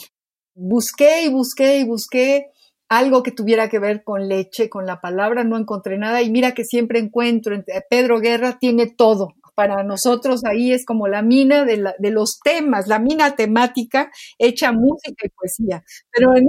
busqué 0.61 1.23
y 1.23 1.29
busqué 1.29 1.79
y 1.79 1.83
busqué 1.83 2.51
algo 2.87 3.23
que 3.23 3.31
tuviera 3.31 3.69
que 3.69 3.79
ver 3.79 4.03
con 4.03 4.27
leche, 4.27 4.69
con 4.69 4.85
la 4.85 4.99
palabra, 4.99 5.43
no 5.43 5.57
encontré 5.57 5.97
nada 5.97 6.21
y 6.21 6.29
mira 6.29 6.53
que 6.53 6.65
siempre 6.65 6.99
encuentro, 6.99 7.55
Pedro 7.89 8.19
Guerra 8.19 8.57
tiene 8.59 8.87
todo. 8.87 9.29
Para 9.55 9.83
nosotros 9.83 10.41
ahí 10.43 10.73
es 10.73 10.85
como 10.85 11.07
la 11.07 11.21
mina 11.21 11.63
de, 11.63 11.77
los 12.11 12.39
temas, 12.43 12.87
la 12.87 12.99
mina 12.99 13.35
temática 13.35 14.11
hecha 14.37 14.71
música 14.71 15.25
y 15.25 15.29
poesía. 15.29 15.83
Pero 16.11 16.35
en 16.35 16.47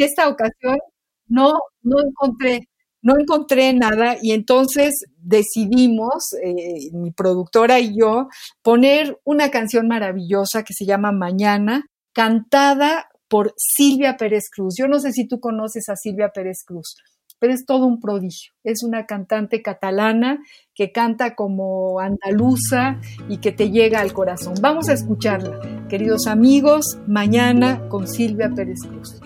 esta, 0.00 0.28
ocasión 0.28 0.78
no, 1.26 1.54
no 1.82 1.96
encontré, 2.06 2.68
no 3.02 3.14
encontré 3.18 3.72
nada 3.72 4.16
y 4.22 4.32
entonces 4.32 5.04
decidimos, 5.16 6.34
eh, 6.40 6.90
mi 6.92 7.10
productora 7.10 7.80
y 7.80 7.98
yo, 7.98 8.28
poner 8.62 9.18
una 9.24 9.50
canción 9.50 9.88
maravillosa 9.88 10.62
que 10.62 10.74
se 10.74 10.86
llama 10.86 11.10
Mañana, 11.10 11.86
cantada 12.12 13.08
por 13.28 13.54
Silvia 13.56 14.16
Pérez 14.16 14.44
Cruz. 14.54 14.74
Yo 14.78 14.88
no 14.88 14.98
sé 14.98 15.12
si 15.12 15.26
tú 15.26 15.40
conoces 15.40 15.88
a 15.88 15.96
Silvia 15.96 16.30
Pérez 16.30 16.64
Cruz, 16.64 16.96
pero 17.38 17.52
es 17.52 17.66
todo 17.66 17.86
un 17.86 18.00
prodigio. 18.00 18.52
Es 18.62 18.82
una 18.82 19.06
cantante 19.06 19.62
catalana 19.62 20.38
que 20.74 20.92
canta 20.92 21.34
como 21.34 22.00
andaluza 22.00 23.00
y 23.28 23.38
que 23.38 23.52
te 23.52 23.70
llega 23.70 24.00
al 24.00 24.12
corazón. 24.12 24.54
Vamos 24.60 24.88
a 24.88 24.92
escucharla, 24.92 25.86
queridos 25.88 26.26
amigos, 26.26 26.98
mañana 27.06 27.88
con 27.88 28.06
Silvia 28.06 28.50
Pérez 28.54 28.80
Cruz. 28.88 29.20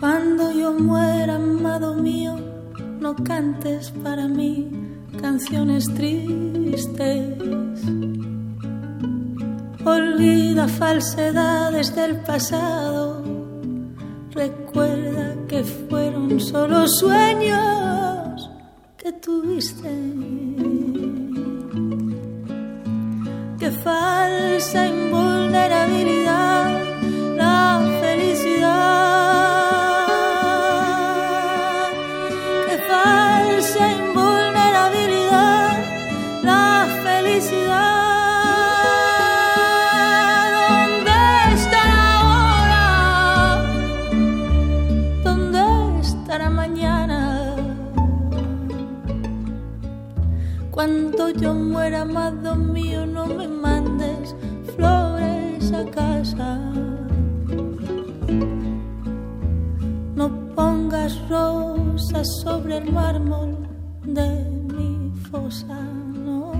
Cuando 0.00 0.52
yo 0.52 0.72
muera, 0.74 1.36
amado 1.36 1.94
mío, 1.96 2.36
no 3.00 3.14
cantes 3.16 3.90
para 4.02 4.28
mí 4.28 4.70
canciones 5.20 5.86
tristes 5.94 7.34
Olvida 9.84 10.66
falsedades 10.66 11.94
del 11.94 12.20
pasado. 12.20 13.22
Recuerda 14.32 15.36
que 15.48 15.62
fueron 15.64 16.40
solo 16.40 16.86
sueños 16.88 18.50
que 18.96 19.12
tuviste. 19.12 19.88
Que 23.58 23.70
falsa 23.70 24.86
invulnerabilidad 24.86 26.70
la 27.36 27.78
yo 51.32 51.52
muera, 51.54 52.02
amado 52.02 52.54
mío, 52.54 53.04
no 53.06 53.26
me 53.26 53.48
mandes 53.48 54.36
flores 54.74 55.72
a 55.72 55.84
casa. 55.90 56.60
No 60.14 60.30
pongas 60.54 61.18
rosas 61.28 62.28
sobre 62.42 62.76
el 62.78 62.92
mármol 62.92 63.56
de 64.04 64.44
mi 64.74 65.10
fosa, 65.30 65.80
no. 66.24 66.52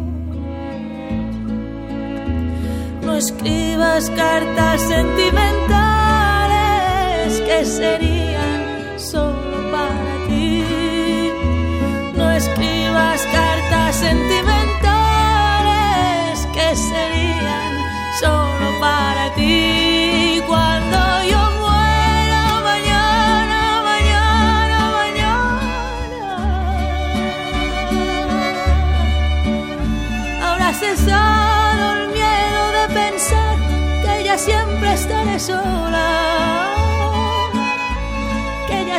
No 3.05 3.15
escribas 3.15 4.11
cartas 4.11 4.81
sentimentales 4.83 7.41
que 7.41 7.65
serían 7.65 8.38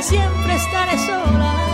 siempre 0.02 0.56
estaré 0.56 0.98
sola. 0.98 1.69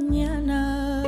Mañana. 0.00 1.02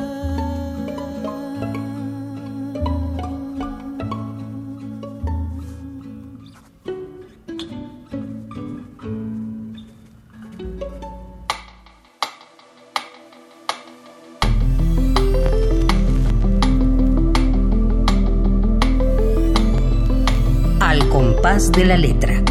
Al 20.80 21.08
compás 21.10 21.70
de 21.70 21.84
la 21.84 21.96
letra. 21.96 22.49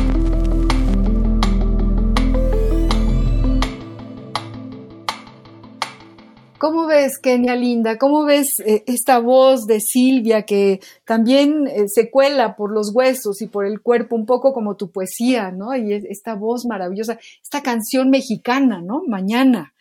Ves, 6.99 7.19
Kenia 7.19 7.55
Linda? 7.55 7.97
¿Cómo 7.97 8.25
ves 8.25 8.59
eh, 8.65 8.83
esta 8.87 9.19
voz 9.19 9.65
de 9.67 9.79
Silvia 9.79 10.43
que 10.43 10.79
también 11.05 11.67
eh, 11.67 11.87
se 11.87 12.09
cuela 12.11 12.55
por 12.55 12.71
los 12.73 12.91
huesos 12.93 13.41
y 13.41 13.47
por 13.47 13.65
el 13.65 13.81
cuerpo, 13.81 14.15
un 14.15 14.25
poco 14.25 14.53
como 14.53 14.75
tu 14.75 14.91
poesía, 14.91 15.51
¿no? 15.51 15.75
Y 15.75 15.93
es- 15.93 16.05
esta 16.05 16.35
voz 16.35 16.65
maravillosa, 16.65 17.19
esta 17.41 17.61
canción 17.61 18.09
mexicana, 18.09 18.81
¿no? 18.81 19.03
Mañana, 19.07 19.73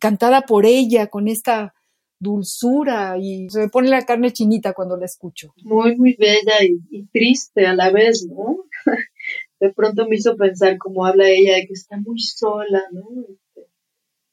cantada 0.00 0.42
por 0.42 0.66
ella 0.66 1.06
con 1.08 1.28
esta 1.28 1.74
dulzura 2.20 3.16
y 3.18 3.48
se 3.50 3.60
me 3.60 3.68
pone 3.68 3.88
la 3.90 4.04
carne 4.04 4.32
chinita 4.32 4.72
cuando 4.72 4.96
la 4.96 5.06
escucho. 5.06 5.54
muy, 5.64 5.96
muy 5.96 6.16
bella 6.18 6.62
y, 6.62 6.80
y 6.90 7.06
triste 7.06 7.66
a 7.66 7.74
la 7.74 7.90
vez, 7.90 8.26
¿no? 8.28 8.64
De 9.60 9.72
pronto 9.72 10.06
me 10.08 10.16
hizo 10.16 10.36
pensar 10.36 10.78
cómo 10.78 11.06
habla 11.06 11.28
ella 11.30 11.56
de 11.56 11.66
que 11.66 11.72
está 11.74 11.96
muy 11.98 12.20
sola, 12.20 12.82
¿no? 12.92 13.04
Este, 13.28 13.68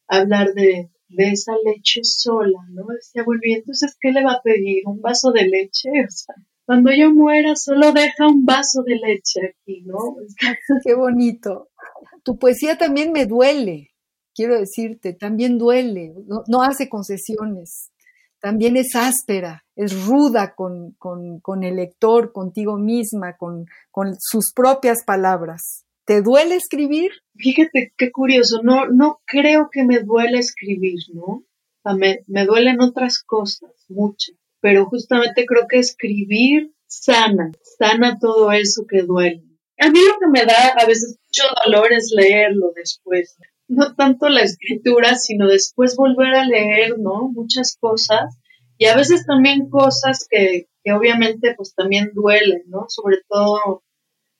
hablar 0.07 0.53
de, 0.53 0.89
de 1.09 1.29
esa 1.31 1.53
leche 1.65 2.01
sola, 2.03 2.59
¿no? 2.71 2.85
Decía, 2.95 3.23
bueno, 3.25 3.41
y 3.43 3.53
entonces, 3.53 3.95
¿qué 3.99 4.11
le 4.11 4.23
va 4.23 4.33
a 4.33 4.41
pedir? 4.43 4.83
¿Un 4.87 5.01
vaso 5.01 5.31
de 5.31 5.47
leche? 5.47 5.89
O 6.07 6.11
sea, 6.11 6.35
cuando 6.65 6.91
yo 6.91 7.13
muera, 7.13 7.55
solo 7.55 7.91
deja 7.91 8.27
un 8.27 8.43
vaso 8.45 8.81
de 8.83 8.95
leche 8.95 9.39
aquí, 9.49 9.83
¿no? 9.85 9.97
Qué 10.83 10.95
bonito. 10.95 11.69
Tu 12.23 12.37
poesía 12.39 12.77
también 12.77 13.11
me 13.11 13.25
duele, 13.27 13.91
quiero 14.33 14.59
decirte, 14.59 15.13
también 15.13 15.57
duele, 15.59 16.13
no, 16.27 16.43
no 16.47 16.63
hace 16.63 16.89
concesiones, 16.89 17.91
también 18.41 18.77
es 18.77 18.95
áspera, 18.95 19.63
es 19.75 20.05
ruda 20.05 20.55
con, 20.55 20.93
con- 20.97 21.39
con 21.39 21.63
el 21.63 21.77
lector, 21.77 22.31
contigo 22.31 22.77
misma, 22.77 23.37
con, 23.37 23.65
con 23.91 24.15
sus 24.19 24.51
propias 24.53 25.03
palabras. 25.05 25.84
¿Te 26.05 26.21
duele 26.21 26.55
escribir? 26.55 27.11
Fíjate 27.35 27.91
qué 27.97 28.11
curioso, 28.11 28.61
no, 28.63 28.87
no 28.87 29.21
creo 29.25 29.69
que 29.71 29.83
me 29.83 29.99
duele 29.99 30.37
escribir, 30.37 30.99
¿no? 31.13 31.43
Me, 31.97 32.19
me 32.27 32.45
duelen 32.45 32.81
otras 32.81 33.23
cosas, 33.23 33.71
muchas, 33.89 34.35
pero 34.59 34.85
justamente 34.85 35.45
creo 35.45 35.67
que 35.67 35.79
escribir 35.79 36.71
sana, 36.87 37.51
sana 37.77 38.17
todo 38.19 38.51
eso 38.51 38.85
que 38.87 39.01
duele. 39.01 39.43
A 39.79 39.89
mí 39.89 39.99
lo 39.99 40.17
que 40.19 40.27
me 40.31 40.45
da 40.45 40.69
a 40.77 40.85
veces 40.85 41.17
mucho 41.19 41.53
dolor 41.65 41.91
es 41.91 42.11
leerlo 42.15 42.71
después, 42.75 43.35
no 43.67 43.95
tanto 43.95 44.29
la 44.29 44.41
escritura, 44.41 45.15
sino 45.15 45.47
después 45.47 45.95
volver 45.95 46.35
a 46.35 46.45
leer, 46.45 46.97
¿no? 46.99 47.29
Muchas 47.29 47.77
cosas 47.79 48.37
y 48.77 48.85
a 48.85 48.95
veces 48.95 49.25
también 49.25 49.69
cosas 49.69 50.27
que, 50.29 50.67
que 50.83 50.93
obviamente 50.93 51.55
pues 51.55 51.73
también 51.73 52.11
duelen, 52.13 52.63
¿no? 52.67 52.85
Sobre 52.89 53.17
todo 53.27 53.83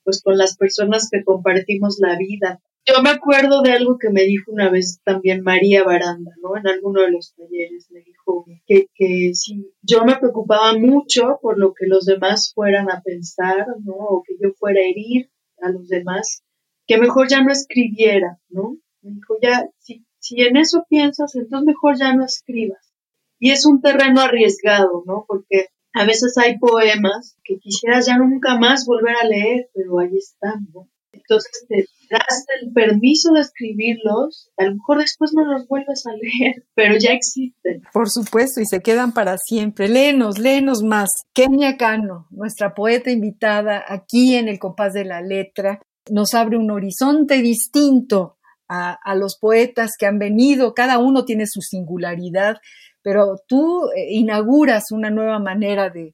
pues 0.06 0.22
con 0.22 0.38
las 0.38 0.56
personas 0.56 1.08
que 1.10 1.24
compartimos 1.24 1.98
la 1.98 2.16
vida. 2.16 2.62
Yo 2.86 3.02
me 3.02 3.10
acuerdo 3.10 3.62
de 3.62 3.72
algo 3.72 3.98
que 3.98 4.10
me 4.10 4.22
dijo 4.22 4.52
una 4.52 4.70
vez 4.70 5.00
también 5.02 5.42
María 5.42 5.82
Baranda, 5.82 6.30
¿no? 6.40 6.56
En 6.56 6.68
alguno 6.68 7.02
de 7.02 7.10
los 7.10 7.34
talleres 7.34 7.88
me 7.90 7.98
dijo 8.00 8.46
que, 8.66 8.86
que 8.94 9.32
si 9.34 9.72
yo 9.82 10.04
me 10.04 10.16
preocupaba 10.16 10.78
mucho 10.78 11.40
por 11.42 11.58
lo 11.58 11.74
que 11.74 11.86
los 11.88 12.06
demás 12.06 12.52
fueran 12.54 12.88
a 12.88 13.02
pensar, 13.02 13.66
¿no? 13.82 13.94
O 13.94 14.22
que 14.22 14.34
yo 14.40 14.52
fuera 14.56 14.80
a 14.80 14.88
herir 14.88 15.28
a 15.60 15.70
los 15.70 15.88
demás, 15.88 16.44
que 16.86 16.98
mejor 16.98 17.28
ya 17.28 17.42
no 17.42 17.50
escribiera, 17.50 18.38
¿no? 18.48 18.76
Me 19.02 19.10
dijo, 19.10 19.34
ya, 19.42 19.68
si, 19.78 20.06
si 20.20 20.40
en 20.42 20.56
eso 20.56 20.84
piensas, 20.88 21.34
entonces 21.34 21.66
mejor 21.66 21.98
ya 21.98 22.14
no 22.14 22.24
escribas. 22.24 22.92
Y 23.40 23.50
es 23.50 23.66
un 23.66 23.82
terreno 23.82 24.20
arriesgado, 24.20 25.02
¿no? 25.04 25.24
Porque 25.26 25.70
a 25.96 26.04
veces 26.04 26.36
hay 26.36 26.58
poemas 26.58 27.38
que 27.42 27.58
quisieras 27.58 28.06
ya 28.06 28.18
nunca 28.18 28.58
más 28.58 28.84
volver 28.84 29.16
a 29.16 29.26
leer, 29.26 29.70
pero 29.72 29.98
ahí 29.98 30.14
están, 30.14 30.68
¿no? 30.74 30.90
Entonces 31.10 31.64
te 31.66 31.86
das 32.10 32.44
el 32.60 32.70
permiso 32.74 33.32
de 33.32 33.40
escribirlos, 33.40 34.50
a 34.58 34.64
lo 34.64 34.74
mejor 34.74 34.98
después 34.98 35.32
no 35.32 35.46
los 35.46 35.66
vuelves 35.66 36.06
a 36.06 36.12
leer, 36.12 36.64
pero 36.74 36.98
ya 36.98 37.12
existen. 37.12 37.80
Por 37.94 38.10
supuesto, 38.10 38.60
y 38.60 38.66
se 38.66 38.80
quedan 38.80 39.14
para 39.14 39.38
siempre. 39.38 39.88
Léenos, 39.88 40.38
léenos 40.38 40.82
más. 40.82 41.08
Kenia 41.32 41.78
Cano, 41.78 42.26
nuestra 42.28 42.74
poeta 42.74 43.10
invitada 43.10 43.82
aquí 43.88 44.34
en 44.34 44.48
el 44.48 44.58
compás 44.58 44.92
de 44.92 45.06
la 45.06 45.22
letra, 45.22 45.80
nos 46.10 46.34
abre 46.34 46.58
un 46.58 46.70
horizonte 46.70 47.40
distinto 47.40 48.36
a, 48.68 48.98
a 49.02 49.14
los 49.14 49.38
poetas 49.38 49.92
que 49.98 50.04
han 50.04 50.18
venido, 50.18 50.74
cada 50.74 50.98
uno 50.98 51.24
tiene 51.24 51.46
su 51.46 51.62
singularidad, 51.62 52.58
pero 53.06 53.36
tú 53.46 53.88
eh, 53.94 54.14
inauguras 54.14 54.90
una 54.90 55.10
nueva 55.10 55.38
manera 55.38 55.90
de, 55.90 56.12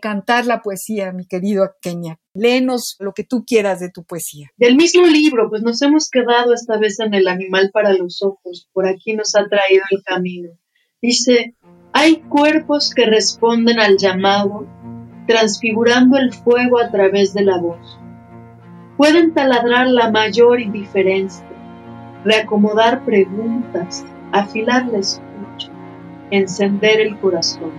cantar 0.00 0.44
la 0.44 0.60
poesía, 0.60 1.12
mi 1.12 1.24
querido 1.24 1.70
Kenia. 1.80 2.18
Léenos 2.34 2.96
lo 2.98 3.12
que 3.12 3.22
tú 3.22 3.44
quieras 3.46 3.78
de 3.78 3.90
tu 3.90 4.02
poesía. 4.02 4.50
Del 4.56 4.74
mismo 4.74 5.06
libro, 5.06 5.48
pues 5.48 5.62
nos 5.62 5.80
hemos 5.82 6.10
quedado 6.10 6.52
esta 6.52 6.78
vez 6.78 6.98
en 6.98 7.14
El 7.14 7.28
animal 7.28 7.70
para 7.72 7.92
los 7.92 8.24
ojos, 8.24 8.68
por 8.72 8.88
aquí 8.88 9.14
nos 9.14 9.36
ha 9.36 9.46
traído 9.46 9.84
el 9.92 10.02
camino. 10.02 10.50
Dice, 11.00 11.54
hay 11.92 12.16
cuerpos 12.16 12.92
que 12.92 13.06
responden 13.06 13.78
al 13.78 13.96
llamado, 13.96 14.66
transfigurando 15.28 16.18
el 16.18 16.32
fuego 16.32 16.80
a 16.80 16.90
través 16.90 17.34
de 17.34 17.44
la 17.44 17.58
voz. 17.58 18.00
Pueden 18.96 19.32
taladrar 19.32 19.86
la 19.86 20.10
mayor 20.10 20.60
indiferencia, 20.60 21.46
reacomodar 22.24 23.04
preguntas, 23.04 24.04
afilar 24.32 24.86
la 24.86 24.98
escucha, 24.98 25.31
encender 26.32 27.00
el 27.00 27.18
corazón. 27.18 27.70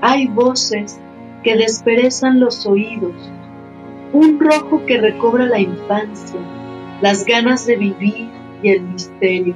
Hay 0.00 0.26
voces 0.26 1.00
que 1.42 1.56
desperezan 1.56 2.40
los 2.40 2.66
oídos, 2.66 3.14
un 4.12 4.38
rojo 4.40 4.84
que 4.86 4.98
recobra 4.98 5.46
la 5.46 5.60
infancia, 5.60 6.40
las 7.00 7.24
ganas 7.24 7.64
de 7.66 7.76
vivir 7.76 8.28
y 8.62 8.70
el 8.70 8.82
misterio. 8.82 9.54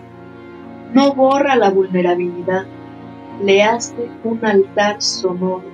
No 0.94 1.14
borra 1.14 1.56
la 1.56 1.70
vulnerabilidad, 1.70 2.66
le 3.42 3.62
hace 3.62 4.08
un 4.24 4.44
altar 4.44 5.02
sonoro. 5.02 5.64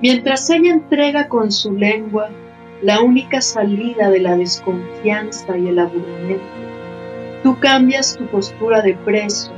Mientras 0.00 0.48
ella 0.50 0.72
entrega 0.72 1.28
con 1.28 1.50
su 1.50 1.72
lengua 1.72 2.30
la 2.80 3.00
única 3.00 3.40
salida 3.40 4.08
de 4.10 4.20
la 4.20 4.36
desconfianza 4.36 5.58
y 5.58 5.66
el 5.68 5.80
aburrimiento, 5.80 6.44
tú 7.42 7.58
cambias 7.58 8.16
tu 8.16 8.26
postura 8.26 8.82
de 8.82 8.94
preso, 8.94 9.52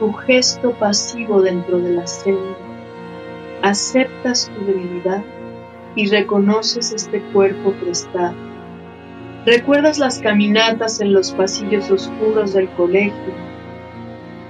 tu 0.00 0.12
gesto 0.14 0.72
pasivo 0.72 1.42
dentro 1.42 1.78
de 1.78 1.90
la 1.90 2.06
celda, 2.06 2.56
aceptas 3.62 4.50
tu 4.50 4.64
debilidad 4.64 5.22
y 5.94 6.08
reconoces 6.08 6.90
este 6.92 7.20
cuerpo 7.34 7.72
prestado. 7.72 8.34
Recuerdas 9.44 9.98
las 9.98 10.18
caminatas 10.18 11.02
en 11.02 11.12
los 11.12 11.32
pasillos 11.32 11.90
oscuros 11.90 12.54
del 12.54 12.70
colegio. 12.70 13.34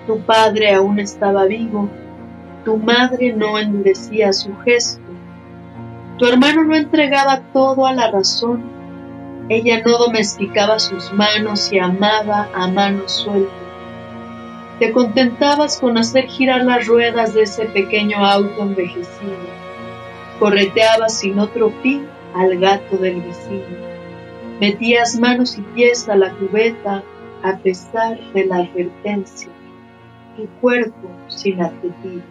Tu 0.07 0.21
padre 0.21 0.73
aún 0.73 1.01
estaba 1.01 1.47
vivo, 1.47 1.89
tu 2.65 2.77
madre 2.77 3.33
no 3.33 3.59
endurecía 3.59 4.33
su 4.33 4.57
gesto, 4.59 5.03
tu 6.17 6.27
hermano 6.27 6.63
no 6.63 6.77
entregaba 6.77 7.41
todo 7.53 7.87
a 7.87 7.93
la 7.93 8.09
razón, 8.09 8.63
ella 9.49 9.83
no 9.85 9.99
domesticaba 9.99 10.79
sus 10.79 11.13
manos 11.13 11.73
y 11.73 11.81
amaba 11.81 12.49
a 12.55 12.69
mano 12.69 13.09
suelta. 13.09 13.70
Te 14.81 14.93
contentabas 14.93 15.79
con 15.79 15.99
hacer 15.99 16.27
girar 16.27 16.65
las 16.65 16.87
ruedas 16.87 17.35
de 17.35 17.43
ese 17.43 17.67
pequeño 17.67 18.25
auto 18.25 18.63
envejecido. 18.63 19.37
Correteabas 20.39 21.19
sin 21.19 21.39
otro 21.39 21.71
fin 21.83 22.07
al 22.35 22.59
gato 22.59 22.97
del 22.97 23.21
vecino. 23.21 23.77
Metías 24.59 25.21
manos 25.21 25.59
y 25.59 25.61
pies 25.75 26.09
a 26.09 26.17
la 26.17 26.33
cubeta 26.33 27.05
a 27.43 27.59
pesar 27.59 28.19
de 28.33 28.47
la 28.47 28.57
advertencia, 28.57 29.51
tu 30.39 30.47
cuerpo 30.63 31.11
sin 31.29 31.61
adjetivos. 31.61 32.25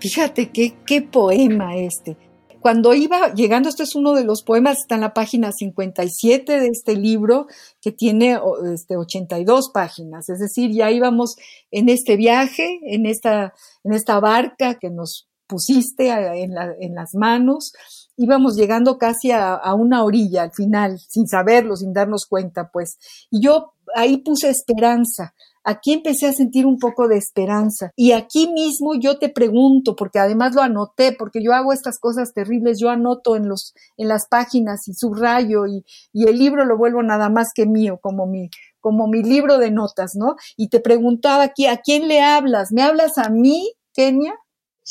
Fíjate 0.00 0.48
qué, 0.48 0.72
qué 0.86 1.02
poema 1.02 1.76
este. 1.76 2.16
Cuando 2.62 2.94
iba 2.94 3.34
llegando, 3.34 3.68
este 3.68 3.82
es 3.82 3.96
uno 3.96 4.14
de 4.14 4.22
los 4.22 4.44
poemas, 4.44 4.78
está 4.78 4.94
en 4.94 5.00
la 5.00 5.12
página 5.12 5.50
57 5.50 6.60
de 6.60 6.68
este 6.68 6.94
libro, 6.94 7.48
que 7.80 7.90
tiene 7.90 8.38
este, 8.72 8.96
82 8.96 9.70
páginas, 9.74 10.28
es 10.28 10.38
decir, 10.38 10.70
ya 10.70 10.88
íbamos 10.92 11.34
en 11.72 11.88
este 11.88 12.16
viaje, 12.16 12.78
en 12.84 13.06
esta, 13.06 13.52
en 13.82 13.92
esta 13.92 14.20
barca 14.20 14.78
que 14.78 14.90
nos 14.90 15.28
pusiste 15.48 16.08
en, 16.08 16.94
las 16.94 17.14
manos, 17.14 17.72
íbamos 18.16 18.54
llegando 18.56 18.96
casi 18.96 19.32
a, 19.32 19.54
a, 19.54 19.74
una 19.74 20.04
orilla 20.04 20.44
al 20.44 20.52
final, 20.52 21.00
sin 21.00 21.26
saberlo, 21.26 21.74
sin 21.74 21.92
darnos 21.92 22.26
cuenta, 22.26 22.70
pues. 22.70 22.96
Y 23.28 23.42
yo 23.42 23.74
ahí 23.94 24.18
puse 24.18 24.50
esperanza. 24.50 25.34
Aquí 25.64 25.92
empecé 25.92 26.26
a 26.26 26.32
sentir 26.32 26.66
un 26.66 26.78
poco 26.78 27.08
de 27.08 27.16
esperanza. 27.16 27.90
Y 27.96 28.12
aquí 28.12 28.48
mismo 28.52 28.94
yo 28.94 29.18
te 29.18 29.28
pregunto, 29.28 29.94
porque 29.96 30.18
además 30.18 30.54
lo 30.54 30.62
anoté, 30.62 31.12
porque 31.12 31.42
yo 31.42 31.52
hago 31.52 31.72
estas 31.72 31.98
cosas 31.98 32.32
terribles, 32.34 32.78
yo 32.80 32.90
anoto 32.90 33.36
en 33.36 33.48
los, 33.48 33.74
en 33.96 34.08
las 34.08 34.26
páginas 34.28 34.88
y 34.88 34.94
subrayo 34.94 35.66
y, 35.66 35.84
y 36.12 36.28
el 36.28 36.38
libro 36.38 36.64
lo 36.64 36.76
vuelvo 36.76 37.02
nada 37.02 37.28
más 37.28 37.52
que 37.54 37.66
mío, 37.66 37.98
como 38.02 38.26
mi, 38.26 38.50
como 38.80 39.06
mi 39.06 39.22
libro 39.22 39.58
de 39.58 39.70
notas, 39.70 40.14
¿no? 40.14 40.36
Y 40.56 40.68
te 40.68 40.80
preguntaba 40.80 41.44
aquí, 41.44 41.66
¿a 41.66 41.78
quién 41.78 42.08
le 42.08 42.20
hablas? 42.20 42.72
¿Me 42.72 42.82
hablas 42.82 43.16
a 43.16 43.30
mí, 43.30 43.72
Kenia? 43.94 44.34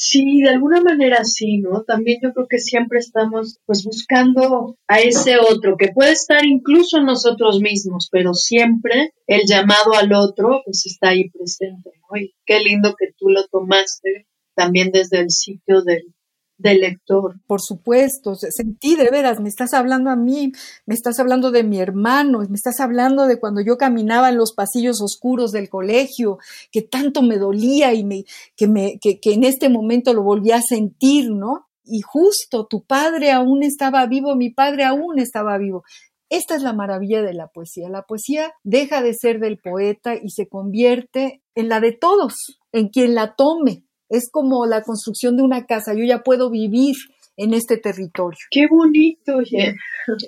Sí, 0.04 0.42
de 0.42 0.50
alguna 0.50 0.82
manera 0.82 1.24
sí, 1.24 1.60
¿no? 1.60 1.84
También 1.84 2.18
yo 2.24 2.34
creo 2.34 2.48
que 2.48 2.58
siempre 2.58 2.98
estamos 2.98 3.60
pues 3.68 3.84
buscando 3.86 4.76
a 4.88 5.00
ese 5.00 5.38
otro 5.38 5.78
que 5.78 5.90
puede 5.90 6.14
estar 6.14 6.44
incluso 6.44 6.98
en 6.98 7.06
nosotros 7.06 7.60
mismos, 7.60 8.10
pero 8.12 8.34
siempre 8.34 9.14
el 9.28 9.42
llamado 9.46 9.94
al 9.94 10.12
otro 10.14 10.64
pues 10.66 10.88
está 10.88 11.10
ahí 11.10 11.30
presente, 11.30 11.92
¿no? 12.10 12.18
Y 12.18 12.34
qué 12.48 12.60
lindo 12.62 12.96
que 12.98 13.14
tú 13.16 13.30
lo 13.30 13.46
tomaste 13.46 14.26
también 14.56 14.90
desde 14.92 15.20
el 15.20 15.30
sitio 15.30 15.84
del, 15.84 16.16
del 16.62 16.82
lector. 16.82 17.36
Por 17.48 17.62
supuesto, 17.62 18.36
sentí 18.36 18.96
de 18.96 19.10
veras, 19.10 19.40
me 19.40 19.50
estás 19.50 19.74
hablando 19.74 20.10
a 20.10 20.16
mí, 20.16 20.52
me 20.86 20.96
estás 20.96 21.20
hablando 21.20 21.52
de 21.52 21.64
mi 21.64 21.80
hermano, 21.80 22.40
me 22.40 22.56
estás 22.56 22.80
hablando 22.80 23.26
de 23.26 23.40
cuando 23.40 23.62
yo 23.62 23.78
caminaba 23.78 24.30
en 24.30 24.38
los 24.38 24.54
pasillos 24.54 25.02
oscuros 25.02 25.52
del 25.52 25.70
colegio, 25.70 26.38
que 26.72 26.82
tanto 26.82 27.22
me 27.22 27.38
dolía 27.38 27.94
y 27.94 28.04
me, 28.04 28.26
que, 28.56 28.68
me, 28.68 29.00
que, 29.00 29.20
en 29.24 29.44
este 29.44 29.70
momento 29.70 30.14
lo 30.14 30.24
volví 30.24 30.52
a 30.52 30.62
sentir, 30.62 31.32
¿no? 31.32 31.68
Y 31.84 32.02
justo 32.02 32.68
tu 32.68 32.84
padre 32.84 33.32
aún 33.32 33.64
estaba 33.64 34.06
vivo, 34.06 34.36
mi 34.36 34.52
padre 34.52 34.86
aún 34.86 35.20
estaba 35.20 35.58
vivo. 35.58 35.84
Esta 36.30 36.56
es 36.56 36.62
la 36.62 36.72
maravilla 36.72 37.22
de 37.22 37.34
la 37.34 37.48
poesía. 37.48 37.90
La 37.90 38.04
poesía 38.04 38.54
deja 38.64 39.02
de 39.02 39.14
ser 39.14 39.40
del 39.40 39.58
poeta 39.58 40.16
y 40.16 40.30
se 40.30 40.48
convierte 40.48 41.42
en 41.56 41.68
la 41.68 41.82
de 41.82 41.92
todos, 41.92 42.62
en 42.72 42.88
quien 42.88 43.16
la 43.16 43.36
tome, 43.36 43.84
es 44.12 44.30
como 44.30 44.66
la 44.66 44.84
construcción 44.84 45.38
de 45.38 45.44
una 45.44 45.66
casa. 45.66 45.94
Yo 45.94 46.04
ya 46.04 46.22
puedo 46.22 46.50
vivir 46.50 46.96
en 47.38 47.54
este 47.54 47.78
territorio. 47.78 48.38
Qué 48.52 48.68
bonito, 48.70 49.38
oye. 49.38 49.76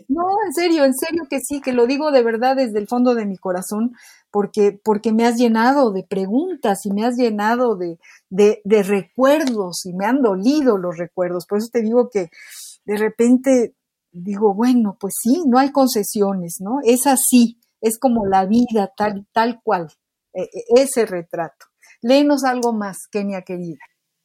No, 0.08 0.24
en 0.46 0.54
serio, 0.54 0.86
en 0.86 0.94
serio 0.94 1.24
que 1.30 1.40
sí, 1.40 1.62
que 1.62 1.74
lo 1.74 1.86
digo 1.86 2.12
de 2.12 2.24
verdad 2.24 2.56
desde 2.56 2.80
el 2.80 2.88
fondo 2.88 3.14
de 3.14 3.26
mi 3.26 3.38
corazón, 3.38 3.94
porque, 4.32 4.80
porque 4.84 5.12
me 5.12 5.26
has 5.26 5.36
llenado 5.36 5.92
de 5.92 6.04
preguntas 6.04 6.86
y 6.86 6.92
me 6.92 7.06
has 7.06 7.18
llenado 7.18 7.76
de, 7.76 8.00
de, 8.30 8.62
de 8.64 8.84
recuerdos 8.84 9.86
y 9.86 9.94
me 9.94 10.06
han 10.06 10.22
dolido 10.22 10.78
los 10.78 10.98
recuerdos. 10.98 11.46
Por 11.46 11.58
eso 11.58 11.68
te 11.72 11.82
digo 11.82 12.10
que 12.10 12.30
de 12.86 12.98
repente 12.98 13.76
digo, 14.12 14.54
bueno, 14.54 14.96
pues 15.00 15.16
sí, 15.22 15.44
no 15.46 15.60
hay 15.60 15.72
concesiones, 15.72 16.58
¿no? 16.62 16.78
Es 16.84 17.06
así, 17.06 17.60
es 17.82 18.00
como 18.00 18.26
la 18.26 18.46
vida 18.46 18.94
tal, 18.96 19.28
tal 19.34 19.60
cual, 19.62 19.90
e, 20.34 20.44
e, 20.44 20.82
ese 20.82 21.06
retrato. 21.06 21.66
Léenos 22.04 22.44
algo 22.44 22.74
más, 22.74 23.08
Kenia 23.08 23.42
querida. 23.42 23.80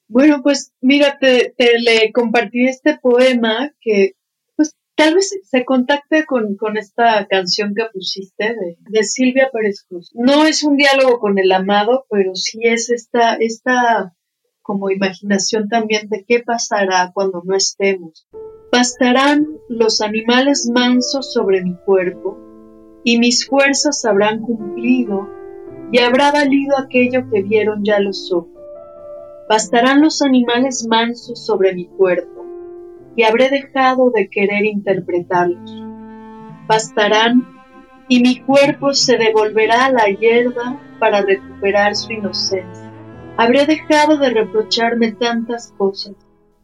Bueno, 0.08 0.42
pues 0.42 0.72
mira, 0.80 1.18
te, 1.18 1.54
le 1.78 2.12
compartí 2.12 2.66
este 2.66 2.98
poema 2.98 3.72
que 3.80 4.16
pues 4.56 4.74
tal 4.96 5.14
vez 5.14 5.38
se 5.44 5.64
contacte 5.64 6.26
con, 6.26 6.56
con 6.56 6.76
esta 6.76 7.26
canción 7.28 7.74
que 7.74 7.84
pusiste 7.92 8.44
de, 8.44 8.76
de, 8.80 9.04
Silvia 9.04 9.50
Pérez 9.52 9.84
Cruz. 9.88 10.10
No 10.14 10.44
es 10.44 10.64
un 10.64 10.76
diálogo 10.76 11.20
con 11.20 11.38
el 11.38 11.52
amado, 11.52 12.04
pero 12.10 12.34
sí 12.34 12.60
es 12.64 12.90
esta, 12.90 13.34
esta 13.34 14.14
como 14.62 14.90
imaginación 14.90 15.68
también 15.68 16.08
de 16.08 16.24
qué 16.26 16.40
pasará 16.40 17.12
cuando 17.14 17.42
no 17.44 17.54
estemos. 17.54 18.26
Bastarán 18.72 19.46
los 19.68 20.00
animales 20.00 20.68
mansos 20.70 21.32
sobre 21.32 21.62
mi 21.62 21.76
cuerpo, 21.86 22.36
y 23.04 23.18
mis 23.18 23.46
fuerzas 23.46 24.04
habrán 24.04 24.40
cumplido 24.40 25.37
y 25.90 25.98
habrá 26.00 26.32
valido 26.32 26.76
aquello 26.78 27.28
que 27.30 27.42
vieron 27.42 27.84
ya 27.84 27.98
los 28.00 28.30
ojos. 28.32 28.50
Bastarán 29.48 30.02
los 30.02 30.20
animales 30.20 30.86
mansos 30.86 31.44
sobre 31.44 31.74
mi 31.74 31.86
cuerpo, 31.86 32.44
y 33.16 33.22
habré 33.22 33.48
dejado 33.48 34.10
de 34.10 34.28
querer 34.28 34.66
interpretarlos. 34.66 35.82
Bastarán, 36.66 37.46
y 38.08 38.20
mi 38.20 38.40
cuerpo 38.40 38.92
se 38.92 39.16
devolverá 39.16 39.86
a 39.86 39.92
la 39.92 40.06
hierba 40.06 40.80
para 40.98 41.22
recuperar 41.22 41.96
su 41.96 42.12
inocencia. 42.12 42.92
Habré 43.36 43.66
dejado 43.66 44.18
de 44.18 44.30
reprocharme 44.30 45.12
tantas 45.12 45.72
cosas, 45.78 46.14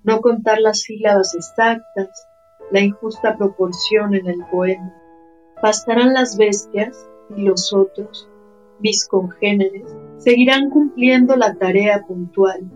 no 0.03 0.20
contar 0.20 0.61
las 0.61 0.83
sílabas 0.83 1.35
exactas, 1.35 2.27
la 2.70 2.81
injusta 2.81 3.37
proporción 3.37 4.14
en 4.14 4.27
el 4.27 4.45
poema. 4.51 4.95
Bastarán 5.62 6.12
las 6.12 6.37
bestias 6.37 7.09
y 7.37 7.43
los 7.43 7.72
otros 7.72 8.29
mis 8.81 9.07
congéneres 9.07 9.95
seguirán 10.18 10.70
cumpliendo 10.70 11.37
la 11.37 11.55
tarea 11.55 12.05
puntual, 12.07 12.70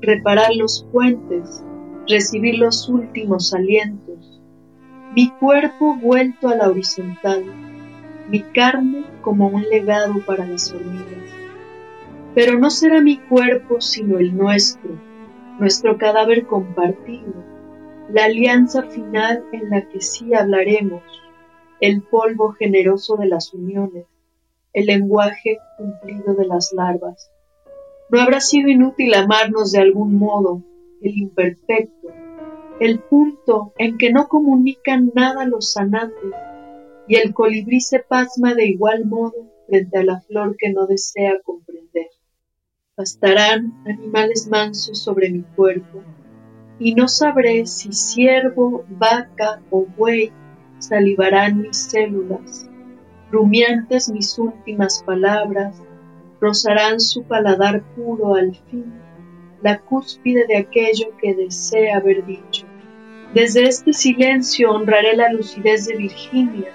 reparar 0.00 0.54
los 0.54 0.86
puentes, 0.92 1.64
recibir 2.06 2.58
los 2.58 2.88
últimos 2.88 3.54
alientos, 3.54 4.42
mi 5.14 5.30
cuerpo 5.30 5.96
vuelto 5.96 6.48
a 6.48 6.56
la 6.56 6.68
horizontal, 6.68 7.44
mi 8.28 8.40
carne 8.42 9.04
como 9.22 9.48
un 9.48 9.62
legado 9.62 10.14
para 10.26 10.46
las 10.46 10.72
hormigas. 10.72 11.30
Pero 12.34 12.58
no 12.58 12.70
será 12.70 13.00
mi 13.00 13.18
cuerpo 13.18 13.80
sino 13.80 14.18
el 14.18 14.36
nuestro, 14.36 14.98
nuestro 15.58 15.98
cadáver 15.98 16.46
compartido, 16.46 17.32
la 18.12 18.24
alianza 18.24 18.82
final 18.82 19.44
en 19.52 19.70
la 19.70 19.88
que 19.88 20.00
sí 20.00 20.34
hablaremos, 20.34 21.02
el 21.80 22.02
polvo 22.02 22.52
generoso 22.52 23.16
de 23.16 23.26
las 23.26 23.54
uniones, 23.54 24.06
el 24.74 24.86
lenguaje 24.86 25.58
cumplido 25.78 26.34
de 26.34 26.46
las 26.46 26.72
larvas. 26.72 27.30
No 28.10 28.20
habrá 28.20 28.40
sido 28.40 28.68
inútil 28.68 29.14
amarnos 29.14 29.72
de 29.72 29.80
algún 29.80 30.18
modo, 30.18 30.62
el 31.00 31.16
imperfecto, 31.16 32.08
el 32.80 32.98
punto 32.98 33.72
en 33.78 33.96
que 33.98 34.12
no 34.12 34.28
comunican 34.28 35.12
nada 35.14 35.46
los 35.46 35.72
sanantes, 35.72 36.32
y 37.06 37.16
el 37.16 37.32
colibrí 37.32 37.80
se 37.80 38.00
pasma 38.00 38.54
de 38.54 38.66
igual 38.66 39.04
modo 39.06 39.50
frente 39.66 39.98
a 39.98 40.04
la 40.04 40.20
flor 40.20 40.56
que 40.58 40.72
no 40.72 40.86
desea 40.86 41.40
comprender. 41.44 42.08
Bastarán 42.96 43.74
animales 43.86 44.48
mansos 44.48 44.98
sobre 44.98 45.30
mi 45.30 45.42
cuerpo, 45.42 46.02
y 46.78 46.94
no 46.94 47.06
sabré 47.08 47.66
si 47.66 47.92
ciervo, 47.92 48.84
vaca 48.88 49.62
o 49.70 49.86
buey 49.96 50.32
salivarán 50.78 51.62
mis 51.62 51.76
células, 51.76 52.68
rumiantes 53.34 54.08
mis 54.08 54.38
últimas 54.38 55.02
palabras, 55.02 55.82
rozarán 56.40 57.00
su 57.00 57.24
paladar 57.24 57.82
puro 57.94 58.36
al 58.36 58.54
fin, 58.70 58.92
la 59.60 59.80
cúspide 59.80 60.46
de 60.46 60.56
aquello 60.56 61.08
que 61.20 61.34
desea 61.34 61.96
haber 61.96 62.24
dicho. 62.24 62.64
Desde 63.34 63.64
este 63.64 63.92
silencio 63.92 64.70
honraré 64.70 65.16
la 65.16 65.32
lucidez 65.32 65.86
de 65.86 65.96
Virginia, 65.96 66.70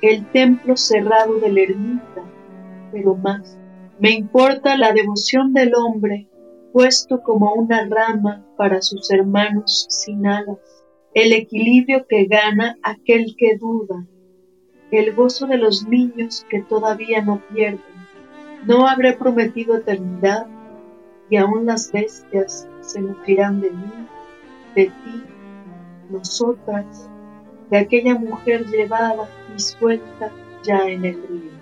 el 0.00 0.24
templo 0.30 0.76
cerrado 0.76 1.40
de 1.40 1.50
la 1.50 1.62
ermita, 1.62 2.22
pero 2.92 3.16
más, 3.16 3.58
me 3.98 4.12
importa 4.12 4.76
la 4.76 4.92
devoción 4.92 5.52
del 5.52 5.72
hombre 5.74 6.28
puesto 6.72 7.22
como 7.22 7.52
una 7.54 7.88
rama 7.88 8.46
para 8.56 8.80
sus 8.80 9.10
hermanos 9.10 9.86
sin 9.88 10.26
alas, 10.26 10.58
el 11.14 11.32
equilibrio 11.32 12.06
que 12.08 12.26
gana 12.26 12.76
aquel 12.82 13.34
que 13.36 13.56
duda, 13.56 14.06
el 14.96 15.14
gozo 15.14 15.46
de 15.46 15.56
los 15.56 15.86
niños 15.86 16.46
que 16.48 16.62
todavía 16.62 17.22
no 17.22 17.40
pierden. 17.52 17.80
No 18.66 18.86
habré 18.86 19.14
prometido 19.14 19.76
eternidad 19.76 20.46
y 21.30 21.36
aún 21.36 21.66
las 21.66 21.90
bestias 21.92 22.68
se 22.80 23.00
nutrirán 23.00 23.60
de 23.60 23.70
mí, 23.70 23.92
de 24.74 24.84
ti, 24.86 25.24
nosotras, 26.10 27.08
de 27.70 27.78
aquella 27.78 28.14
mujer 28.14 28.66
llevada 28.66 29.28
y 29.56 29.60
suelta 29.60 30.30
ya 30.62 30.86
en 30.88 31.04
el 31.04 31.22
río. 31.28 31.54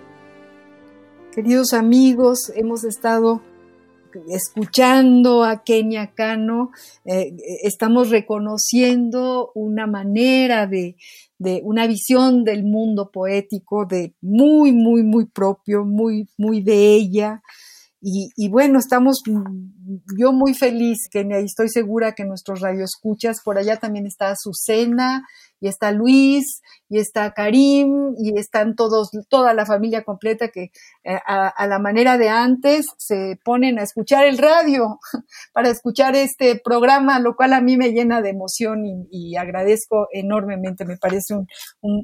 Queridos 1.33 1.73
amigos, 1.73 2.51
hemos 2.55 2.83
estado 2.83 3.41
escuchando 4.29 5.43
a 5.43 5.63
Kenia 5.63 6.13
Cano, 6.13 6.71
eh, 7.05 7.35
estamos 7.63 8.09
reconociendo 8.09 9.51
una 9.55 9.87
manera 9.87 10.67
de, 10.67 10.95
de, 11.43 11.61
una 11.63 11.85
visión 11.87 12.43
del 12.43 12.63
mundo 12.63 13.11
poético 13.11 13.85
de 13.85 14.15
muy, 14.21 14.71
muy, 14.71 15.03
muy 15.03 15.25
propio, 15.25 15.83
muy, 15.85 16.29
muy 16.37 16.63
de 16.63 16.95
ella. 16.95 17.41
Y, 18.05 18.49
bueno, 18.49 18.79
estamos 18.79 19.21
yo 20.19 20.33
muy 20.33 20.53
feliz, 20.53 21.07
y 21.13 21.45
estoy 21.45 21.69
segura 21.69 22.11
que 22.11 22.25
nuestros 22.25 22.59
radioescuchas, 22.59 23.37
por 23.41 23.57
allá 23.57 23.77
también 23.77 24.05
está 24.05 24.31
Azucena, 24.31 25.25
y 25.63 25.69
está 25.69 25.93
Luis, 25.93 26.61
y 26.89 26.99
está 26.99 27.33
Karim, 27.33 28.15
y 28.17 28.37
están 28.37 28.75
todos, 28.75 29.11
toda 29.29 29.53
la 29.53 29.65
familia 29.65 30.03
completa 30.03 30.49
que 30.49 30.71
eh, 31.05 31.19
a, 31.25 31.67
la 31.67 31.79
manera 31.79 32.17
de 32.17 32.27
antes 32.27 32.85
se 32.97 33.39
ponen 33.45 33.79
a 33.79 33.83
escuchar 33.83 34.25
el 34.25 34.37
radio 34.37 34.99
para 35.53 35.69
escuchar 35.69 36.17
este 36.17 36.59
programa, 36.61 37.21
lo 37.21 37.37
cual 37.37 37.53
a 37.53 37.61
mí 37.61 37.77
me 37.77 37.93
llena 37.93 38.21
de 38.21 38.31
emoción 38.31 38.83
y, 39.09 39.37
agradezco 39.37 40.09
enormemente, 40.11 40.83
me 40.83 40.97
parece 40.97 41.33
un, 41.33 41.47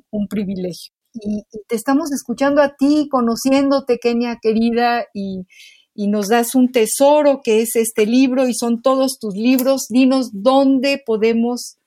un, 0.10 0.28
privilegio. 0.30 0.94
Y, 1.14 1.44
te 1.68 1.76
estamos 1.76 2.14
escuchando 2.14 2.62
a 2.62 2.78
ti, 2.78 3.10
conociéndote, 3.12 4.00
Kenia 4.00 4.38
querida, 4.42 5.04
y, 5.14 5.46
y 5.94 6.08
nos 6.08 6.30
das 6.30 6.56
un 6.56 6.72
tesoro 6.72 7.42
que 7.44 7.62
es 7.62 7.76
este 7.76 8.06
libro 8.06 8.48
y 8.48 8.54
son 8.54 8.82
todos 8.82 9.20
tus 9.20 9.36
libros. 9.36 9.88
Dinos 9.90 10.30
dónde 10.32 11.04
podemos 11.06 11.79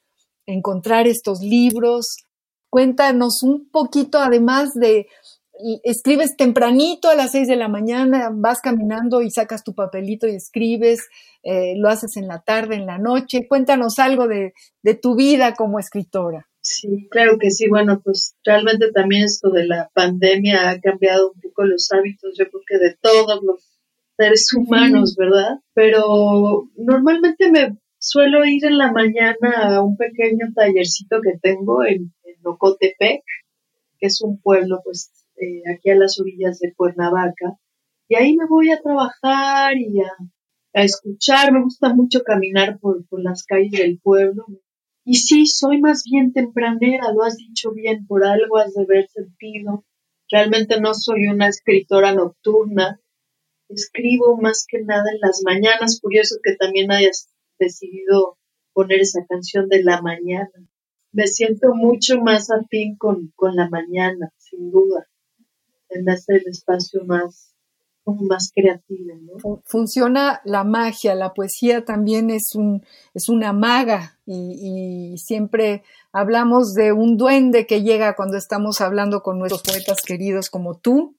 encontrar 0.46 1.06
estos 1.06 1.40
libros. 1.40 2.16
Cuéntanos 2.70 3.42
un 3.42 3.68
poquito, 3.70 4.18
además 4.18 4.74
de, 4.74 5.06
escribes 5.84 6.36
tempranito 6.36 7.08
a 7.08 7.14
las 7.14 7.32
seis 7.32 7.48
de 7.48 7.56
la 7.56 7.68
mañana, 7.68 8.30
vas 8.32 8.60
caminando 8.60 9.22
y 9.22 9.30
sacas 9.30 9.62
tu 9.62 9.74
papelito 9.74 10.26
y 10.26 10.34
escribes, 10.34 11.08
eh, 11.42 11.74
lo 11.76 11.88
haces 11.88 12.16
en 12.16 12.28
la 12.28 12.40
tarde, 12.40 12.76
en 12.76 12.86
la 12.86 12.98
noche. 12.98 13.46
Cuéntanos 13.46 13.98
algo 13.98 14.26
de, 14.26 14.54
de 14.82 14.94
tu 14.94 15.14
vida 15.14 15.54
como 15.54 15.78
escritora. 15.78 16.48
Sí, 16.60 17.08
claro 17.10 17.38
que 17.38 17.50
sí. 17.50 17.68
Bueno, 17.68 18.00
pues 18.02 18.36
realmente 18.44 18.90
también 18.92 19.24
esto 19.24 19.50
de 19.50 19.66
la 19.66 19.90
pandemia 19.92 20.70
ha 20.70 20.80
cambiado 20.80 21.32
un 21.32 21.40
poco 21.40 21.64
los 21.64 21.90
hábitos, 21.92 22.36
yo 22.38 22.48
creo 22.48 22.62
que 22.66 22.78
de 22.78 22.96
todos 23.00 23.42
los 23.42 23.68
seres 24.16 24.52
humanos, 24.54 25.16
¿verdad? 25.16 25.58
Pero 25.74 26.68
normalmente 26.76 27.50
me 27.50 27.76
suelo 28.02 28.44
ir 28.44 28.64
en 28.64 28.78
la 28.78 28.90
mañana 28.90 29.76
a 29.76 29.82
un 29.82 29.96
pequeño 29.96 30.52
tallercito 30.54 31.20
que 31.22 31.38
tengo 31.40 31.84
en, 31.84 32.12
Locotepec, 32.42 33.22
que 33.98 34.06
es 34.06 34.20
un 34.20 34.40
pueblo 34.40 34.80
pues 34.82 35.12
eh, 35.36 35.62
aquí 35.72 35.90
a 35.90 35.94
las 35.94 36.18
orillas 36.18 36.58
de 36.58 36.74
Cuernavaca, 36.74 37.56
y 38.08 38.16
ahí 38.16 38.36
me 38.36 38.46
voy 38.48 38.72
a 38.72 38.80
trabajar 38.80 39.76
y 39.76 40.00
a, 40.00 40.82
escuchar, 40.82 41.52
me 41.52 41.62
gusta 41.62 41.94
mucho 41.94 42.22
caminar 42.24 42.80
por, 42.80 43.06
por 43.06 43.22
las 43.22 43.44
calles 43.44 43.70
del 43.70 44.00
pueblo. 44.00 44.46
Y 45.04 45.16
sí, 45.16 45.46
soy 45.46 45.80
más 45.80 46.02
bien 46.04 46.32
tempranera, 46.32 47.12
lo 47.12 47.22
has 47.22 47.36
dicho 47.36 47.72
bien, 47.72 48.06
por 48.06 48.24
algo 48.24 48.56
has 48.58 48.74
de 48.74 48.84
ver 48.86 49.06
sentido. 49.08 49.84
Realmente 50.28 50.80
no 50.80 50.94
soy 50.94 51.28
una 51.28 51.46
escritora 51.46 52.14
nocturna, 52.14 53.00
escribo 53.68 54.36
más 54.38 54.66
que 54.68 54.82
nada 54.82 55.04
en 55.12 55.20
las 55.20 55.42
mañanas. 55.44 56.00
Curioso 56.00 56.36
que 56.42 56.56
también 56.56 56.90
hayas 56.90 57.31
decidido 57.62 58.38
poner 58.72 59.00
esa 59.00 59.24
canción 59.26 59.68
de 59.68 59.82
la 59.82 60.00
mañana. 60.02 60.50
Me 61.12 61.26
siento 61.26 61.74
mucho 61.74 62.20
más 62.20 62.50
afín 62.50 62.96
con, 62.96 63.32
con 63.36 63.54
la 63.54 63.68
mañana, 63.68 64.32
sin 64.38 64.70
duda. 64.70 65.06
En 65.90 66.08
hacer 66.08 66.36
el 66.36 66.50
espacio 66.50 67.04
más, 67.04 67.54
más 68.06 68.50
creativo. 68.54 69.62
Funciona 69.66 70.40
la 70.44 70.64
magia, 70.64 71.14
la 71.14 71.34
poesía 71.34 71.84
también 71.84 72.30
es, 72.30 72.54
un, 72.54 72.82
es 73.12 73.28
una 73.28 73.52
maga 73.52 74.18
y, 74.24 75.12
y, 75.12 75.18
siempre 75.18 75.82
hablamos 76.12 76.72
de 76.72 76.92
un 76.92 77.16
duende 77.18 77.66
que 77.66 77.82
llega 77.82 78.16
cuando 78.16 78.38
estamos 78.38 78.80
hablando 78.80 79.22
con 79.22 79.38
nuestros 79.38 79.62
poetas 79.62 79.98
queridos 80.02 80.48
como 80.48 80.78
tú 80.78 81.16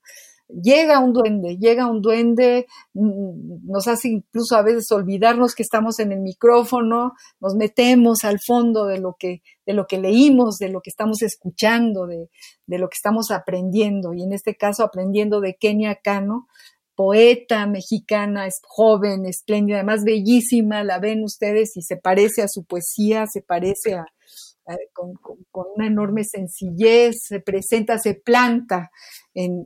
llega 0.62 1.00
un 1.00 1.14
duende, 1.14 1.58
llega 1.58 1.90
un 1.90 2.02
duende, 2.02 2.68
mm, 2.94 3.70
nos 3.72 3.88
hace 3.88 4.10
incluso 4.10 4.56
a 4.56 4.62
veces 4.62 4.92
olvidarnos 4.92 5.56
que 5.56 5.64
estamos 5.64 6.00
en 6.00 6.12
el 6.12 6.20
micrófono, 6.20 7.14
nos 7.40 7.56
metemos 7.56 8.24
al 8.24 8.40
fondo 8.40 8.86
de 8.86 9.00
lo 9.00 9.16
que, 9.18 9.42
de 9.66 9.74
lo 9.74 9.88
que 9.88 10.00
leímos, 10.00 10.58
de 10.58 10.70
lo 10.70 10.82
que 10.82 10.90
estamos 10.90 11.22
escuchando, 11.22 12.06
de, 12.08 12.30
de 12.68 12.78
lo 12.78 12.90
que 12.90 12.96
estamos 12.96 13.32
aprendiendo, 13.32 14.14
y 14.14 14.24
en 14.24 14.34
este 14.34 14.56
caso 14.56 14.84
aprendiendo 14.84 15.42
de 15.42 15.56
Kenia 15.56 15.96
Cano, 15.96 16.48
poeta 16.96 17.66
mexicana, 17.66 18.46
es 18.46 18.60
joven, 18.64 19.26
espléndida, 19.26 19.78
además 19.78 20.04
bellísima, 20.04 20.84
la 20.84 21.00
ven 21.00 21.24
ustedes 21.24 21.76
y 21.76 21.82
se 21.82 21.98
parece 21.98 22.44
a 22.44 22.48
su 22.48 22.66
poesía, 22.66 23.26
se 23.26 23.42
parece 23.42 23.96
a, 23.96 24.06
con, 24.94 25.14
una 25.76 25.88
enorme 25.88 26.24
sencillez, 26.24 27.24
se 27.24 27.40
presenta, 27.40 27.98
se 27.98 28.16
planta 28.16 28.92
en, 29.34 29.66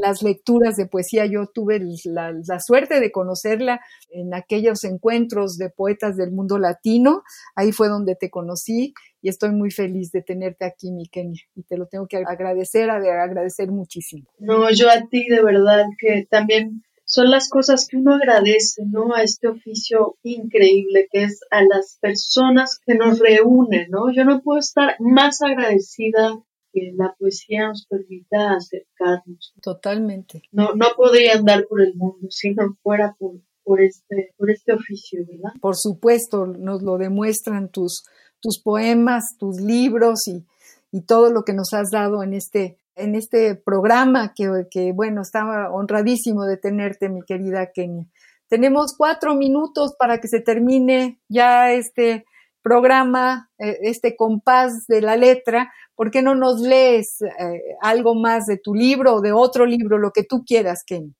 las 0.00 0.22
lecturas 0.22 0.76
de 0.76 0.86
poesía. 0.86 1.26
Yo 1.26 1.46
tuve 1.46 1.80
la, 2.04 2.60
suerte 2.60 3.00
de 3.00 3.10
conocerla 3.10 3.80
en 4.10 4.34
aquellos 4.34 4.84
encuentros 4.84 5.58
de 5.58 5.70
poetas 5.70 6.16
del 6.16 6.30
mundo 6.30 6.58
latino. 6.58 7.22
Ahí 7.54 7.72
fue 7.72 7.88
donde 7.88 8.14
te 8.14 8.30
conocí 8.30 8.94
y 9.20 9.28
estoy 9.28 9.50
muy 9.50 9.70
feliz 9.70 10.12
de 10.12 10.22
tenerte 10.22 10.64
aquí, 10.64 10.92
mi 10.92 11.08
Kenia. 11.08 11.42
Y 11.54 11.62
te 11.64 11.76
lo 11.76 11.86
tengo 11.86 12.06
que 12.06 12.18
agradecer, 12.18 12.90
agradecer 12.90 13.70
muchísimo. 13.70 14.28
No, 14.38 14.70
yo 14.70 14.88
a 14.90 15.06
ti 15.08 15.26
de 15.28 15.42
verdad 15.42 15.84
que 15.98 16.26
también 16.30 16.82
son 17.08 17.30
las 17.30 17.48
cosas 17.48 17.88
que 17.88 17.96
uno 17.96 18.14
agradece, 18.14 18.82
¿no? 18.84 19.14
A 19.14 19.22
este 19.22 19.48
oficio 19.48 20.18
increíble 20.22 21.08
que 21.10 21.24
es 21.24 21.40
a 21.50 21.62
las 21.62 21.96
personas 22.00 22.78
que 22.84 22.94
nos 22.94 23.18
reúnen, 23.18 23.88
¿no? 23.90 24.12
Yo 24.12 24.24
no 24.24 24.42
puedo 24.42 24.58
estar 24.58 24.94
más 25.00 25.40
agradecida 25.40 26.38
que 26.70 26.92
la 26.94 27.14
poesía 27.18 27.68
nos 27.68 27.86
permita 27.86 28.52
acercarnos. 28.52 29.54
Totalmente. 29.62 30.42
No, 30.52 30.74
no 30.74 30.88
podría 30.96 31.36
andar 31.36 31.64
por 31.66 31.80
el 31.80 31.94
mundo 31.94 32.28
si 32.28 32.52
no 32.52 32.76
fuera 32.82 33.16
por, 33.18 33.36
por, 33.64 33.80
este, 33.80 34.34
por 34.36 34.50
este 34.50 34.74
oficio, 34.74 35.24
¿verdad? 35.26 35.58
Por 35.62 35.76
supuesto, 35.78 36.44
nos 36.44 36.82
lo 36.82 36.98
demuestran 36.98 37.70
tus, 37.70 38.02
tus 38.38 38.60
poemas, 38.62 39.24
tus 39.38 39.62
libros 39.62 40.28
y, 40.28 40.44
y 40.92 41.06
todo 41.06 41.32
lo 41.32 41.42
que 41.44 41.54
nos 41.54 41.72
has 41.72 41.88
dado 41.90 42.22
en 42.22 42.34
este 42.34 42.76
en 42.98 43.14
este 43.14 43.54
programa 43.54 44.34
que, 44.34 44.92
bueno, 44.92 45.22
estaba 45.22 45.70
honradísimo 45.70 46.44
de 46.44 46.56
tenerte, 46.56 47.08
mi 47.08 47.22
querida 47.22 47.70
Kenia. 47.72 48.06
Tenemos 48.48 48.94
cuatro 48.96 49.34
minutos 49.34 49.94
para 49.98 50.20
que 50.20 50.28
se 50.28 50.40
termine 50.40 51.20
ya 51.28 51.72
este 51.72 52.24
programa, 52.62 53.50
eh, 53.58 53.78
este 53.82 54.16
compás 54.16 54.86
de 54.88 55.00
la 55.02 55.16
letra. 55.16 55.72
¿Por 55.94 56.10
qué 56.10 56.22
no 56.22 56.34
nos 56.34 56.60
lees 56.60 57.20
eh, 57.22 57.62
algo 57.80 58.14
más 58.14 58.46
de 58.46 58.56
tu 58.56 58.74
libro 58.74 59.16
o 59.16 59.20
de 59.20 59.32
otro 59.32 59.66
libro, 59.66 59.98
lo 59.98 60.12
que 60.12 60.24
tú 60.24 60.44
quieras, 60.46 60.82
Kenia? 60.86 61.14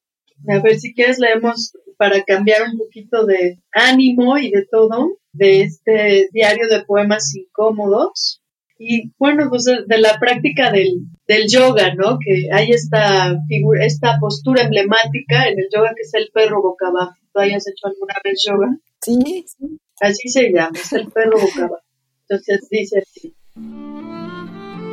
A 0.49 0.61
ver, 0.61 0.79
si 0.79 0.95
quieres 0.95 1.19
leemos 1.19 1.73
para 1.97 2.23
cambiar 2.23 2.63
un 2.71 2.79
poquito 2.79 3.27
de 3.27 3.61
ánimo 3.73 4.39
y 4.39 4.51
de 4.51 4.67
todo 4.71 5.19
de 5.33 5.63
este 5.63 6.29
diario 6.33 6.69
de 6.69 6.85
poemas 6.85 7.35
incómodos 7.35 8.38
y 8.79 9.13
bueno, 9.19 9.49
pues 9.51 9.65
de, 9.65 9.99
la 9.99 10.19
práctica 10.21 10.71
del, 10.71 11.01
del, 11.27 11.49
yoga, 11.49 11.95
¿no? 11.95 12.19
Que 12.25 12.49
hay 12.53 12.71
esta 12.71 13.37
figura, 13.49 13.85
esta 13.85 14.19
postura 14.21 14.63
emblemática 14.63 15.49
en 15.49 15.59
el 15.59 15.69
yoga 15.75 15.91
que 15.97 16.03
es 16.03 16.15
el 16.15 16.31
perro 16.33 16.63
boca 16.63 16.87
abajo. 16.89 17.15
¿Tú 17.33 17.41
hayas 17.41 17.67
hecho 17.67 17.89
alguna 17.89 18.15
vez 18.23 18.45
yoga? 18.47 18.79
Sí, 19.03 19.45
sí. 19.47 19.79
Así 20.01 20.29
se 20.29 20.53
llama, 20.53 20.71
es 20.75 20.93
el 20.93 21.09
perro 21.09 21.41
boca 21.41 21.65
abajo. 21.65 21.83
Entonces 22.29 22.69
dice 22.71 22.99
así. 22.99 23.35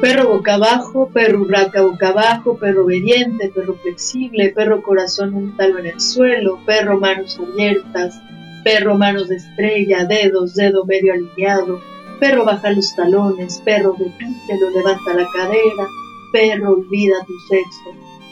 Perro 0.02 0.30
boca 0.30 0.56
abajo, 0.56 1.10
perro 1.14 1.46
braca 1.46 1.84
boca 1.84 2.10
abajo, 2.10 2.58
perro 2.58 2.86
obediente, 2.86 3.50
perro 3.54 3.76
flexible, 3.76 4.50
perro 4.50 4.82
corazón 4.82 5.36
un 5.36 5.56
talo 5.56 5.80
en 5.80 5.86
el 5.86 6.02
suelo, 6.02 6.60
perro 6.66 7.00
manos 7.00 7.40
abiertas, 7.40 8.20
perro 8.64 8.98
manos 8.98 9.30
de 9.30 9.36
estrella, 9.36 10.06
dedos, 10.06 10.56
dedo 10.56 10.86
medio 10.86 11.14
alineado, 11.14 11.80
Perro 12.20 12.46
baja 12.46 12.72
los 12.72 12.96
talones, 12.96 13.62
perro 13.66 13.94
lo 13.98 14.70
levanta 14.70 15.14
la 15.14 15.28
cadera, 15.34 15.88
perro 16.32 16.72
olvida 16.72 17.16
tu 17.28 17.34
sexo. 17.50 17.90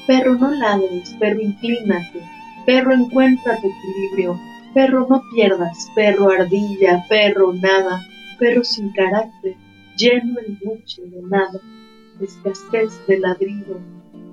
Perro 0.07 0.35
no 0.35 0.51
ladres, 0.51 1.13
perro 1.19 1.41
inclínate, 1.41 2.21
perro 2.65 2.93
encuentra 2.93 3.59
tu 3.59 3.67
equilibrio, 3.67 4.39
perro 4.73 5.05
no 5.09 5.21
pierdas, 5.33 5.91
perro 5.95 6.29
ardilla, 6.29 7.03
perro 7.09 7.53
nada, 7.53 8.07
perro 8.39 8.63
sin 8.63 8.93
carácter, 8.93 9.57
lleno 9.97 10.39
el 10.39 10.57
buche 10.63 11.01
de 11.01 11.21
nada, 11.21 11.59
escasez 12.21 13.05
de 13.05 13.19
ladrido, 13.19 13.79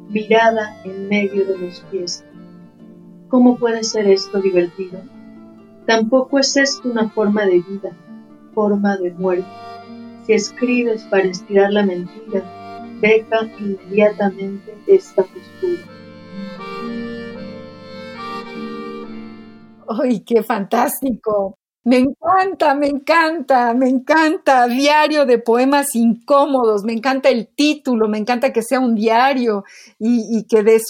mirada 0.08 0.80
en 0.84 1.08
medio 1.08 1.44
de 1.44 1.58
los 1.58 1.80
pies. 1.90 2.24
¿Cómo 3.28 3.56
puede 3.58 3.82
ser 3.82 4.06
esto 4.06 4.40
divertido? 4.40 5.00
Tampoco 5.86 6.38
es 6.38 6.56
esto 6.56 6.88
una 6.88 7.08
forma 7.08 7.46
de 7.46 7.60
vida 7.62 7.96
forma 8.54 8.96
de 8.96 9.10
muerte. 9.12 9.46
Si 10.26 10.32
escribes 10.32 11.02
para 11.04 11.24
estirar 11.24 11.72
la 11.72 11.84
mentira, 11.84 12.42
deja 13.00 13.42
inmediatamente 13.58 14.74
esta 14.86 15.22
postura. 15.22 15.82
¡Ay, 19.88 20.20
qué 20.20 20.42
fantástico! 20.42 21.56
Me 21.82 21.96
encanta, 21.96 22.74
me 22.74 22.88
encanta, 22.88 23.72
me 23.72 23.88
encanta. 23.88 24.68
Diario 24.68 25.24
de 25.24 25.38
poemas 25.38 25.94
incómodos, 25.94 26.84
me 26.84 26.92
encanta 26.92 27.30
el 27.30 27.48
título, 27.48 28.06
me 28.06 28.18
encanta 28.18 28.52
que 28.52 28.62
sea 28.62 28.80
un 28.80 28.94
diario 28.94 29.64
y, 29.98 30.46
que 30.46 30.62
de 30.62 30.80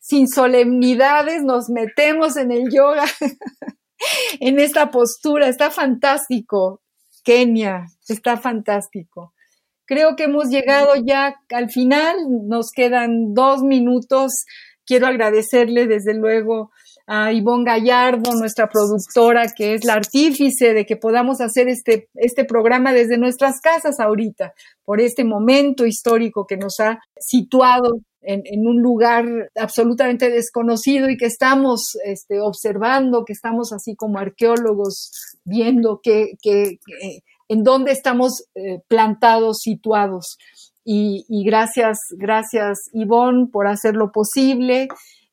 sin 0.00 0.28
solemnidades 0.28 1.42
nos 1.42 1.68
metemos 1.68 2.36
en 2.36 2.52
el 2.52 2.70
yoga, 2.70 3.04
en 4.40 4.60
esta 4.60 4.90
postura. 4.90 5.48
Está 5.48 5.70
fantástico. 5.70 6.82
Kenia, 7.28 7.84
está 8.08 8.38
fantástico. 8.38 9.34
Creo 9.84 10.16
que 10.16 10.24
hemos 10.24 10.48
llegado 10.48 10.94
ya 10.96 11.34
al 11.50 11.68
final, 11.68 12.16
nos 12.46 12.70
quedan 12.74 13.34
dos 13.34 13.62
minutos. 13.62 14.32
Quiero 14.86 15.06
agradecerle 15.06 15.86
desde 15.86 16.14
luego 16.14 16.70
a 17.06 17.30
Ivonne 17.34 17.64
Gallardo, 17.66 18.34
nuestra 18.34 18.70
productora, 18.70 19.46
que 19.54 19.74
es 19.74 19.84
la 19.84 19.92
artífice 19.92 20.72
de 20.72 20.86
que 20.86 20.96
podamos 20.96 21.42
hacer 21.42 21.68
este, 21.68 22.08
este 22.14 22.46
programa 22.46 22.94
desde 22.94 23.18
nuestras 23.18 23.60
casas 23.60 24.00
ahorita, 24.00 24.54
por 24.82 24.98
este 24.98 25.22
momento 25.24 25.84
histórico 25.84 26.46
que 26.46 26.56
nos 26.56 26.80
ha 26.80 26.98
situado 27.20 28.00
en, 28.22 28.66
un 28.66 28.82
lugar 28.82 29.24
absolutamente 29.54 30.30
desconocido 30.30 31.08
y 31.08 31.16
que 31.16 31.26
estamos 31.26 31.96
este, 32.04 32.40
observando, 32.40 33.24
que 33.24 33.32
estamos 33.32 33.72
así 33.72 33.94
como 33.96 34.18
arqueólogos 34.18 35.10
viendo 35.44 36.00
que, 36.02 36.36
en 37.48 37.64
dónde 37.64 37.92
estamos 37.92 38.44
eh, 38.54 38.80
plantados, 38.88 39.58
situados. 39.58 40.38
Y, 40.84 41.24
y, 41.28 41.44
gracias, 41.44 41.98
gracias 42.16 42.78
Ivonne 42.92 43.48
por 43.52 43.66
hacerlo 43.66 44.10
posible 44.10 44.88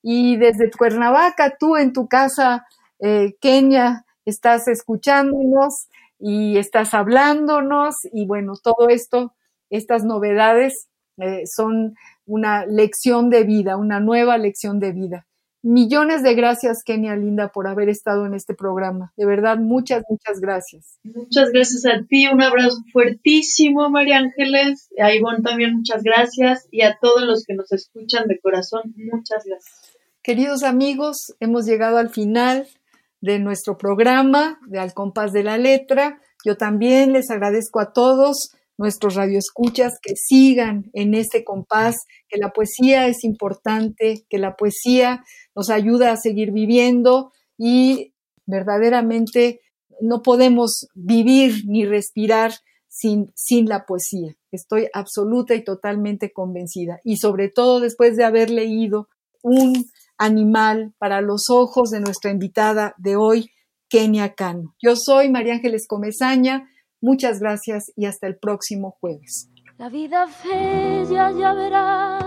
y 0.07 0.37
desde 0.37 0.69
Cuernavaca, 0.69 1.55
tú 1.59 1.77
en 1.77 1.91
tu 1.91 2.07
casa, 2.07 2.63
eh, 2.99 3.33
Kenia, 3.41 4.05
estás 4.23 4.67
escuchándonos 4.67 5.87
y 6.19 6.59
estás 6.59 6.93
hablándonos 6.93 7.95
y 8.13 8.27
bueno, 8.27 8.53
todo 8.61 8.89
esto, 8.89 9.33
estas 9.71 10.03
novedades 10.03 10.89
eh, 11.17 11.41
son 11.47 11.95
una 12.27 12.67
lección 12.67 13.31
de 13.31 13.45
vida, 13.45 13.77
una 13.77 13.99
nueva 13.99 14.37
lección 14.37 14.79
de 14.79 14.91
vida. 14.91 15.25
Millones 15.67 16.21
de 16.21 16.35
gracias, 16.35 16.83
Kenia 16.85 17.15
Linda, 17.15 17.51
por 17.51 17.67
haber 17.67 17.89
estado 17.89 18.27
en 18.27 18.35
este 18.35 18.53
programa. 18.53 19.11
De 19.17 19.25
verdad, 19.25 19.57
muchas, 19.57 20.03
muchas 20.07 20.39
gracias. 20.39 20.99
Muchas 21.03 21.49
gracias 21.49 21.87
a 21.87 22.05
ti, 22.07 22.27
un 22.27 22.39
abrazo 22.43 22.83
fuertísimo, 22.93 23.89
María 23.89 24.19
Ángeles. 24.19 24.89
A 25.01 25.11
Ivonne 25.11 25.41
también 25.41 25.73
muchas 25.77 26.03
gracias 26.03 26.67
y 26.69 26.83
a 26.83 26.99
todos 27.01 27.23
los 27.23 27.45
que 27.45 27.55
nos 27.55 27.71
escuchan 27.71 28.27
de 28.27 28.39
corazón, 28.39 28.93
muchas 28.95 29.43
gracias. 29.43 29.97
Queridos 30.21 30.61
amigos, 30.61 31.33
hemos 31.39 31.65
llegado 31.65 31.97
al 31.97 32.11
final 32.11 32.67
de 33.19 33.39
nuestro 33.39 33.75
programa 33.75 34.59
de 34.67 34.77
Al 34.77 34.93
compás 34.93 35.33
de 35.33 35.41
la 35.41 35.57
letra. 35.57 36.21
Yo 36.45 36.57
también 36.57 37.11
les 37.11 37.31
agradezco 37.31 37.79
a 37.79 37.91
todos 37.91 38.51
nuestros 38.77 39.15
radioescuchas 39.15 39.93
que 40.01 40.15
sigan 40.15 40.89
en 40.93 41.13
este 41.13 41.43
compás, 41.43 41.95
que 42.27 42.39
la 42.39 42.51
poesía 42.51 43.07
es 43.07 43.23
importante, 43.23 44.25
que 44.29 44.37
la 44.37 44.55
poesía 44.55 45.23
nos 45.55 45.69
ayuda 45.69 46.11
a 46.11 46.17
seguir 46.17 46.51
viviendo 46.51 47.31
y 47.57 48.13
verdaderamente 48.45 49.61
no 50.01 50.21
podemos 50.21 50.87
vivir 50.93 51.63
ni 51.65 51.85
respirar 51.85 52.53
sin, 52.87 53.31
sin 53.35 53.67
la 53.67 53.85
poesía. 53.85 54.35
Estoy 54.51 54.87
absoluta 54.93 55.55
y 55.55 55.63
totalmente 55.63 56.31
convencida. 56.31 56.99
Y 57.03 57.17
sobre 57.17 57.49
todo 57.49 57.79
después 57.79 58.15
de 58.15 58.23
haber 58.23 58.49
leído 58.49 59.09
un 59.41 59.85
animal 60.17 60.93
para 60.97 61.21
los 61.21 61.49
ojos 61.49 61.89
de 61.89 61.99
nuestra 61.99 62.31
invitada 62.31 62.95
de 62.97 63.15
hoy, 63.15 63.51
Kenia 63.89 64.33
Cano. 64.33 64.75
Yo 64.81 64.95
soy 64.95 65.29
María 65.29 65.53
Ángeles 65.53 65.87
Comezaña. 65.87 66.69
Muchas 67.01 67.39
gracias 67.39 67.91
y 67.95 68.05
hasta 68.05 68.27
el 68.27 68.37
próximo 68.37 68.97
jueves. 68.99 69.49
La 69.77 69.89
vida 69.89 70.27
bella 70.43 71.31
ya 71.31 71.53
verá 71.53 72.19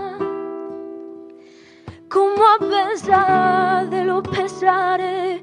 como 2.09 2.43
a 2.43 2.57
pesar 2.59 3.89
de 3.89 4.03
los 4.03 4.23
pesares 4.27 5.41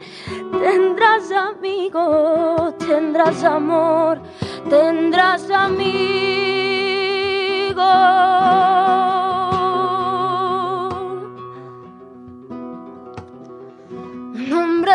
tendrás 0.60 1.30
amigos, 1.30 2.76
tendrás 2.78 3.44
amor, 3.44 4.20
tendrás 4.68 5.50
amigos. 5.50 6.46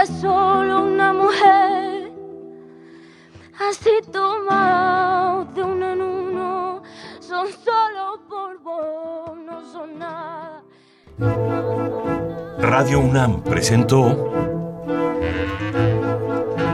solo 0.06 0.84
una 0.84 1.14
mujer, 1.14 1.91
así 3.70 3.90
tomado 4.12 5.46
de 5.54 5.64
uno 5.64 5.94
en 5.94 6.02
uno, 6.02 6.82
son 7.20 7.48
solo 7.64 8.20
polvo, 8.28 9.36
no 9.46 9.62
son 9.72 10.00
nada. 10.00 10.62
Radio 12.60 13.00
UNAM 13.00 13.42
presentó 13.42 14.32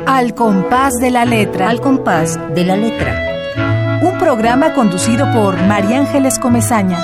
Al 0.05 0.33
compás 0.35 0.93
de 0.99 1.11
la 1.11 1.25
letra. 1.25 1.69
Al 1.69 1.81
compás 1.81 2.39
de 2.53 2.63
la 2.63 2.77
letra. 2.77 3.99
Un 4.01 4.17
programa 4.17 4.73
conducido 4.73 5.31
por 5.33 5.57
María 5.63 5.99
Ángeles 5.99 6.39
Comezaña. 6.39 6.99